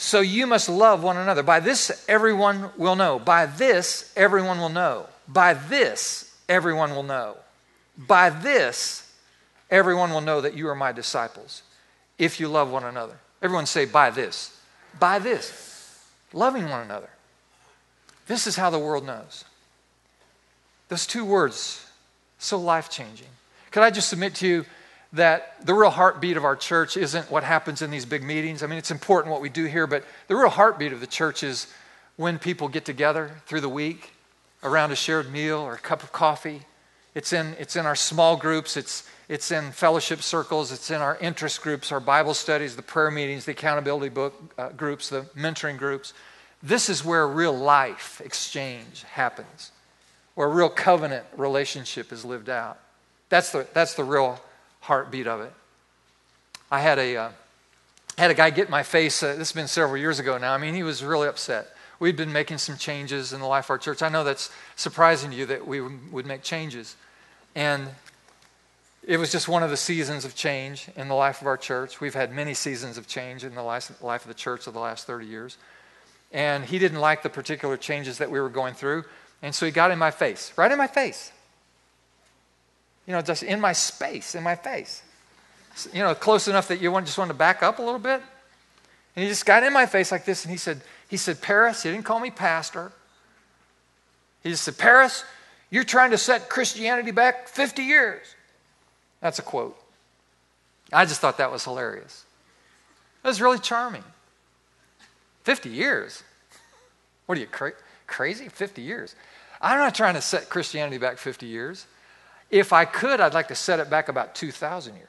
so 0.00 0.20
you 0.20 0.46
must 0.46 0.70
love 0.70 1.02
one 1.02 1.18
another. 1.18 1.42
By 1.42 1.60
this, 1.60 2.04
everyone 2.08 2.70
will 2.78 2.96
know. 2.96 3.18
By 3.18 3.44
this, 3.44 4.10
everyone 4.16 4.58
will 4.58 4.70
know. 4.70 5.06
By 5.28 5.52
this, 5.52 6.34
everyone 6.48 6.94
will 6.94 7.02
know. 7.02 7.36
By 7.98 8.30
this, 8.30 9.12
everyone 9.70 10.10
will 10.10 10.22
know 10.22 10.40
that 10.40 10.54
you 10.54 10.68
are 10.68 10.74
my 10.74 10.90
disciples 10.92 11.62
if 12.16 12.40
you 12.40 12.48
love 12.48 12.70
one 12.70 12.84
another. 12.84 13.18
Everyone 13.42 13.66
say, 13.66 13.84
By 13.84 14.08
this. 14.08 14.58
By 14.98 15.18
this 15.18 15.70
loving 16.32 16.70
one 16.70 16.80
another. 16.80 17.10
This 18.26 18.46
is 18.46 18.56
how 18.56 18.70
the 18.70 18.78
world 18.78 19.04
knows. 19.04 19.44
Those 20.88 21.06
two 21.06 21.26
words, 21.26 21.86
so 22.38 22.58
life 22.58 22.88
changing. 22.88 23.28
Could 23.70 23.82
I 23.82 23.90
just 23.90 24.08
submit 24.08 24.34
to 24.36 24.48
you 24.48 24.64
that 25.12 25.64
the 25.64 25.74
real 25.74 25.90
heartbeat 25.90 26.36
of 26.36 26.44
our 26.44 26.56
church 26.56 26.96
isn't 26.96 27.30
what 27.30 27.42
happens 27.42 27.82
in 27.82 27.90
these 27.90 28.04
big 28.04 28.22
meetings? 28.22 28.62
I 28.62 28.66
mean, 28.66 28.78
it's 28.78 28.90
important 28.90 29.32
what 29.32 29.40
we 29.40 29.48
do 29.48 29.64
here, 29.64 29.86
but 29.86 30.04
the 30.28 30.36
real 30.36 30.48
heartbeat 30.48 30.92
of 30.92 31.00
the 31.00 31.06
church 31.06 31.42
is 31.42 31.66
when 32.16 32.38
people 32.38 32.68
get 32.68 32.84
together 32.84 33.30
through 33.46 33.60
the 33.60 33.68
week 33.68 34.12
around 34.62 34.92
a 34.92 34.96
shared 34.96 35.30
meal 35.32 35.58
or 35.58 35.74
a 35.74 35.78
cup 35.78 36.02
of 36.02 36.12
coffee. 36.12 36.62
It's 37.14 37.32
in, 37.32 37.56
it's 37.58 37.74
in 37.74 37.86
our 37.86 37.96
small 37.96 38.36
groups, 38.36 38.76
it's, 38.76 39.08
it's 39.28 39.50
in 39.50 39.72
fellowship 39.72 40.22
circles, 40.22 40.70
it's 40.70 40.90
in 40.90 41.00
our 41.00 41.16
interest 41.18 41.60
groups, 41.60 41.90
our 41.90 41.98
Bible 41.98 42.34
studies, 42.34 42.76
the 42.76 42.82
prayer 42.82 43.10
meetings, 43.10 43.46
the 43.46 43.52
accountability 43.52 44.10
book 44.10 44.54
uh, 44.56 44.68
groups, 44.70 45.08
the 45.08 45.22
mentoring 45.36 45.76
groups. 45.76 46.12
This 46.62 46.88
is 46.88 47.04
where 47.04 47.26
real 47.26 47.56
life 47.56 48.20
exchange 48.24 49.02
happens, 49.04 49.72
where 50.34 50.46
a 50.46 50.50
real 50.50 50.68
covenant 50.68 51.24
relationship 51.36 52.12
is 52.12 52.24
lived 52.24 52.48
out. 52.48 52.78
That's 53.28 53.50
the, 53.50 53.66
that's 53.72 53.94
the 53.94 54.04
real 54.04 54.40
heartbeat 54.80 55.26
of 55.26 55.40
it. 55.40 55.52
I 56.70 56.80
had 56.80 56.98
a, 56.98 57.16
uh, 57.16 57.30
had 58.18 58.30
a 58.30 58.34
guy 58.34 58.50
get 58.50 58.66
in 58.66 58.70
my 58.70 58.82
face, 58.82 59.22
uh, 59.22 59.28
this 59.28 59.48
has 59.48 59.52
been 59.52 59.68
several 59.68 59.96
years 59.96 60.18
ago 60.18 60.38
now. 60.38 60.52
I 60.52 60.58
mean, 60.58 60.74
he 60.74 60.82
was 60.82 61.02
really 61.02 61.28
upset. 61.28 61.74
We'd 61.98 62.16
been 62.16 62.32
making 62.32 62.58
some 62.58 62.76
changes 62.76 63.32
in 63.32 63.40
the 63.40 63.46
life 63.46 63.66
of 63.66 63.70
our 63.70 63.78
church. 63.78 64.02
I 64.02 64.08
know 64.08 64.24
that's 64.24 64.50
surprising 64.76 65.30
to 65.30 65.36
you 65.36 65.46
that 65.46 65.66
we 65.66 65.80
would 65.80 66.26
make 66.26 66.42
changes. 66.42 66.96
And 67.54 67.88
it 69.06 69.16
was 69.16 69.32
just 69.32 69.48
one 69.48 69.62
of 69.62 69.70
the 69.70 69.76
seasons 69.76 70.24
of 70.24 70.34
change 70.34 70.88
in 70.96 71.08
the 71.08 71.14
life 71.14 71.40
of 71.40 71.46
our 71.46 71.56
church. 71.56 72.00
We've 72.00 72.14
had 72.14 72.32
many 72.32 72.54
seasons 72.54 72.96
of 72.96 73.06
change 73.06 73.44
in 73.44 73.54
the 73.54 73.62
life 73.62 73.90
of 74.00 74.26
the 74.26 74.34
church 74.34 74.66
of 74.66 74.74
the 74.74 74.80
last 74.80 75.06
30 75.06 75.26
years. 75.26 75.58
And 76.32 76.64
he 76.64 76.78
didn't 76.78 77.00
like 77.00 77.22
the 77.22 77.30
particular 77.30 77.76
changes 77.76 78.18
that 78.18 78.30
we 78.30 78.40
were 78.40 78.48
going 78.48 78.74
through. 78.74 79.04
And 79.42 79.54
so 79.54 79.66
he 79.66 79.72
got 79.72 79.90
in 79.90 79.98
my 79.98 80.10
face, 80.10 80.52
right 80.56 80.70
in 80.70 80.78
my 80.78 80.86
face. 80.86 81.32
You 83.10 83.16
know, 83.16 83.22
just 83.22 83.42
in 83.42 83.60
my 83.60 83.72
space, 83.72 84.36
in 84.36 84.44
my 84.44 84.54
face. 84.54 85.02
You 85.92 85.98
know, 85.98 86.14
close 86.14 86.46
enough 86.46 86.68
that 86.68 86.80
you 86.80 86.92
just 87.00 87.18
want 87.18 87.28
to 87.28 87.34
back 87.34 87.60
up 87.60 87.80
a 87.80 87.82
little 87.82 87.98
bit. 87.98 88.22
And 89.16 89.24
he 89.24 89.28
just 89.28 89.44
got 89.44 89.64
in 89.64 89.72
my 89.72 89.84
face 89.86 90.12
like 90.12 90.24
this 90.24 90.44
and 90.44 90.52
he 90.52 90.56
said, 90.56 90.80
he 91.08 91.16
said, 91.16 91.42
Paris, 91.42 91.82
he 91.82 91.90
didn't 91.90 92.04
call 92.04 92.20
me 92.20 92.30
pastor. 92.30 92.92
He 94.44 94.50
just 94.50 94.62
said, 94.62 94.78
Paris, 94.78 95.24
you're 95.70 95.82
trying 95.82 96.12
to 96.12 96.18
set 96.18 96.48
Christianity 96.48 97.10
back 97.10 97.48
50 97.48 97.82
years. 97.82 98.24
That's 99.20 99.40
a 99.40 99.42
quote. 99.42 99.76
I 100.92 101.04
just 101.04 101.20
thought 101.20 101.38
that 101.38 101.50
was 101.50 101.64
hilarious. 101.64 102.24
It 103.24 103.26
was 103.26 103.40
really 103.40 103.58
charming. 103.58 104.04
50 105.42 105.68
years? 105.68 106.22
What 107.26 107.38
are 107.38 107.40
you, 107.40 107.48
cra- 107.48 107.72
crazy? 108.06 108.48
50 108.48 108.82
years? 108.82 109.16
I'm 109.60 109.80
not 109.80 109.96
trying 109.96 110.14
to 110.14 110.20
set 110.22 110.48
Christianity 110.48 110.98
back 110.98 111.18
50 111.18 111.46
years. 111.46 111.86
If 112.50 112.72
I 112.72 112.84
could, 112.84 113.20
I'd 113.20 113.34
like 113.34 113.48
to 113.48 113.54
set 113.54 113.78
it 113.78 113.88
back 113.88 114.08
about 114.08 114.34
2,000 114.34 114.96
years. 114.96 115.06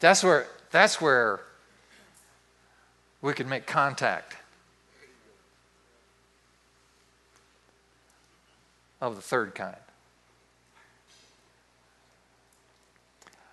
That's 0.00 0.22
where, 0.22 0.46
that's 0.70 1.00
where 1.00 1.40
we 3.22 3.32
could 3.32 3.46
make 3.46 3.66
contact 3.66 4.36
of 9.00 9.16
the 9.16 9.22
third 9.22 9.54
kind. 9.54 9.76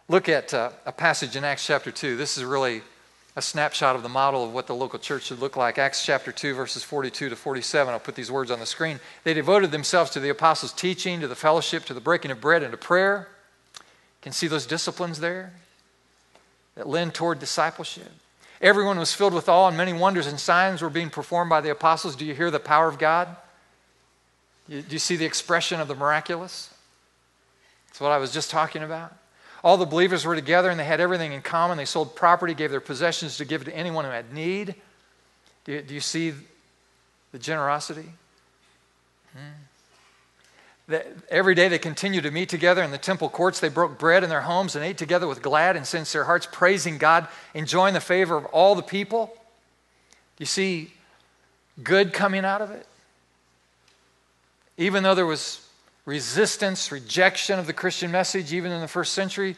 Look 0.09 0.29
at 0.29 0.53
uh, 0.53 0.71
a 0.85 0.91
passage 0.93 1.35
in 1.35 1.43
Acts 1.43 1.65
chapter 1.65 1.91
2. 1.91 2.15
This 2.15 2.37
is 2.37 2.45
really 2.45 2.81
a 3.37 3.41
snapshot 3.41 3.95
of 3.95 4.01
the 4.01 4.09
model 4.09 4.43
of 4.43 4.51
what 4.51 4.65
the 4.65 4.73
local 4.73 4.97
church 4.97 5.25
should 5.25 5.37
look 5.37 5.55
like. 5.55 5.77
Acts 5.77 6.03
chapter 6.03 6.31
2, 6.31 6.55
verses 6.55 6.83
42 6.83 7.29
to 7.29 7.35
47. 7.35 7.93
I'll 7.93 7.99
put 7.99 8.15
these 8.15 8.31
words 8.31 8.49
on 8.49 8.59
the 8.59 8.65
screen. 8.65 8.99
They 9.23 9.35
devoted 9.35 9.69
themselves 9.69 10.09
to 10.11 10.19
the 10.19 10.29
apostles' 10.29 10.73
teaching, 10.73 11.19
to 11.19 11.27
the 11.27 11.35
fellowship, 11.35 11.85
to 11.85 11.93
the 11.93 12.01
breaking 12.01 12.31
of 12.31 12.41
bread, 12.41 12.63
and 12.63 12.71
to 12.71 12.77
prayer. 12.77 13.27
You 13.75 14.23
can 14.23 14.31
see 14.31 14.47
those 14.47 14.65
disciplines 14.65 15.19
there 15.19 15.53
that 16.73 16.87
lend 16.87 17.13
toward 17.13 17.37
discipleship. 17.37 18.11
Everyone 18.59 18.97
was 18.97 19.13
filled 19.13 19.35
with 19.35 19.47
awe, 19.47 19.67
and 19.67 19.77
many 19.77 19.93
wonders 19.93 20.25
and 20.25 20.39
signs 20.39 20.81
were 20.81 20.89
being 20.89 21.11
performed 21.11 21.51
by 21.51 21.61
the 21.61 21.69
apostles. 21.69 22.15
Do 22.15 22.25
you 22.25 22.33
hear 22.33 22.49
the 22.49 22.59
power 22.59 22.87
of 22.87 22.97
God? 22.97 23.27
Do 24.67 24.83
you 24.89 24.97
see 24.97 25.15
the 25.15 25.25
expression 25.25 25.79
of 25.79 25.87
the 25.87 25.95
miraculous? 25.95 26.73
That's 27.85 28.01
what 28.01 28.11
I 28.11 28.17
was 28.17 28.33
just 28.33 28.49
talking 28.49 28.81
about. 28.81 29.15
All 29.63 29.77
the 29.77 29.85
believers 29.85 30.25
were 30.25 30.35
together 30.35 30.69
and 30.69 30.79
they 30.79 30.85
had 30.85 31.01
everything 31.01 31.33
in 31.33 31.41
common. 31.41 31.77
They 31.77 31.85
sold 31.85 32.15
property, 32.15 32.53
gave 32.53 32.71
their 32.71 32.79
possessions 32.79 33.37
to 33.37 33.45
give 33.45 33.65
to 33.65 33.75
anyone 33.75 34.05
who 34.05 34.11
had 34.11 34.33
need. 34.33 34.75
Do 35.65 35.73
you, 35.73 35.81
do 35.81 35.93
you 35.93 35.99
see 35.99 36.33
the 37.31 37.39
generosity? 37.39 38.09
Hmm. 39.33 39.63
The, 40.87 41.05
every 41.29 41.53
day 41.53 41.67
they 41.67 41.79
continued 41.79 42.23
to 42.23 42.31
meet 42.31 42.47
together 42.47 42.81
in 42.81 42.91
the 42.91 42.97
temple 42.97 43.29
courts. 43.29 43.59
They 43.59 43.67
broke 43.67 43.99
bread 43.99 44.23
in 44.23 44.29
their 44.29 44.41
homes 44.41 44.75
and 44.75 44.85
ate 44.85 44.97
together 44.97 45.27
with 45.27 45.41
glad 45.41 45.75
and 45.75 45.85
sincere 45.85 46.23
hearts, 46.23 46.47
praising 46.49 46.97
God, 46.97 47.27
enjoying 47.53 47.93
the 47.93 47.99
favor 47.99 48.37
of 48.37 48.45
all 48.45 48.73
the 48.73 48.81
people. 48.81 49.35
You 50.37 50.45
see 50.45 50.93
good 51.83 52.13
coming 52.13 52.45
out 52.45 52.61
of 52.61 52.71
it? 52.71 52.87
Even 54.77 55.03
though 55.03 55.15
there 55.15 55.25
was 55.25 55.66
resistance, 56.07 56.89
rejection 56.89 57.59
of 57.59 57.67
the 57.67 57.73
Christian 57.73 58.09
message, 58.09 58.53
even 58.53 58.71
in 58.71 58.79
the 58.79 58.87
first 58.87 59.13
century, 59.13 59.57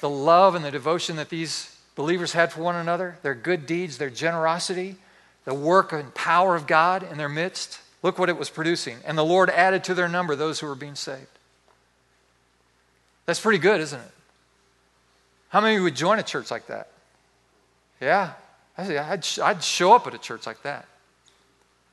the 0.00 0.08
love 0.08 0.54
and 0.54 0.64
the 0.64 0.70
devotion 0.70 1.16
that 1.16 1.28
these 1.28 1.76
believers 1.94 2.32
had 2.32 2.50
for 2.50 2.62
one 2.62 2.74
another, 2.74 3.18
their 3.22 3.34
good 3.34 3.66
deeds, 3.66 3.98
their 3.98 4.08
generosity, 4.08 4.96
the 5.44 5.52
work 5.52 5.92
and 5.92 6.12
power 6.14 6.56
of 6.56 6.66
God 6.66 7.02
in 7.02 7.18
their 7.18 7.28
midst, 7.28 7.80
look 8.02 8.18
what 8.18 8.30
it 8.30 8.38
was 8.38 8.48
producing. 8.48 8.96
And 9.04 9.18
the 9.18 9.24
Lord 9.24 9.50
added 9.50 9.84
to 9.84 9.94
their 9.94 10.08
number 10.08 10.34
those 10.34 10.58
who 10.58 10.66
were 10.66 10.74
being 10.74 10.94
saved. 10.94 11.26
That's 13.26 13.40
pretty 13.40 13.58
good, 13.58 13.82
isn't 13.82 14.00
it? 14.00 14.10
How 15.50 15.60
many 15.60 15.78
would 15.80 15.96
join 15.96 16.18
a 16.18 16.22
church 16.22 16.50
like 16.50 16.66
that? 16.68 16.88
Yeah, 18.00 18.32
I'd, 18.78 19.26
I'd 19.42 19.62
show 19.62 19.92
up 19.92 20.06
at 20.06 20.14
a 20.14 20.18
church 20.18 20.46
like 20.46 20.62
that. 20.62 20.86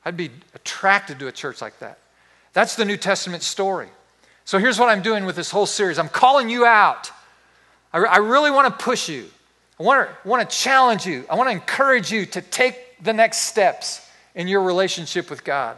I'd 0.05 0.15
be 0.15 0.31
attracted 0.55 1.19
to 1.19 1.27
a 1.27 1.31
church 1.33 1.61
like 1.61 1.77
that. 1.79 1.99
That's 2.57 2.75
the 2.75 2.85
New 2.85 2.97
Testament 2.97 3.43
story. 3.43 3.87
So 4.43 4.57
here's 4.57 4.79
what 4.79 4.89
I'm 4.89 5.03
doing 5.03 5.25
with 5.25 5.35
this 5.35 5.51
whole 5.51 5.67
series 5.67 5.99
I'm 5.99 6.09
calling 6.09 6.49
you 6.49 6.65
out. 6.65 7.11
I, 7.93 7.99
I 7.99 8.17
really 8.17 8.49
want 8.49 8.67
to 8.67 8.83
push 8.83 9.07
you. 9.07 9.27
I 9.79 9.83
want 9.83 10.09
to, 10.09 10.27
want 10.27 10.49
to 10.49 10.57
challenge 10.57 11.05
you. 11.05 11.23
I 11.29 11.35
want 11.35 11.49
to 11.49 11.51
encourage 11.51 12.11
you 12.11 12.25
to 12.25 12.41
take 12.41 13.03
the 13.03 13.13
next 13.13 13.41
steps 13.41 14.09
in 14.33 14.47
your 14.47 14.63
relationship 14.63 15.29
with 15.29 15.43
God. 15.43 15.77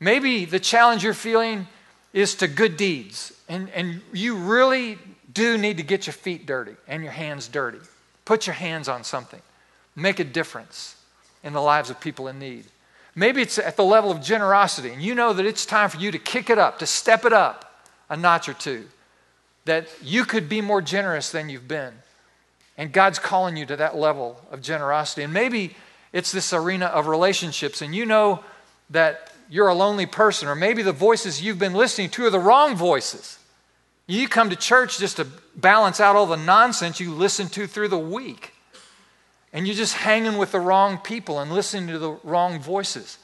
Maybe 0.00 0.46
the 0.46 0.58
challenge 0.58 1.04
you're 1.04 1.12
feeling 1.12 1.68
is 2.14 2.36
to 2.36 2.48
good 2.48 2.78
deeds, 2.78 3.34
and, 3.50 3.68
and 3.68 4.00
you 4.14 4.36
really 4.36 4.96
do 5.34 5.58
need 5.58 5.76
to 5.76 5.82
get 5.82 6.06
your 6.06 6.14
feet 6.14 6.46
dirty 6.46 6.74
and 6.88 7.02
your 7.02 7.12
hands 7.12 7.48
dirty. 7.48 7.80
Put 8.24 8.46
your 8.46 8.54
hands 8.54 8.88
on 8.88 9.04
something, 9.04 9.42
make 9.94 10.20
a 10.20 10.24
difference 10.24 10.96
in 11.44 11.52
the 11.52 11.60
lives 11.60 11.90
of 11.90 12.00
people 12.00 12.28
in 12.28 12.38
need. 12.38 12.64
Maybe 13.14 13.42
it's 13.42 13.58
at 13.58 13.76
the 13.76 13.84
level 13.84 14.10
of 14.10 14.22
generosity, 14.22 14.90
and 14.90 15.02
you 15.02 15.14
know 15.14 15.32
that 15.32 15.44
it's 15.44 15.66
time 15.66 15.90
for 15.90 15.98
you 15.98 16.10
to 16.10 16.18
kick 16.18 16.48
it 16.48 16.58
up, 16.58 16.78
to 16.78 16.86
step 16.86 17.24
it 17.24 17.32
up 17.32 17.84
a 18.08 18.16
notch 18.16 18.48
or 18.48 18.54
two, 18.54 18.86
that 19.64 19.86
you 20.02 20.24
could 20.24 20.48
be 20.48 20.60
more 20.60 20.82
generous 20.82 21.30
than 21.30 21.48
you've 21.48 21.68
been. 21.68 21.94
And 22.76 22.92
God's 22.92 23.18
calling 23.18 23.56
you 23.56 23.66
to 23.66 23.76
that 23.76 23.96
level 23.96 24.40
of 24.50 24.62
generosity. 24.62 25.22
And 25.22 25.32
maybe 25.32 25.76
it's 26.12 26.32
this 26.32 26.52
arena 26.52 26.86
of 26.86 27.06
relationships, 27.06 27.82
and 27.82 27.94
you 27.94 28.06
know 28.06 28.44
that 28.90 29.32
you're 29.48 29.68
a 29.68 29.74
lonely 29.74 30.06
person, 30.06 30.48
or 30.48 30.54
maybe 30.54 30.82
the 30.82 30.92
voices 30.92 31.42
you've 31.42 31.58
been 31.58 31.74
listening 31.74 32.10
to 32.10 32.24
are 32.26 32.30
the 32.30 32.38
wrong 32.38 32.76
voices. 32.76 33.38
You 34.06 34.28
come 34.28 34.50
to 34.50 34.56
church 34.56 34.98
just 34.98 35.16
to 35.16 35.26
balance 35.54 36.00
out 36.00 36.16
all 36.16 36.26
the 36.26 36.36
nonsense 36.36 37.00
you 37.00 37.12
listen 37.12 37.48
to 37.48 37.66
through 37.66 37.88
the 37.88 37.98
week. 37.98 38.52
And 39.52 39.66
you're 39.66 39.76
just 39.76 39.94
hanging 39.94 40.38
with 40.38 40.52
the 40.52 40.60
wrong 40.60 40.98
people 40.98 41.40
and 41.40 41.52
listening 41.52 41.88
to 41.88 41.98
the 41.98 42.12
wrong 42.24 42.58
voices. 42.60 43.18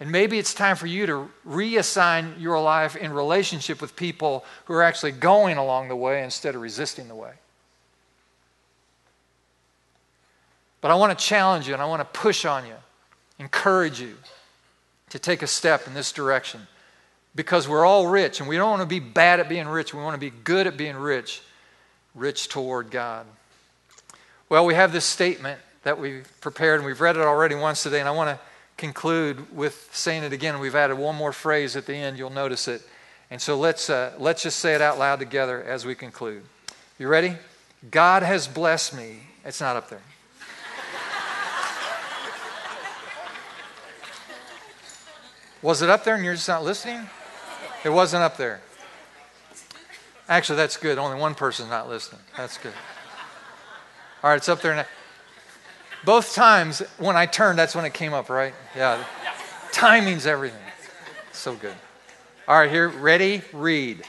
And 0.00 0.10
maybe 0.10 0.38
it's 0.38 0.54
time 0.54 0.76
for 0.76 0.86
you 0.86 1.06
to 1.06 1.30
reassign 1.46 2.40
your 2.40 2.60
life 2.60 2.96
in 2.96 3.12
relationship 3.12 3.80
with 3.80 3.94
people 3.94 4.44
who 4.64 4.74
are 4.74 4.82
actually 4.82 5.12
going 5.12 5.56
along 5.56 5.88
the 5.88 5.96
way 5.96 6.24
instead 6.24 6.54
of 6.54 6.60
resisting 6.60 7.08
the 7.08 7.14
way. 7.14 7.32
But 10.80 10.90
I 10.90 10.96
want 10.96 11.18
to 11.18 11.24
challenge 11.24 11.66
you 11.66 11.74
and 11.74 11.82
I 11.82 11.86
want 11.86 12.00
to 12.00 12.18
push 12.18 12.44
on 12.44 12.66
you, 12.66 12.74
encourage 13.38 14.00
you 14.00 14.16
to 15.10 15.18
take 15.18 15.42
a 15.42 15.46
step 15.46 15.86
in 15.86 15.94
this 15.94 16.12
direction 16.12 16.66
because 17.34 17.68
we're 17.68 17.84
all 17.84 18.06
rich 18.06 18.40
and 18.40 18.48
we 18.48 18.56
don't 18.56 18.70
want 18.70 18.82
to 18.82 18.86
be 18.86 19.00
bad 19.00 19.40
at 19.40 19.48
being 19.48 19.66
rich. 19.66 19.94
We 19.94 20.02
want 20.02 20.14
to 20.14 20.20
be 20.20 20.30
good 20.44 20.66
at 20.66 20.76
being 20.76 20.96
rich, 20.96 21.40
rich 22.14 22.48
toward 22.48 22.90
God. 22.90 23.26
Well, 24.48 24.66
we 24.66 24.74
have 24.74 24.92
this 24.92 25.04
statement 25.04 25.60
that 25.84 25.98
we've 25.98 26.28
prepared 26.40 26.80
and 26.80 26.86
we've 26.86 27.00
read 27.00 27.16
it 27.16 27.22
already 27.22 27.54
once 27.54 27.82
today, 27.82 28.00
and 28.00 28.08
I 28.08 28.12
want 28.12 28.30
to 28.30 28.44
conclude 28.76 29.54
with 29.54 29.88
saying 29.92 30.24
it 30.24 30.32
again. 30.32 30.58
We've 30.58 30.74
added 30.74 30.96
one 30.96 31.14
more 31.14 31.32
phrase 31.32 31.76
at 31.76 31.86
the 31.86 31.94
end, 31.94 32.18
you'll 32.18 32.30
notice 32.30 32.66
it. 32.68 32.82
And 33.30 33.40
so 33.40 33.56
let's, 33.58 33.88
uh, 33.88 34.12
let's 34.18 34.42
just 34.42 34.58
say 34.58 34.74
it 34.74 34.80
out 34.80 34.98
loud 34.98 35.18
together 35.18 35.62
as 35.62 35.86
we 35.86 35.94
conclude. 35.94 36.42
You 36.98 37.08
ready? 37.08 37.36
God 37.90 38.22
has 38.22 38.46
blessed 38.48 38.96
me. 38.96 39.20
It's 39.44 39.60
not 39.60 39.76
up 39.76 39.88
there. 39.88 40.00
Was 45.62 45.80
it 45.80 45.88
up 45.88 46.04
there 46.04 46.14
and 46.14 46.24
you're 46.24 46.34
just 46.34 46.48
not 46.48 46.62
listening? 46.62 47.08
It 47.84 47.88
wasn't 47.88 48.22
up 48.22 48.36
there. 48.36 48.60
Actually, 50.28 50.56
that's 50.56 50.76
good. 50.76 50.98
Only 50.98 51.18
one 51.18 51.34
person's 51.34 51.70
not 51.70 51.88
listening. 51.88 52.20
That's 52.36 52.58
good. 52.58 52.72
All 54.22 54.30
right, 54.30 54.36
it's 54.36 54.48
up 54.48 54.60
there 54.60 54.74
now. 54.74 54.86
Both 56.04 56.34
times 56.34 56.80
when 56.98 57.16
I 57.16 57.26
turned, 57.26 57.58
that's 57.58 57.74
when 57.74 57.84
it 57.84 57.94
came 57.94 58.12
up, 58.12 58.28
right? 58.28 58.54
Yeah. 58.76 59.02
Timing's 59.72 60.26
everything. 60.26 60.60
So 61.32 61.54
good. 61.54 61.74
All 62.46 62.58
right, 62.58 62.70
here, 62.70 62.88
ready? 62.88 63.42
Read. 63.52 64.04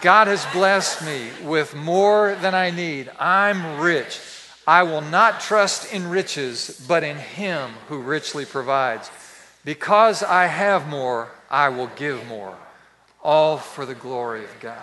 God 0.00 0.28
has 0.28 0.46
blessed 0.46 1.04
me 1.04 1.28
with 1.46 1.74
more 1.74 2.36
than 2.40 2.54
I 2.54 2.70
need. 2.70 3.10
I'm 3.18 3.80
rich. 3.80 4.18
I 4.66 4.82
will 4.82 5.02
not 5.02 5.40
trust 5.40 5.92
in 5.92 6.08
riches, 6.08 6.84
but 6.88 7.04
in 7.04 7.16
Him 7.16 7.70
who 7.88 8.00
richly 8.00 8.46
provides. 8.46 9.10
Because 9.64 10.22
I 10.22 10.46
have 10.46 10.88
more, 10.88 11.28
I 11.50 11.68
will 11.68 11.90
give 11.96 12.26
more. 12.26 12.56
All 13.22 13.58
for 13.58 13.84
the 13.84 13.94
glory 13.94 14.44
of 14.44 14.60
God. 14.60 14.78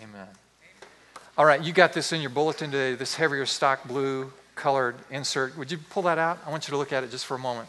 Amen. 0.00 0.28
All 1.36 1.44
right, 1.44 1.60
you 1.62 1.72
got 1.72 1.92
this 1.92 2.12
in 2.12 2.20
your 2.20 2.30
bulletin 2.30 2.70
today, 2.70 2.94
this 2.94 3.16
heavier 3.16 3.46
stock 3.46 3.82
blue 3.88 4.32
colored 4.54 4.96
insert. 5.10 5.56
Would 5.58 5.70
you 5.70 5.78
pull 5.78 6.02
that 6.04 6.18
out? 6.18 6.38
I 6.46 6.50
want 6.50 6.66
you 6.66 6.72
to 6.72 6.78
look 6.78 6.92
at 6.92 7.04
it 7.04 7.10
just 7.10 7.26
for 7.26 7.34
a 7.34 7.38
moment. 7.38 7.68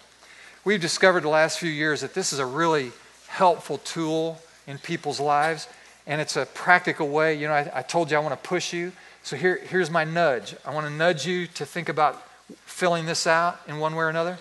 We've 0.63 0.81
discovered 0.81 1.21
the 1.21 1.29
last 1.29 1.59
few 1.59 1.69
years 1.69 2.01
that 2.01 2.13
this 2.13 2.33
is 2.33 2.39
a 2.39 2.45
really 2.45 2.91
helpful 3.27 3.77
tool 3.79 4.39
in 4.67 4.77
people's 4.77 5.19
lives. 5.19 5.67
And 6.07 6.21
it's 6.21 6.35
a 6.35 6.45
practical 6.45 7.09
way. 7.09 7.35
You 7.35 7.47
know, 7.47 7.53
I, 7.53 7.71
I 7.73 7.81
told 7.81 8.11
you 8.11 8.17
I 8.17 8.19
want 8.19 8.41
to 8.41 8.47
push 8.47 8.73
you. 8.73 8.91
So 9.23 9.35
here, 9.35 9.57
here's 9.57 9.89
my 9.89 10.03
nudge. 10.03 10.55
I 10.65 10.73
want 10.73 10.85
to 10.85 10.93
nudge 10.93 11.25
you 11.25 11.47
to 11.47 11.65
think 11.65 11.89
about 11.89 12.21
filling 12.65 13.05
this 13.05 13.25
out 13.25 13.59
in 13.67 13.79
one 13.79 13.95
way 13.95 14.03
or 14.03 14.09
another. 14.09 14.37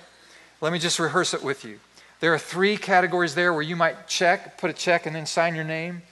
Let 0.61 0.73
me 0.73 0.79
just 0.79 0.99
rehearse 0.99 1.35
it 1.35 1.43
with 1.43 1.65
you. 1.65 1.81
There 2.21 2.33
are 2.35 2.39
three 2.39 2.77
categories 2.77 3.35
there 3.35 3.53
where 3.53 3.63
you 3.63 3.77
might 3.77 4.07
check, 4.09 4.59
put 4.59 4.71
a 4.71 4.75
check, 4.75 5.07
and 5.07 5.15
then 5.15 5.27
sign 5.27 5.55
your 5.55 5.65
name. 5.65 6.03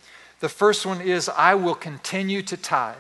The 0.41 0.49
first 0.49 0.85
one 0.85 1.01
is 1.01 1.29
I 1.29 1.55
will 1.55 1.75
continue 1.75 2.43
to 2.43 2.57
tithe. 2.57 2.97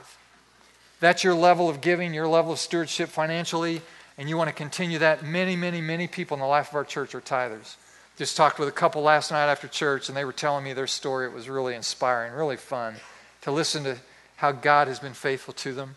That's 1.03 1.25
your 1.25 1.35
level 1.35 1.69
of 1.69 1.81
giving, 1.81 2.15
your 2.15 2.29
level 2.29 2.53
of 2.53 2.61
stewardship 2.61 3.09
financially, 3.09 3.83
and 4.17 4.29
you 4.29 4.37
want 4.37 4.51
to 4.51 4.55
continue 4.55 5.01
that. 5.01 5.25
Many, 5.25 5.57
many, 5.57 5.81
many 5.81 6.07
people 6.07 6.37
in 6.37 6.41
the 6.41 6.47
life 6.47 6.69
of 6.69 6.77
our 6.77 6.85
church 6.85 7.13
are 7.17 7.21
tithers. 7.21 7.75
Just 8.17 8.37
talked 8.37 8.61
with 8.61 8.69
a 8.69 8.73
couple 8.73 9.03
last 9.03 9.33
night 9.33 9.51
after 9.51 9.67
church, 9.67 10.07
and 10.07 10.17
they 10.17 10.25
were 10.25 10.33
telling 10.33 10.63
me 10.63 10.75
their 10.75 10.87
story. 10.87 11.27
It 11.27 11.33
was 11.33 11.49
really 11.49 11.75
inspiring, 11.75 12.33
really 12.35 12.57
fun 12.57 12.95
to 13.41 13.51
listen 13.51 13.83
to 13.83 13.97
how 14.37 14.53
God 14.53 14.87
has 14.87 15.01
been 15.01 15.13
faithful 15.13 15.53
to 15.55 15.75
them. 15.75 15.97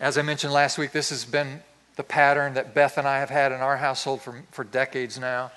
As 0.00 0.16
I 0.16 0.22
mentioned 0.22 0.54
last 0.54 0.78
week, 0.78 0.92
this 0.92 1.10
has 1.10 1.26
been 1.26 1.60
the 1.96 2.02
pattern 2.02 2.54
that 2.54 2.72
Beth 2.72 2.96
and 2.96 3.06
I 3.06 3.18
have 3.18 3.28
had 3.28 3.52
in 3.52 3.60
our 3.60 3.76
household 3.76 4.22
for, 4.22 4.42
for 4.52 4.64
decades 4.64 5.18
now. 5.18 5.52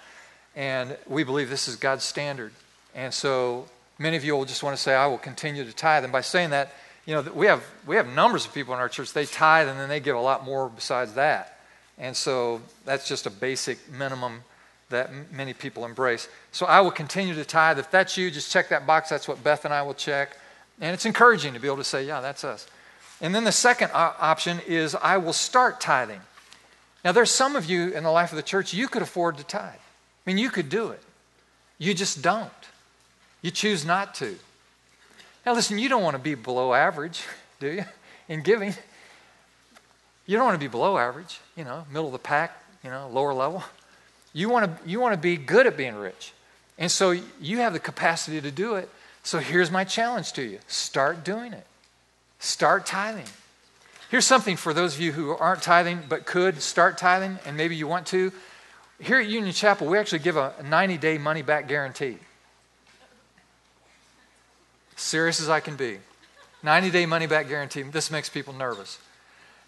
And 0.58 0.98
we 1.08 1.24
believe 1.24 1.50
this 1.50 1.70
is 1.70 1.78
God's 1.78 2.04
standard. 2.04 2.52
And 2.94 3.14
so 3.14 3.68
many 3.98 4.18
of 4.18 4.26
you 4.26 4.36
will 4.36 4.44
just 4.44 4.62
want 4.62 4.76
to 4.76 4.82
say, 4.82 4.94
I 4.94 5.08
will 5.08 5.18
continue 5.18 5.64
to 5.64 5.72
tithe. 5.72 6.04
And 6.04 6.12
by 6.12 6.20
saying 6.20 6.50
that, 6.50 6.74
you 7.06 7.14
know, 7.14 7.22
we 7.34 7.48
have, 7.48 7.64
we 7.86 7.96
have 7.98 8.08
numbers 8.08 8.46
of 8.46 8.54
people 8.54 8.74
in 8.74 8.80
our 8.80 8.90
church, 8.90 9.14
they 9.14 9.26
tithe 9.26 9.68
and 9.68 9.80
then 9.80 9.90
they 9.90 10.00
give 10.00 10.16
a 10.16 10.22
lot 10.22 10.46
more 10.46 10.70
besides 10.70 11.14
that. 11.14 11.60
And 11.98 12.16
so 12.16 12.62
that's 12.86 13.08
just 13.08 13.26
a 13.26 13.30
basic 13.30 13.92
minimum 13.92 14.44
that 14.90 15.12
many 15.32 15.54
people 15.54 15.86
embrace. 15.86 16.30
So 16.52 16.66
I 16.66 16.82
will 16.82 16.92
continue 16.92 17.36
to 17.36 17.46
tithe. 17.46 17.80
If 17.80 17.92
that's 17.92 18.18
you, 18.18 18.32
just 18.32 18.52
check 18.52 18.70
that 18.70 18.88
box. 18.88 19.10
That's 19.10 19.28
what 19.28 19.44
Beth 19.44 19.66
and 19.66 19.74
I 19.74 19.82
will 19.82 19.94
check. 19.94 20.38
And 20.80 20.94
it's 20.94 21.06
encouraging 21.06 21.54
to 21.54 21.60
be 21.60 21.68
able 21.68 21.78
to 21.78 21.84
say, 21.84 22.06
yeah, 22.06 22.22
that's 22.22 22.44
us. 22.44 22.68
And 23.22 23.34
then 23.34 23.44
the 23.44 23.52
second 23.52 23.92
option 23.94 24.60
is 24.68 24.96
I 24.96 25.18
will 25.18 25.34
start 25.34 25.80
tithing. 25.80 26.22
Now, 27.04 27.12
there's 27.12 27.32
some 27.32 27.56
of 27.56 27.66
you 27.66 27.90
in 27.90 28.04
the 28.04 28.12
life 28.12 28.32
of 28.32 28.38
the 28.38 28.44
church, 28.44 28.74
you 28.74 28.88
could 28.88 29.02
afford 29.02 29.38
to 29.38 29.44
tithe. 29.44 29.74
I 29.74 29.80
mean, 30.26 30.38
you 30.38 30.50
could 30.50 30.70
do 30.70 30.90
it. 30.90 31.02
You 31.78 31.94
just 31.94 32.22
don't. 32.22 32.52
You 33.42 33.52
choose 33.52 33.86
not 33.86 34.16
to. 34.16 34.38
Now, 35.46 35.54
listen, 35.54 35.78
you 35.78 35.90
don't 35.90 36.04
want 36.04 36.16
to 36.16 36.22
be 36.22 36.36
below 36.36 36.74
average, 36.74 37.24
do 37.60 37.68
you, 37.72 37.86
in 38.30 38.42
giving? 38.42 38.74
You 40.26 40.38
don't 40.38 40.46
want 40.46 40.56
to 40.56 40.66
be 40.66 40.70
below 40.70 40.98
average, 40.98 41.40
you 41.58 41.64
know, 41.64 41.86
middle 41.90 42.08
of 42.08 42.14
the 42.14 42.20
pack, 42.20 42.64
you 42.84 42.90
know, 42.90 43.10
lower 43.10 43.34
level. 43.34 43.64
You 44.32 44.50
want 44.50 44.66
to, 44.66 44.90
you 44.90 45.00
want 45.00 45.14
to 45.14 45.20
be 45.20 45.36
good 45.36 45.68
at 45.68 45.76
being 45.76 45.96
rich. 45.96 46.34
And 46.78 46.90
so 46.90 47.12
you 47.40 47.58
have 47.58 47.74
the 47.74 47.80
capacity 47.80 48.42
to 48.42 48.52
do 48.52 48.76
it. 48.76 48.90
So 49.22 49.40
here's 49.40 49.70
my 49.70 49.84
challenge 49.84 50.34
to 50.34 50.44
you 50.44 50.60
start 50.68 51.24
doing 51.24 51.54
it, 51.54 51.66
start 52.40 52.86
tithing. 52.86 53.28
Here's 54.10 54.26
something 54.26 54.58
for 54.58 54.74
those 54.74 54.96
of 54.96 55.02
you 55.02 55.12
who 55.12 55.32
aren't 55.32 55.64
tithing 55.64 56.04
but 56.08 56.26
could 56.26 56.62
start 56.62 56.98
tithing, 56.98 57.40
and 57.46 57.58
maybe 57.58 57.76
you 57.76 57.88
want 57.88 58.06
to. 58.08 58.32
Here 59.00 59.20
at 59.20 59.28
Union 59.28 59.54
Chapel, 59.54 59.88
we 59.88 59.98
actually 59.98 60.20
give 60.20 60.38
a 60.38 60.54
90 60.64 60.98
day 60.98 61.18
money 61.18 61.42
back 61.42 61.68
guarantee. 61.68 62.18
Serious 64.96 65.42
as 65.42 65.50
I 65.50 65.60
can 65.60 65.76
be. 65.76 65.98
90 66.64 66.92
day 66.92 67.06
money 67.06 67.28
back 67.28 67.48
guarantee. 67.48 67.84
This 67.84 68.10
makes 68.10 68.30
people 68.30 68.54
nervous. 68.54 69.00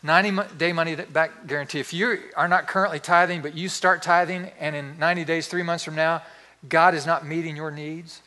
90 0.03 0.55
day 0.57 0.71
money 0.71 0.95
back 0.95 1.47
guarantee. 1.47 1.79
If 1.79 1.93
you 1.93 2.19
are 2.35 2.47
not 2.47 2.67
currently 2.67 2.99
tithing, 2.99 3.41
but 3.41 3.55
you 3.55 3.67
start 3.67 4.01
tithing, 4.01 4.51
and 4.59 4.75
in 4.75 4.99
90 4.99 5.25
days, 5.25 5.47
three 5.47 5.63
months 5.63 5.83
from 5.83 5.95
now, 5.95 6.21
God 6.69 6.93
is 6.93 7.05
not 7.05 7.25
meeting 7.25 7.55
your 7.55 7.71
needs, 7.71 8.21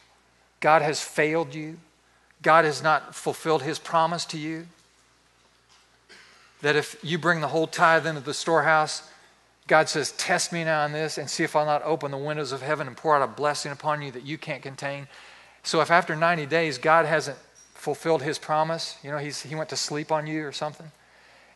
God 0.60 0.82
has 0.82 1.00
failed 1.00 1.54
you, 1.54 1.78
God 2.42 2.64
has 2.64 2.82
not 2.82 3.14
fulfilled 3.14 3.62
his 3.62 3.78
promise 3.78 4.24
to 4.26 4.38
you, 4.38 4.66
that 6.62 6.76
if 6.76 6.96
you 7.02 7.18
bring 7.18 7.40
the 7.40 7.48
whole 7.48 7.66
tithe 7.66 8.06
into 8.06 8.20
the 8.20 8.34
storehouse, 8.34 9.08
God 9.68 9.88
says, 9.88 10.12
Test 10.12 10.52
me 10.52 10.64
now 10.64 10.82
on 10.82 10.92
this 10.92 11.18
and 11.18 11.30
see 11.30 11.44
if 11.44 11.54
I'll 11.54 11.66
not 11.66 11.82
open 11.84 12.10
the 12.10 12.18
windows 12.18 12.52
of 12.52 12.62
heaven 12.62 12.86
and 12.86 12.96
pour 12.96 13.14
out 13.14 13.22
a 13.22 13.28
blessing 13.28 13.70
upon 13.70 14.02
you 14.02 14.10
that 14.12 14.24
you 14.24 14.38
can't 14.38 14.62
contain. 14.62 15.06
So 15.68 15.82
if 15.82 15.90
after 15.90 16.16
90 16.16 16.46
days 16.46 16.78
God 16.78 17.04
hasn't 17.04 17.36
fulfilled 17.74 18.22
his 18.22 18.38
promise, 18.38 18.96
you 19.04 19.10
know, 19.10 19.18
he's, 19.18 19.42
he 19.42 19.54
went 19.54 19.68
to 19.68 19.76
sleep 19.76 20.10
on 20.10 20.26
you 20.26 20.46
or 20.46 20.50
something, 20.50 20.90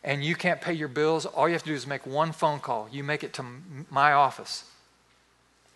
and 0.03 0.23
you 0.23 0.35
can't 0.35 0.61
pay 0.61 0.73
your 0.73 0.87
bills, 0.87 1.25
all 1.25 1.47
you 1.47 1.53
have 1.53 1.63
to 1.63 1.69
do 1.69 1.73
is 1.73 1.87
make 1.87 2.05
one 2.05 2.31
phone 2.31 2.59
call. 2.59 2.87
You 2.91 3.03
make 3.03 3.23
it 3.23 3.33
to 3.33 3.45
my 3.89 4.13
office, 4.13 4.65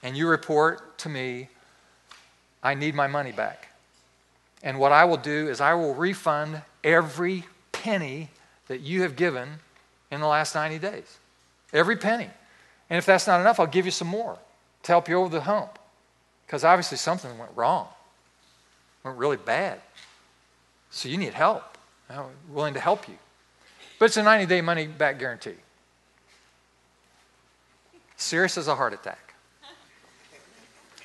and 0.04 0.16
you 0.16 0.28
report 0.28 1.00
to 1.00 1.10
me, 1.10 1.50
I 2.62 2.76
need 2.76 2.94
my 2.94 3.08
money 3.08 3.32
back. 3.32 3.70
And 4.62 4.78
what 4.78 4.92
I 4.92 5.06
will 5.06 5.18
do 5.18 5.50
is 5.50 5.60
I 5.60 5.74
will 5.74 5.96
refund 5.96 6.62
every 6.84 7.44
penny 7.72 8.30
that 8.68 8.82
you 8.82 9.02
have 9.02 9.16
given 9.16 9.50
in 10.12 10.22
the 10.22 10.28
last 10.28 10.54
90 10.54 10.78
days. 10.78 11.18
Every 11.74 11.98
penny. 11.98 12.30
And 12.88 13.00
if 13.00 13.06
that's 13.08 13.26
not 13.26 13.42
enough, 13.42 13.60
I'll 13.60 13.66
give 13.66 13.86
you 13.86 13.92
some 13.92 14.10
more 14.10 14.38
to 14.84 14.92
help 14.92 15.10
you 15.10 15.16
over 15.16 15.30
the 15.30 15.42
hump. 15.42 15.80
Because 16.46 16.64
obviously 16.64 17.00
something 17.00 17.36
went 17.40 17.52
wrong, 17.56 17.88
went 19.04 19.18
really 19.18 19.38
bad. 19.38 19.82
So 20.92 21.10
you 21.10 21.18
need 21.18 21.34
help. 21.34 21.78
I'm 22.10 22.26
willing 22.50 22.74
to 22.74 22.80
help 22.80 23.08
you. 23.08 23.18
But 24.00 24.06
it's 24.06 24.18
a 24.18 24.24
90 24.24 24.46
day 24.46 24.62
money 24.62 24.88
back 24.88 25.20
guarantee. 25.20 25.56
Serious 28.16 28.58
as 28.58 28.68
a 28.68 28.76
heart 28.76 28.94
attack. 28.94 29.34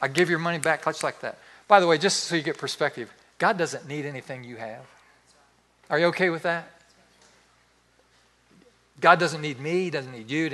I 0.01 0.09
give 0.09 0.29
your 0.29 0.39
money 0.39 0.59
back 0.59 0.85
just 0.85 1.03
like 1.03 1.21
that. 1.21 1.39
By 1.69 1.81
the 1.81 1.87
way, 1.87 1.97
just 1.99 2.25
so 2.25 2.35
you 2.35 2.43
get 2.43 2.59
perspective, 2.59 3.13
God 3.39 3.57
doesn't 3.57 3.87
need 3.87 4.05
anything 4.05 4.45
you 4.45 4.57
have. 4.57 4.85
Are 5.89 5.99
you 5.99 6.07
okay 6.07 6.31
with 6.31 6.43
that? 6.43 6.69
God 9.01 9.19
doesn't 9.19 9.41
need 9.41 9.61
me, 9.61 9.85
He 9.85 9.91
doesn't 9.91 10.13
need 10.13 10.31
you, 10.31 10.49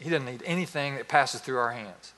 He 0.00 0.10
doesn't 0.10 0.26
need 0.26 0.42
anything 0.44 0.96
that 0.96 1.08
passes 1.08 1.40
through 1.40 1.58
our 1.58 1.72
hands. 1.72 2.12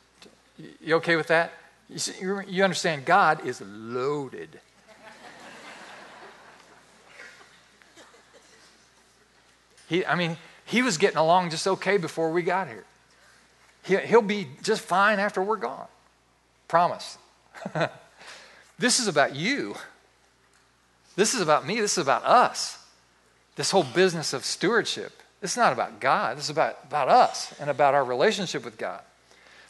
You 0.81 0.97
okay 0.97 1.17
with 1.17 1.29
that? 1.29 1.53
You, 1.93 1.99
see, 1.99 2.15
you 2.49 2.65
understand, 2.65 3.05
God 3.05 3.45
is 3.45 3.61
loaded. 3.61 4.61
He, 9.89 10.07
I 10.07 10.15
mean, 10.15 10.39
he 10.65 10.81
was 10.81 10.97
getting 10.97 11.19
along 11.19 11.51
just 11.51 11.67
okay 11.67 11.99
before 11.99 12.31
we 12.31 12.43
got 12.43 12.67
here. 12.67 12.85
He, 13.83 13.97
he'll 13.99 14.23
be 14.23 14.49
just 14.63 14.81
fine 14.81 15.19
after 15.19 15.43
we're 15.43 15.57
gone. 15.57 15.87
Promise. 16.67 17.19
this 18.79 18.99
is 18.99 19.07
about 19.07 19.37
you. 19.37 19.75
This 21.15 21.35
is 21.35 21.43
about 21.43 21.67
me. 21.67 21.79
This 21.79 21.99
is 21.99 22.03
about 22.03 22.25
us. 22.25 22.83
This 23.57 23.71
whole 23.71 23.85
business 23.85 24.33
of 24.33 24.47
stewardship. 24.47 25.13
It's 25.43 25.59
not 25.59 25.75
about 25.75 26.01
God. 26.01 26.39
It's 26.39 26.49
about, 26.49 26.79
about 26.85 27.09
us 27.09 27.53
and 27.61 27.69
about 27.69 27.93
our 27.93 28.05
relationship 28.05 28.65
with 28.65 28.79
God. 28.79 29.03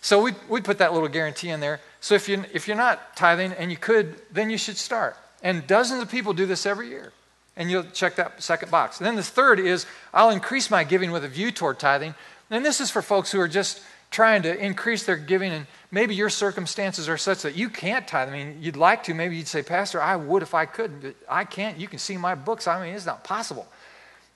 So 0.02 0.22
we, 0.22 0.34
we 0.48 0.60
put 0.60 0.78
that 0.78 0.92
little 0.92 1.08
guarantee 1.08 1.48
in 1.48 1.58
there. 1.58 1.80
So 2.02 2.16
if, 2.16 2.28
you, 2.28 2.44
if 2.52 2.66
you're 2.66 2.76
not 2.76 3.16
tithing 3.16 3.52
and 3.52 3.70
you 3.70 3.76
could, 3.76 4.16
then 4.32 4.50
you 4.50 4.58
should 4.58 4.76
start. 4.76 5.16
And 5.40 5.64
dozens 5.68 6.02
of 6.02 6.10
people 6.10 6.32
do 6.32 6.46
this 6.46 6.66
every 6.66 6.88
year. 6.88 7.12
And 7.56 7.70
you'll 7.70 7.84
check 7.84 8.16
that 8.16 8.42
second 8.42 8.72
box. 8.72 8.98
And 8.98 9.06
then 9.06 9.14
the 9.14 9.22
third 9.22 9.60
is 9.60 9.86
I'll 10.12 10.30
increase 10.30 10.68
my 10.68 10.82
giving 10.82 11.12
with 11.12 11.24
a 11.24 11.28
view 11.28 11.52
toward 11.52 11.78
tithing. 11.78 12.16
And 12.50 12.64
this 12.64 12.80
is 12.80 12.90
for 12.90 13.02
folks 13.02 13.30
who 13.30 13.40
are 13.40 13.46
just 13.48 13.82
trying 14.10 14.42
to 14.42 14.56
increase 14.56 15.06
their 15.06 15.16
giving 15.16 15.52
and 15.52 15.66
maybe 15.92 16.14
your 16.14 16.28
circumstances 16.28 17.08
are 17.08 17.16
such 17.16 17.42
that 17.42 17.54
you 17.54 17.70
can't 17.70 18.06
tithe. 18.06 18.28
I 18.28 18.32
mean, 18.32 18.58
you'd 18.60 18.76
like 18.76 19.04
to. 19.04 19.14
Maybe 19.14 19.36
you'd 19.36 19.46
say, 19.46 19.62
Pastor, 19.62 20.02
I 20.02 20.16
would 20.16 20.42
if 20.42 20.54
I 20.54 20.66
could, 20.66 21.02
but 21.02 21.14
I 21.28 21.44
can't. 21.44 21.78
You 21.78 21.86
can 21.86 22.00
see 22.00 22.16
my 22.16 22.34
books. 22.34 22.66
I 22.66 22.84
mean, 22.84 22.94
it's 22.94 23.06
not 23.06 23.22
possible. 23.22 23.66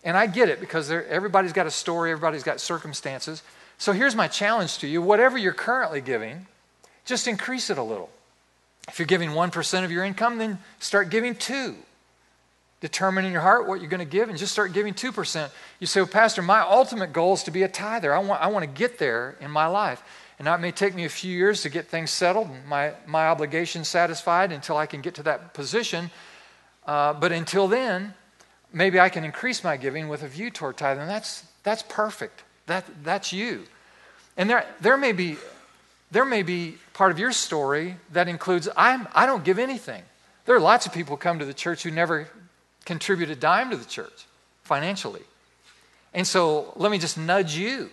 And 0.04 0.16
I 0.16 0.28
get 0.28 0.48
it 0.48 0.60
because 0.60 0.88
everybody's 0.90 1.52
got 1.52 1.66
a 1.66 1.70
story, 1.70 2.12
everybody's 2.12 2.44
got 2.44 2.60
circumstances. 2.60 3.42
So 3.76 3.92
here's 3.92 4.14
my 4.14 4.28
challenge 4.28 4.78
to 4.78 4.86
you 4.86 5.02
whatever 5.02 5.36
you're 5.36 5.52
currently 5.52 6.00
giving, 6.00 6.46
just 7.06 7.26
increase 7.26 7.70
it 7.70 7.78
a 7.78 7.82
little. 7.82 8.10
If 8.88 8.98
you're 8.98 9.06
giving 9.06 9.30
1% 9.30 9.84
of 9.84 9.90
your 9.90 10.04
income, 10.04 10.38
then 10.38 10.58
start 10.78 11.10
giving 11.10 11.34
2. 11.34 11.74
Determine 12.80 13.24
in 13.24 13.32
your 13.32 13.40
heart 13.40 13.66
what 13.66 13.80
you're 13.80 13.88
going 13.90 13.98
to 13.98 14.04
give 14.04 14.28
and 14.28 14.38
just 14.38 14.52
start 14.52 14.72
giving 14.72 14.92
2%. 14.92 15.50
You 15.80 15.86
say, 15.86 16.00
well, 16.00 16.08
Pastor, 16.08 16.42
my 16.42 16.60
ultimate 16.60 17.12
goal 17.12 17.34
is 17.34 17.42
to 17.44 17.50
be 17.50 17.62
a 17.62 17.68
tither. 17.68 18.14
I 18.14 18.18
want, 18.18 18.42
I 18.42 18.48
want 18.48 18.64
to 18.64 18.70
get 18.70 18.98
there 18.98 19.36
in 19.40 19.50
my 19.50 19.66
life. 19.66 20.02
And 20.38 20.46
it 20.46 20.58
may 20.58 20.70
take 20.70 20.94
me 20.94 21.06
a 21.06 21.08
few 21.08 21.34
years 21.34 21.62
to 21.62 21.70
get 21.70 21.86
things 21.86 22.10
settled 22.10 22.50
and 22.50 22.66
my, 22.66 22.92
my 23.06 23.28
obligations 23.28 23.88
satisfied 23.88 24.52
until 24.52 24.76
I 24.76 24.84
can 24.84 25.00
get 25.00 25.14
to 25.14 25.22
that 25.22 25.54
position. 25.54 26.10
Uh, 26.86 27.14
but 27.14 27.32
until 27.32 27.66
then, 27.66 28.12
maybe 28.72 29.00
I 29.00 29.08
can 29.08 29.24
increase 29.24 29.64
my 29.64 29.78
giving 29.78 30.08
with 30.08 30.22
a 30.22 30.28
view 30.28 30.50
toward 30.50 30.76
tithing. 30.76 31.06
That's, 31.06 31.44
that's 31.62 31.82
perfect. 31.88 32.42
That, 32.66 32.84
that's 33.02 33.32
you. 33.32 33.64
And 34.36 34.50
there, 34.50 34.66
there, 34.80 34.98
may 34.98 35.12
be, 35.12 35.38
there 36.10 36.24
may 36.24 36.42
be 36.42 36.76
part 36.92 37.10
of 37.10 37.18
your 37.18 37.32
story 37.32 37.96
that 38.12 38.28
includes 38.28 38.68
I'm, 38.76 39.08
I 39.14 39.26
don't 39.26 39.44
give 39.44 39.58
anything. 39.58 40.02
There 40.44 40.54
are 40.54 40.60
lots 40.60 40.86
of 40.86 40.92
people 40.92 41.16
come 41.16 41.38
to 41.40 41.44
the 41.44 41.54
church 41.54 41.82
who 41.82 41.90
never 41.90 42.28
contribute 42.84 43.30
a 43.30 43.36
dime 43.36 43.70
to 43.70 43.76
the 43.76 43.84
church 43.84 44.26
financially. 44.62 45.22
And 46.14 46.26
so 46.26 46.72
let 46.76 46.90
me 46.90 46.98
just 46.98 47.18
nudge 47.18 47.56
you 47.56 47.90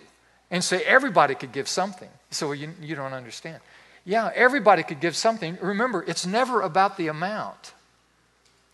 and 0.50 0.62
say 0.62 0.82
everybody 0.84 1.34
could 1.34 1.52
give 1.52 1.68
something. 1.68 2.08
So 2.30 2.48
well, 2.48 2.54
you, 2.54 2.70
you 2.80 2.94
don't 2.94 3.12
understand. 3.12 3.60
Yeah, 4.04 4.30
everybody 4.34 4.82
could 4.82 5.00
give 5.00 5.16
something. 5.16 5.58
Remember, 5.60 6.04
it's 6.06 6.26
never 6.26 6.60
about 6.60 6.96
the 6.96 7.08
amount. 7.08 7.72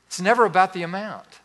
It's 0.07 0.21
never 0.21 0.45
about 0.45 0.73
the 0.73 0.83
amount. 0.83 1.41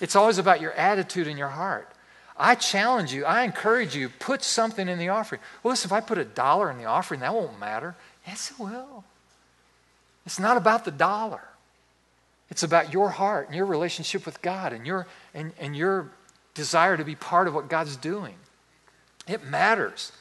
It's 0.00 0.14
always 0.14 0.38
about 0.38 0.60
your 0.60 0.72
attitude 0.72 1.26
and 1.26 1.38
your 1.38 1.48
heart. 1.48 1.91
I 2.36 2.54
challenge 2.54 3.12
you, 3.12 3.24
I 3.24 3.42
encourage 3.42 3.94
you, 3.94 4.08
put 4.08 4.42
something 4.42 4.88
in 4.88 4.98
the 4.98 5.08
offering. 5.08 5.40
Well, 5.62 5.72
listen, 5.72 5.88
if 5.88 5.92
I 5.92 6.00
put 6.00 6.18
a 6.18 6.24
dollar 6.24 6.70
in 6.70 6.78
the 6.78 6.86
offering, 6.86 7.20
that 7.20 7.34
won't 7.34 7.58
matter. 7.60 7.94
Yes, 8.26 8.50
it 8.50 8.58
will. 8.58 9.04
It's 10.24 10.38
not 10.38 10.56
about 10.56 10.84
the 10.84 10.90
dollar. 10.90 11.42
It's 12.50 12.62
about 12.62 12.92
your 12.92 13.10
heart 13.10 13.48
and 13.48 13.56
your 13.56 13.66
relationship 13.66 14.26
with 14.26 14.40
God 14.42 14.72
and 14.72 14.86
your, 14.86 15.06
and, 15.34 15.52
and 15.58 15.76
your 15.76 16.10
desire 16.54 16.96
to 16.96 17.04
be 17.04 17.14
part 17.14 17.48
of 17.48 17.54
what 17.54 17.68
God's 17.68 17.96
doing. 17.96 18.34
It 19.26 19.44
matters. 19.44 20.12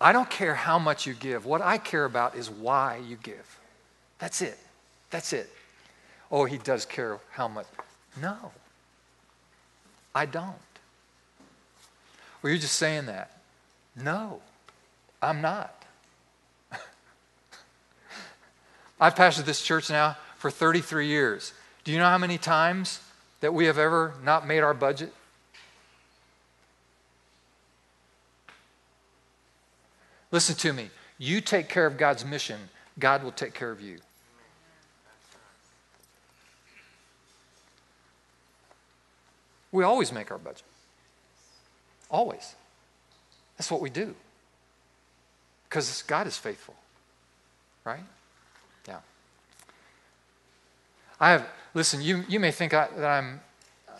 I 0.00 0.12
don't 0.12 0.28
care 0.28 0.54
how 0.54 0.78
much 0.78 1.06
you 1.06 1.14
give. 1.14 1.46
What 1.46 1.62
I 1.62 1.78
care 1.78 2.04
about 2.04 2.34
is 2.34 2.50
why 2.50 3.00
you 3.06 3.16
give. 3.22 3.58
That's 4.18 4.42
it. 4.42 4.58
That's 5.10 5.32
it. 5.32 5.50
Oh, 6.30 6.44
he 6.44 6.58
does 6.58 6.84
care 6.84 7.18
how 7.30 7.48
much. 7.48 7.66
No, 8.20 8.52
I 10.14 10.26
don't. 10.26 10.54
Well, 12.42 12.50
you're 12.52 12.60
just 12.60 12.76
saying 12.76 13.06
that. 13.06 13.30
No, 13.96 14.40
I'm 15.22 15.40
not. 15.40 15.84
I've 19.00 19.14
pastored 19.14 19.46
this 19.46 19.62
church 19.62 19.90
now 19.90 20.16
for 20.36 20.50
33 20.50 21.06
years. 21.06 21.52
Do 21.84 21.92
you 21.92 21.98
know 21.98 22.04
how 22.04 22.18
many 22.18 22.38
times 22.38 23.00
that 23.40 23.54
we 23.54 23.66
have 23.66 23.78
ever 23.78 24.14
not 24.22 24.46
made 24.46 24.60
our 24.60 24.74
budget? 24.74 25.12
Listen 30.30 30.56
to 30.56 30.72
me. 30.72 30.90
You 31.16 31.40
take 31.40 31.68
care 31.68 31.86
of 31.86 31.96
God's 31.96 32.24
mission, 32.24 32.58
God 32.98 33.22
will 33.22 33.32
take 33.32 33.54
care 33.54 33.70
of 33.70 33.80
you. 33.80 33.98
We 39.74 39.82
always 39.82 40.12
make 40.12 40.30
our 40.30 40.38
budget. 40.38 40.62
Always. 42.08 42.54
That's 43.58 43.72
what 43.72 43.80
we 43.80 43.90
do. 43.90 44.14
Because 45.68 46.02
God 46.02 46.28
is 46.28 46.36
faithful. 46.36 46.76
Right? 47.82 48.04
Yeah. 48.86 49.00
I 51.18 51.32
have, 51.32 51.48
listen, 51.74 52.00
you, 52.02 52.24
you 52.28 52.38
may 52.38 52.52
think 52.52 52.72
I, 52.72 52.86
that 52.96 53.04
I'm, 53.04 53.40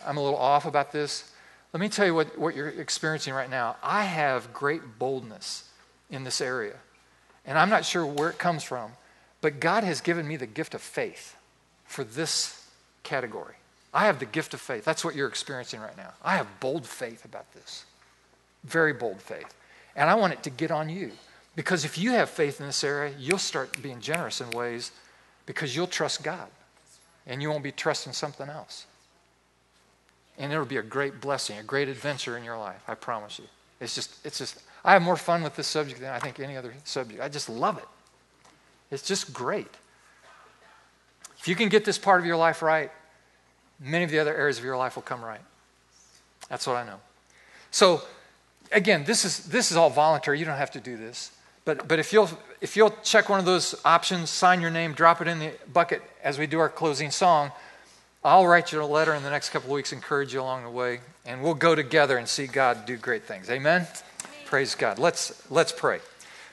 I'm 0.07 0.15
a 0.15 0.23
little 0.23 0.39
off 0.39 0.65
about 0.65 0.93
this. 0.93 1.29
Let 1.73 1.81
me 1.81 1.89
tell 1.89 2.05
you 2.05 2.15
what, 2.15 2.39
what 2.39 2.55
you're 2.55 2.69
experiencing 2.69 3.33
right 3.33 3.49
now. 3.49 3.75
I 3.83 4.05
have 4.05 4.53
great 4.53 4.97
boldness 4.97 5.65
in 6.09 6.23
this 6.23 6.39
area. 6.39 6.77
And 7.45 7.59
I'm 7.59 7.69
not 7.69 7.83
sure 7.83 8.05
where 8.05 8.29
it 8.29 8.37
comes 8.37 8.63
from, 8.63 8.93
but 9.41 9.59
God 9.59 9.83
has 9.83 9.99
given 9.99 10.25
me 10.25 10.37
the 10.37 10.47
gift 10.47 10.73
of 10.73 10.81
faith 10.81 11.35
for 11.83 12.05
this 12.05 12.65
category. 13.03 13.55
I 13.95 14.07
have 14.07 14.19
the 14.19 14.25
gift 14.25 14.53
of 14.53 14.59
faith. 14.59 14.83
That's 14.83 15.05
what 15.05 15.15
you're 15.15 15.29
experiencing 15.29 15.79
right 15.79 15.95
now. 15.95 16.11
I 16.21 16.35
have 16.35 16.59
bold 16.59 16.85
faith 16.85 17.23
about 17.23 17.51
this. 17.53 17.85
Very 18.65 18.91
bold 18.91 19.21
faith. 19.21 19.55
And 19.95 20.09
I 20.09 20.15
want 20.15 20.33
it 20.33 20.43
to 20.43 20.49
get 20.49 20.69
on 20.69 20.89
you. 20.89 21.11
Because 21.55 21.85
if 21.85 21.97
you 21.97 22.11
have 22.11 22.29
faith 22.29 22.59
in 22.59 22.65
this 22.67 22.83
area, 22.83 23.13
you'll 23.17 23.37
start 23.37 23.81
being 23.81 24.01
generous 24.01 24.41
in 24.41 24.51
ways 24.51 24.91
because 25.45 25.73
you'll 25.73 25.87
trust 25.87 26.23
God 26.23 26.49
and 27.25 27.41
you 27.41 27.49
won't 27.49 27.63
be 27.63 27.71
trusting 27.71 28.11
something 28.11 28.49
else. 28.49 28.85
And 30.37 30.51
it'll 30.51 30.65
be 30.65 30.75
a 30.75 30.83
great 30.83 31.21
blessing, 31.21 31.57
a 31.57 31.63
great 31.63 31.87
adventure 31.87 32.37
in 32.37 32.43
your 32.43 32.57
life, 32.57 32.81
I 32.89 32.95
promise 32.95 33.39
you. 33.39 33.45
It's 33.79 33.95
just, 33.95 34.25
it's 34.25 34.39
just, 34.39 34.61
I 34.83 34.91
have 34.91 35.03
more 35.03 35.15
fun 35.15 35.41
with 35.41 35.55
this 35.55 35.67
subject 35.67 36.01
than 36.01 36.11
I 36.11 36.19
think 36.19 36.41
any 36.41 36.57
other 36.57 36.73
subject. 36.83 37.21
I 37.21 37.29
just 37.29 37.47
love 37.47 37.77
it. 37.77 37.87
It's 38.91 39.03
just 39.03 39.31
great. 39.33 39.71
If 41.39 41.47
you 41.47 41.55
can 41.55 41.69
get 41.69 41.85
this 41.85 41.97
part 41.97 42.19
of 42.19 42.25
your 42.25 42.35
life 42.35 42.61
right, 42.61 42.91
many 43.79 44.03
of 44.03 44.11
the 44.11 44.19
other 44.19 44.35
areas 44.35 44.57
of 44.57 44.63
your 44.63 44.77
life 44.77 44.95
will 44.95 45.03
come 45.03 45.23
right. 45.23 45.41
That's 46.49 46.67
what 46.67 46.75
I 46.75 46.85
know. 46.85 46.99
So, 47.71 48.01
again, 48.71 49.03
this 49.05 49.25
is, 49.25 49.45
this 49.45 49.71
is 49.71 49.77
all 49.77 49.89
voluntary. 49.89 50.39
You 50.39 50.45
don't 50.45 50.57
have 50.57 50.71
to 50.71 50.79
do 50.79 50.97
this. 50.97 51.31
But, 51.65 51.87
but 51.87 51.97
if, 51.97 52.13
you'll, 52.13 52.29
if 52.61 52.77
you'll 52.77 52.95
check 53.03 53.27
one 53.27 53.39
of 53.39 53.45
those 53.45 53.75
options, 53.83 54.29
sign 54.29 54.61
your 54.61 54.69
name, 54.69 54.93
drop 54.93 55.19
it 55.21 55.27
in 55.27 55.39
the 55.39 55.51
bucket 55.73 56.01
as 56.23 56.37
we 56.37 56.45
do 56.45 56.59
our 56.59 56.69
closing 56.69 57.09
song, 57.09 57.51
I'll 58.23 58.47
write 58.47 58.71
you 58.71 58.81
a 58.81 58.85
letter 58.85 59.13
in 59.13 59.23
the 59.23 59.29
next 59.29 59.49
couple 59.49 59.69
of 59.69 59.73
weeks, 59.73 59.91
encourage 59.91 60.33
you 60.33 60.41
along 60.41 60.63
the 60.63 60.69
way, 60.69 60.99
and 61.25 61.43
we'll 61.43 61.53
go 61.53 61.75
together 61.75 62.17
and 62.17 62.27
see 62.27 62.47
God 62.47 62.85
do 62.85 62.97
great 62.97 63.23
things. 63.23 63.49
Amen? 63.49 63.87
Praise 64.45 64.75
God. 64.75 64.99
Let's, 64.99 65.43
let's 65.51 65.71
pray. 65.71 65.99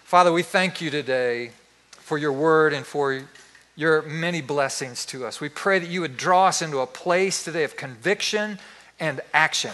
Father, 0.04 0.32
we 0.32 0.42
thank 0.42 0.80
you 0.80 0.90
today 0.90 1.52
for 1.92 2.18
your 2.18 2.32
word 2.32 2.72
and 2.72 2.84
for 2.84 3.22
your 3.74 4.02
many 4.02 4.40
blessings 4.40 5.06
to 5.06 5.24
us. 5.26 5.40
We 5.40 5.48
pray 5.48 5.78
that 5.78 5.88
you 5.88 6.02
would 6.02 6.16
draw 6.16 6.48
us 6.48 6.62
into 6.62 6.80
a 6.80 6.86
place 6.86 7.44
today 7.44 7.64
of 7.64 7.76
conviction 7.76 8.58
and 9.00 9.20
action. 9.32 9.72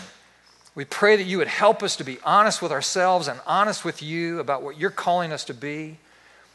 We 0.74 0.84
pray 0.84 1.16
that 1.16 1.24
you 1.24 1.38
would 1.38 1.48
help 1.48 1.82
us 1.82 1.96
to 1.96 2.04
be 2.04 2.18
honest 2.24 2.62
with 2.62 2.70
ourselves 2.70 3.26
and 3.26 3.40
honest 3.46 3.84
with 3.84 4.02
you 4.02 4.38
about 4.38 4.62
what 4.62 4.78
you're 4.78 4.90
calling 4.90 5.32
us 5.32 5.44
to 5.46 5.54
be. 5.54 5.98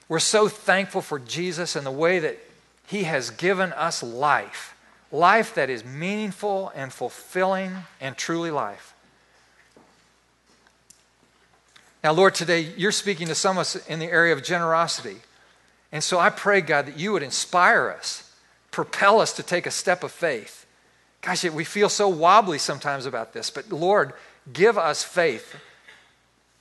We're 0.08 0.20
so 0.20 0.48
thankful 0.48 1.02
for 1.02 1.20
Jesus 1.20 1.76
and 1.76 1.86
the 1.86 1.92
way 1.92 2.20
that 2.20 2.38
he 2.88 3.04
has 3.04 3.30
given 3.30 3.74
us 3.74 4.02
life, 4.02 4.76
life 5.12 5.56
that 5.56 5.70
is 5.70 5.84
meaningful 5.84 6.72
and 6.76 6.94
fulfilling 6.94 7.76
and 8.00 8.16
truly 8.16 8.52
life. 8.52 8.94
Now, 12.04 12.12
Lord, 12.12 12.36
today 12.36 12.74
you're 12.78 12.92
speaking 12.92 13.28
to 13.28 13.36
some 13.36 13.58
of 13.58 13.62
us 13.62 13.76
in 13.88 14.00
the 14.00 14.06
area 14.06 14.34
of 14.34 14.44
generosity. 14.44 15.18
And 15.94 16.04
so 16.04 16.20
I 16.20 16.32
pray, 16.32 16.60
God, 16.60 16.88
that 16.88 16.98
you 16.98 17.14
would 17.14 17.22
inspire 17.22 17.96
us, 17.98 18.34
propel 18.72 19.22
us 19.22 19.32
to 19.34 19.44
take 19.44 19.68
a 19.68 19.72
step 19.72 20.04
of 20.04 20.12
faith. 20.12 20.66
Gosh, 21.22 21.46
we 21.46 21.64
feel 21.64 21.88
so 21.88 22.10
wobbly 22.10 22.58
sometimes 22.58 23.06
about 23.06 23.32
this, 23.32 23.52
but 23.52 23.72
Lord, 23.72 24.12
give 24.52 24.78
us 24.78 25.04
faith. 25.04 25.56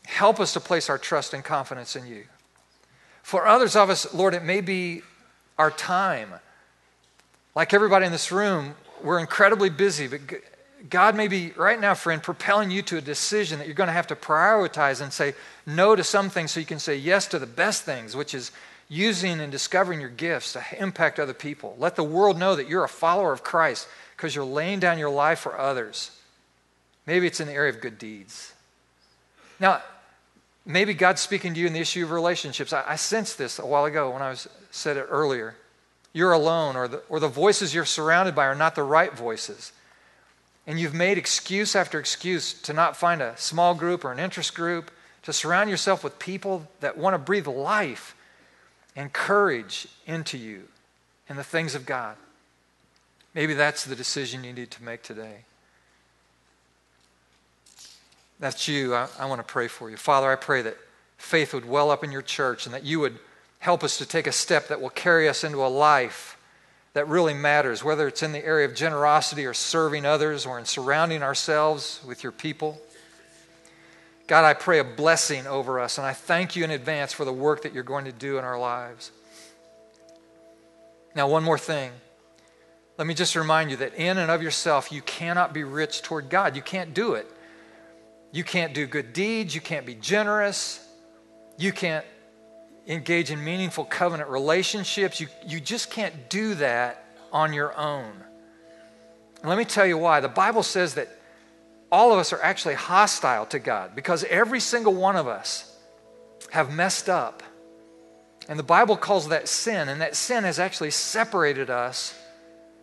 Help 0.04 0.38
us 0.38 0.52
to 0.52 0.60
place 0.60 0.90
our 0.90 0.98
trust 0.98 1.32
and 1.32 1.42
confidence 1.42 1.96
in 1.96 2.06
you. 2.06 2.24
For 3.22 3.46
others 3.46 3.74
of 3.74 3.88
us, 3.88 4.12
Lord, 4.12 4.34
it 4.34 4.44
may 4.44 4.60
be 4.60 5.00
our 5.58 5.70
time. 5.70 6.34
Like 7.54 7.72
everybody 7.72 8.04
in 8.04 8.12
this 8.12 8.30
room, 8.30 8.74
we're 9.02 9.18
incredibly 9.18 9.70
busy, 9.70 10.08
but 10.08 10.20
God 10.90 11.16
may 11.16 11.28
be, 11.28 11.52
right 11.56 11.80
now, 11.80 11.94
friend, 11.94 12.22
propelling 12.22 12.70
you 12.70 12.82
to 12.82 12.98
a 12.98 13.00
decision 13.00 13.58
that 13.58 13.66
you're 13.66 13.74
going 13.74 13.88
to 13.88 13.94
have 13.94 14.08
to 14.08 14.16
prioritize 14.16 15.00
and 15.00 15.10
say 15.10 15.34
no 15.64 15.96
to 15.96 16.04
some 16.04 16.28
things 16.28 16.50
so 16.50 16.60
you 16.60 16.66
can 16.66 16.78
say 16.78 16.96
yes 16.96 17.26
to 17.28 17.38
the 17.38 17.46
best 17.46 17.84
things, 17.84 18.14
which 18.14 18.34
is 18.34 18.52
using 18.88 19.40
and 19.40 19.50
discovering 19.50 20.00
your 20.00 20.10
gifts 20.10 20.52
to 20.52 20.62
impact 20.78 21.18
other 21.18 21.34
people. 21.34 21.74
Let 21.78 21.96
the 21.96 22.04
world 22.04 22.38
know 22.38 22.56
that 22.56 22.68
you're 22.68 22.84
a 22.84 22.88
follower 22.88 23.32
of 23.32 23.42
Christ 23.42 23.88
because 24.16 24.34
you're 24.34 24.44
laying 24.44 24.80
down 24.80 24.98
your 24.98 25.10
life 25.10 25.40
for 25.40 25.58
others. 25.58 26.10
Maybe 27.06 27.26
it's 27.26 27.40
in 27.40 27.48
the 27.48 27.54
area 27.54 27.70
of 27.70 27.80
good 27.80 27.98
deeds. 27.98 28.52
Now, 29.58 29.82
maybe 30.64 30.94
God's 30.94 31.20
speaking 31.20 31.54
to 31.54 31.60
you 31.60 31.66
in 31.66 31.72
the 31.72 31.80
issue 31.80 32.04
of 32.04 32.10
relationships. 32.10 32.72
I, 32.72 32.84
I 32.86 32.96
sensed 32.96 33.38
this 33.38 33.58
a 33.58 33.66
while 33.66 33.84
ago 33.84 34.10
when 34.10 34.22
I 34.22 34.30
was 34.30 34.48
said 34.70 34.96
it 34.96 35.06
earlier. 35.10 35.56
You're 36.12 36.32
alone, 36.32 36.76
or 36.76 36.88
the, 36.88 37.02
or 37.08 37.20
the 37.20 37.28
voices 37.28 37.74
you're 37.74 37.84
surrounded 37.84 38.34
by 38.34 38.44
are 38.44 38.54
not 38.54 38.74
the 38.74 38.82
right 38.82 39.12
voices 39.12 39.72
and 40.66 40.78
you've 40.78 40.94
made 40.94 41.18
excuse 41.18 41.74
after 41.74 41.98
excuse 41.98 42.52
to 42.52 42.72
not 42.72 42.96
find 42.96 43.20
a 43.20 43.36
small 43.36 43.74
group 43.74 44.04
or 44.04 44.12
an 44.12 44.18
interest 44.18 44.54
group, 44.54 44.90
to 45.22 45.32
surround 45.32 45.70
yourself 45.70 46.04
with 46.04 46.18
people 46.18 46.68
that 46.80 46.96
want 46.96 47.14
to 47.14 47.18
breathe 47.18 47.46
life 47.46 48.14
and 48.94 49.12
courage 49.12 49.88
into 50.06 50.36
you 50.38 50.64
in 51.28 51.36
the 51.36 51.44
things 51.44 51.74
of 51.74 51.86
God. 51.86 52.16
Maybe 53.34 53.54
that's 53.54 53.84
the 53.84 53.96
decision 53.96 54.44
you 54.44 54.52
need 54.52 54.70
to 54.72 54.82
make 54.82 55.02
today. 55.02 55.44
That's 58.38 58.68
you. 58.68 58.94
I, 58.94 59.08
I 59.18 59.26
want 59.26 59.40
to 59.40 59.50
pray 59.50 59.68
for 59.68 59.88
you. 59.88 59.96
Father, 59.96 60.30
I 60.30 60.36
pray 60.36 60.62
that 60.62 60.76
faith 61.16 61.54
would 61.54 61.66
well 61.66 61.90
up 61.90 62.02
in 62.02 62.12
your 62.12 62.22
church 62.22 62.66
and 62.66 62.74
that 62.74 62.84
you 62.84 63.00
would 63.00 63.18
help 63.60 63.84
us 63.84 63.98
to 63.98 64.04
take 64.04 64.26
a 64.26 64.32
step 64.32 64.68
that 64.68 64.80
will 64.80 64.90
carry 64.90 65.28
us 65.28 65.44
into 65.44 65.64
a 65.64 65.68
life 65.68 66.36
that 66.94 67.08
really 67.08 67.32
matters, 67.32 67.82
whether 67.82 68.06
it's 68.06 68.22
in 68.22 68.32
the 68.32 68.44
area 68.44 68.66
of 68.66 68.74
generosity 68.74 69.46
or 69.46 69.54
serving 69.54 70.04
others 70.04 70.44
or 70.44 70.58
in 70.58 70.64
surrounding 70.64 71.22
ourselves 71.22 72.00
with 72.04 72.22
your 72.22 72.32
people. 72.32 72.80
God, 74.26 74.44
I 74.44 74.54
pray 74.54 74.78
a 74.78 74.84
blessing 74.84 75.46
over 75.46 75.80
us, 75.80 75.98
and 75.98 76.06
I 76.06 76.12
thank 76.12 76.56
you 76.56 76.64
in 76.64 76.70
advance 76.70 77.12
for 77.12 77.24
the 77.24 77.32
work 77.32 77.62
that 77.62 77.74
you're 77.74 77.82
going 77.82 78.04
to 78.04 78.12
do 78.12 78.38
in 78.38 78.44
our 78.44 78.58
lives. 78.58 79.10
Now, 81.14 81.28
one 81.28 81.42
more 81.42 81.58
thing. 81.58 81.90
Let 82.98 83.06
me 83.06 83.14
just 83.14 83.34
remind 83.34 83.70
you 83.70 83.76
that 83.78 83.94
in 83.94 84.18
and 84.18 84.30
of 84.30 84.42
yourself, 84.42 84.92
you 84.92 85.02
cannot 85.02 85.52
be 85.52 85.64
rich 85.64 86.02
toward 86.02 86.28
God. 86.30 86.54
You 86.56 86.62
can't 86.62 86.94
do 86.94 87.14
it. 87.14 87.30
You 88.32 88.44
can't 88.44 88.74
do 88.74 88.86
good 88.86 89.12
deeds. 89.12 89.54
You 89.54 89.60
can't 89.60 89.84
be 89.84 89.94
generous. 89.94 90.86
You 91.58 91.72
can't 91.72 92.04
engage 92.86 93.30
in 93.30 93.42
meaningful 93.42 93.84
covenant 93.84 94.30
relationships. 94.30 95.20
You, 95.20 95.28
you 95.46 95.60
just 95.60 95.90
can't 95.90 96.30
do 96.30 96.54
that 96.54 97.04
on 97.32 97.52
your 97.52 97.76
own. 97.76 98.12
And 99.40 99.48
let 99.48 99.58
me 99.58 99.64
tell 99.64 99.86
you 99.86 99.98
why. 99.98 100.20
The 100.20 100.28
Bible 100.28 100.62
says 100.62 100.94
that 100.94 101.08
all 101.92 102.10
of 102.10 102.18
us 102.18 102.32
are 102.32 102.42
actually 102.42 102.74
hostile 102.74 103.44
to 103.46 103.58
God 103.58 103.94
because 103.94 104.24
every 104.24 104.60
single 104.60 104.94
one 104.94 105.14
of 105.14 105.28
us 105.28 105.76
have 106.50 106.72
messed 106.72 107.10
up. 107.10 107.42
And 108.48 108.58
the 108.58 108.64
Bible 108.64 108.96
calls 108.96 109.28
that 109.28 109.46
sin, 109.46 109.88
and 109.88 110.00
that 110.00 110.16
sin 110.16 110.42
has 110.42 110.58
actually 110.58 110.90
separated 110.90 111.70
us 111.70 112.18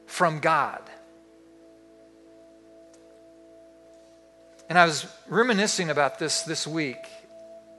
from 0.05 0.39
God. 0.39 0.82
And 4.70 4.78
I 4.78 4.86
was 4.86 5.05
reminiscing 5.28 5.89
about 5.89 6.20
this 6.20 6.43
this 6.43 6.66
week, 6.66 7.03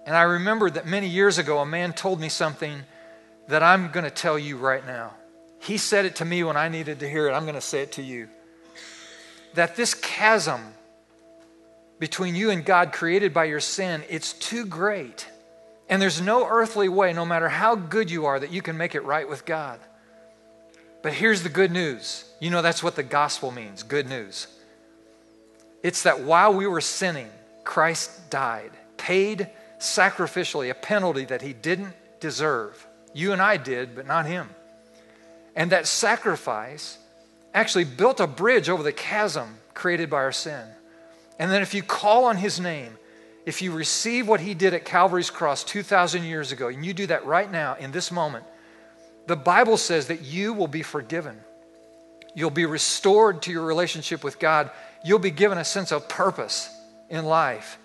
and 0.05 0.16
I 0.16 0.22
remembered 0.22 0.74
that 0.74 0.87
many 0.87 1.07
years 1.07 1.39
ago 1.39 1.61
a 1.61 1.66
man 1.66 1.93
told 1.93 2.20
me 2.20 2.28
something 2.28 2.83
that 3.49 3.62
I'm 3.62 3.91
going 3.93 4.05
to 4.05 4.11
tell 4.11 4.39
you 4.39 4.59
right 4.59 4.85
now. 4.85 5.14
He 5.61 5.78
said 5.78 6.05
it 6.05 6.16
to 6.16 6.24
me 6.24 6.43
when 6.43 6.57
I 6.57 6.68
needed 6.68 7.01
to 7.01 7.09
hear 7.09 7.28
it. 7.28 7.33
I'm 7.33 7.45
going 7.45 7.55
to 7.55 7.61
say 7.61 7.83
it 7.83 7.93
to 7.93 8.03
you. 8.03 8.28
That 9.55 9.76
this 9.76 9.95
chasm 9.95 10.74
between 12.01 12.34
you 12.34 12.51
and 12.51 12.64
God 12.64 12.92
created 12.92 13.32
by 13.32 13.44
your 13.44 13.61
sin, 13.61 14.03
it's 14.09 14.32
too 14.32 14.64
great. 14.66 15.28
And 15.88 16.01
there's 16.01 16.20
no 16.20 16.46
earthly 16.48 16.88
way, 16.88 17.12
no 17.12 17.26
matter 17.26 17.48
how 17.48 17.74
good 17.74 18.11
you 18.11 18.26
are, 18.26 18.40
that 18.40 18.53
you 18.53 18.62
can 18.62 18.76
make 18.76 18.94
it 18.94 19.05
right 19.05 19.28
with 19.28 19.44
God. 19.44 19.78
But 21.03 21.12
here's 21.12 21.42
the 21.42 21.48
good 21.48 21.70
news. 21.70 22.24
You 22.40 22.51
know, 22.51 22.62
that's 22.62 22.82
what 22.82 22.96
the 22.96 23.03
gospel 23.03 23.51
means 23.51 23.82
good 23.82 24.09
news. 24.09 24.46
It's 25.82 26.03
that 26.03 26.20
while 26.20 26.53
we 26.55 26.66
were 26.66 26.80
sinning, 26.80 27.30
Christ 27.64 28.30
died, 28.30 28.70
paid 28.96 29.48
sacrificially 29.78 30.70
a 30.70 30.74
penalty 30.74 31.26
that 31.26 31.42
he 31.42 31.53
didn't 31.53 31.94
deserve. 32.18 32.86
You 33.12 33.32
and 33.32 33.42
I 33.42 33.57
did, 33.57 33.94
but 33.94 34.07
not 34.07 34.26
him. 34.26 34.48
And 35.57 35.72
that 35.72 35.86
sacrifice 35.86 36.98
actually 37.53 37.84
built 37.84 38.20
a 38.20 38.26
bridge 38.26 38.68
over 38.68 38.82
the 38.82 38.92
chasm 38.92 39.57
created 39.74 40.09
by 40.09 40.18
our 40.18 40.32
sin. 40.32 40.66
And 41.41 41.51
then 41.51 41.62
if 41.62 41.72
you 41.72 41.82
call 41.82 42.26
on 42.26 42.36
his 42.36 42.61
name, 42.61 42.99
if 43.47 43.62
you 43.62 43.72
receive 43.72 44.28
what 44.28 44.41
he 44.41 44.53
did 44.53 44.74
at 44.74 44.84
Calvary's 44.84 45.30
cross 45.30 45.64
2,000 45.64 46.24
years 46.24 46.53
ago, 46.53 46.68
and 46.68 46.84
you 46.84 46.93
do 46.93 47.07
that 47.07 47.24
right 47.24 47.51
now 47.51 47.76
in 47.80 47.93
this 47.93 48.12
moment, 48.12 48.45
the 49.26 49.36
Bible 49.36 49.78
says 49.78 50.09
that 50.09 50.20
you 50.20 50.53
will 50.53 50.68
be 50.68 50.82
forgiven. 50.82 51.41
You'll 52.34 52.51
be 52.51 52.66
restored 52.66 53.41
to 53.43 53.53
your 53.53 53.64
relationship 53.64 54.22
with 54.22 54.38
God. 54.38 54.70
You'll 55.03 55.18
be 55.18 55.30
given 55.30 55.57
a 55.57 55.64
sense 55.64 55.93
of 55.93 56.11
purpose 56.11 56.68
in 57.09 57.24
life. 57.24 57.78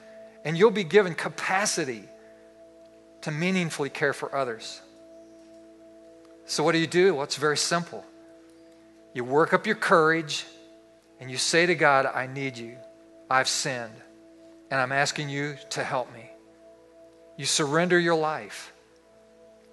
And 0.43 0.57
you'll 0.57 0.69
be 0.69 0.83
given 0.83 1.15
capacity 1.15 2.03
to 3.21 3.31
meaningfully 3.31 3.89
care 3.89 4.11
for 4.11 4.35
others. 4.35 4.81
So, 6.45 6.61
what 6.61 6.73
do 6.73 6.77
you 6.77 6.87
do? 6.87 7.15
Well, 7.15 7.23
it's 7.23 7.37
very 7.37 7.57
simple. 7.57 8.05
You 9.13 9.23
work 9.23 9.53
up 9.53 9.65
your 9.65 9.77
courage 9.77 10.45
and 11.21 11.31
you 11.31 11.37
say 11.37 11.65
to 11.65 11.73
God, 11.73 12.05
I 12.05 12.27
need 12.27 12.57
you. 12.57 12.75
I've 13.29 13.47
sinned, 13.47 13.93
and 14.69 14.79
I'm 14.79 14.91
asking 14.91 15.29
you 15.29 15.57
to 15.71 15.83
help 15.83 16.13
me. 16.13 16.29
You 17.37 17.45
surrender 17.45 17.99
your 17.99 18.15
life. 18.15 18.71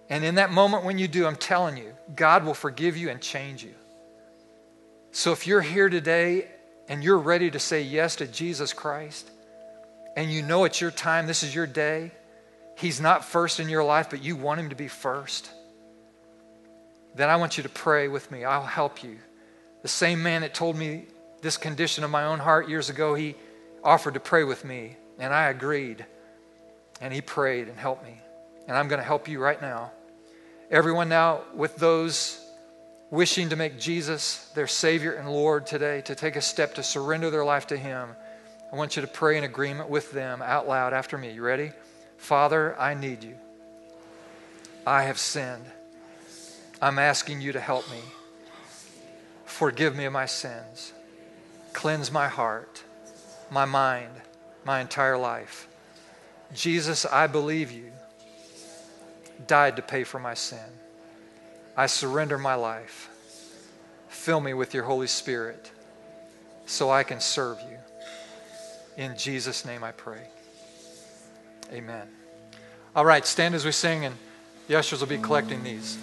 And 0.08 0.24
in 0.24 0.36
that 0.36 0.52
moment 0.52 0.84
when 0.84 0.98
you 0.98 1.08
do, 1.08 1.26
I'm 1.26 1.36
telling 1.36 1.76
you, 1.76 1.92
God 2.14 2.44
will 2.44 2.54
forgive 2.54 2.96
you 2.96 3.10
and 3.10 3.20
change 3.20 3.62
you. 3.62 3.74
So 5.10 5.32
if 5.32 5.46
you're 5.46 5.60
here 5.60 5.88
today 5.88 6.48
and 6.88 7.04
you're 7.04 7.18
ready 7.18 7.50
to 7.50 7.58
say 7.58 7.82
yes 7.82 8.16
to 8.16 8.26
Jesus 8.26 8.72
Christ, 8.72 9.30
and 10.16 10.30
you 10.30 10.42
know 10.42 10.64
it's 10.64 10.80
your 10.80 10.90
time, 10.90 11.26
this 11.26 11.42
is 11.42 11.54
your 11.54 11.66
day, 11.66 12.12
He's 12.76 13.00
not 13.00 13.24
first 13.24 13.60
in 13.60 13.68
your 13.68 13.84
life, 13.84 14.08
but 14.10 14.22
you 14.22 14.34
want 14.34 14.60
Him 14.60 14.70
to 14.70 14.76
be 14.76 14.88
first, 14.88 15.50
then 17.14 17.28
I 17.28 17.36
want 17.36 17.56
you 17.56 17.62
to 17.62 17.68
pray 17.68 18.08
with 18.08 18.30
me. 18.30 18.44
I'll 18.44 18.64
help 18.64 19.04
you. 19.04 19.18
The 19.82 19.88
same 19.88 20.22
man 20.22 20.40
that 20.40 20.54
told 20.54 20.76
me 20.76 21.06
this 21.42 21.56
condition 21.56 22.04
of 22.04 22.10
my 22.10 22.24
own 22.24 22.38
heart 22.38 22.68
years 22.68 22.88
ago, 22.88 23.14
he 23.14 23.34
offered 23.84 24.14
to 24.14 24.20
pray 24.20 24.44
with 24.44 24.64
me, 24.64 24.96
and 25.18 25.34
I 25.34 25.48
agreed. 25.48 26.06
And 27.00 27.12
he 27.12 27.20
prayed 27.20 27.68
and 27.68 27.76
helped 27.76 28.04
me. 28.04 28.20
And 28.68 28.76
I'm 28.76 28.86
going 28.88 29.00
to 29.00 29.04
help 29.04 29.28
you 29.28 29.40
right 29.40 29.60
now. 29.60 29.90
Everyone 30.70 31.08
now, 31.08 31.42
with 31.54 31.76
those 31.76 32.40
wishing 33.10 33.48
to 33.50 33.56
make 33.56 33.78
Jesus 33.78 34.50
their 34.54 34.68
Savior 34.68 35.12
and 35.12 35.30
Lord 35.30 35.66
today, 35.66 36.00
to 36.02 36.14
take 36.14 36.36
a 36.36 36.40
step 36.40 36.76
to 36.76 36.82
surrender 36.82 37.28
their 37.28 37.44
life 37.44 37.66
to 37.66 37.76
Him, 37.76 38.10
I 38.72 38.76
want 38.76 38.96
you 38.96 39.02
to 39.02 39.08
pray 39.08 39.36
in 39.36 39.44
agreement 39.44 39.90
with 39.90 40.12
them 40.12 40.40
out 40.40 40.66
loud 40.68 40.94
after 40.94 41.18
me. 41.18 41.32
You 41.32 41.42
ready? 41.42 41.72
Father, 42.16 42.78
I 42.80 42.94
need 42.94 43.24
you. 43.24 43.34
I 44.86 45.02
have 45.02 45.18
sinned. 45.18 45.64
I'm 46.80 46.98
asking 46.98 47.40
you 47.40 47.52
to 47.52 47.60
help 47.60 47.90
me. 47.90 48.00
Forgive 49.44 49.94
me 49.94 50.04
of 50.04 50.12
my 50.12 50.26
sins. 50.26 50.92
Cleanse 51.72 52.10
my 52.10 52.28
heart, 52.28 52.82
my 53.50 53.64
mind, 53.64 54.12
my 54.64 54.80
entire 54.80 55.18
life. 55.18 55.68
Jesus, 56.54 57.06
I 57.06 57.26
believe 57.26 57.72
you 57.72 57.92
died 59.46 59.76
to 59.76 59.82
pay 59.82 60.04
for 60.04 60.18
my 60.18 60.34
sin. 60.34 60.58
I 61.76 61.86
surrender 61.86 62.38
my 62.38 62.54
life. 62.54 63.08
Fill 64.08 64.40
me 64.40 64.54
with 64.54 64.74
your 64.74 64.84
Holy 64.84 65.06
Spirit 65.06 65.70
so 66.66 66.90
I 66.90 67.02
can 67.02 67.20
serve 67.20 67.58
you. 67.68 67.78
In 69.02 69.16
Jesus' 69.16 69.64
name 69.64 69.82
I 69.82 69.92
pray. 69.92 70.28
Amen. 71.72 72.06
All 72.94 73.06
right, 73.06 73.24
stand 73.24 73.54
as 73.54 73.64
we 73.64 73.72
sing, 73.72 74.04
and 74.04 74.14
the 74.68 74.76
ushers 74.76 75.00
will 75.00 75.08
be 75.08 75.18
collecting 75.18 75.62
these. 75.62 75.96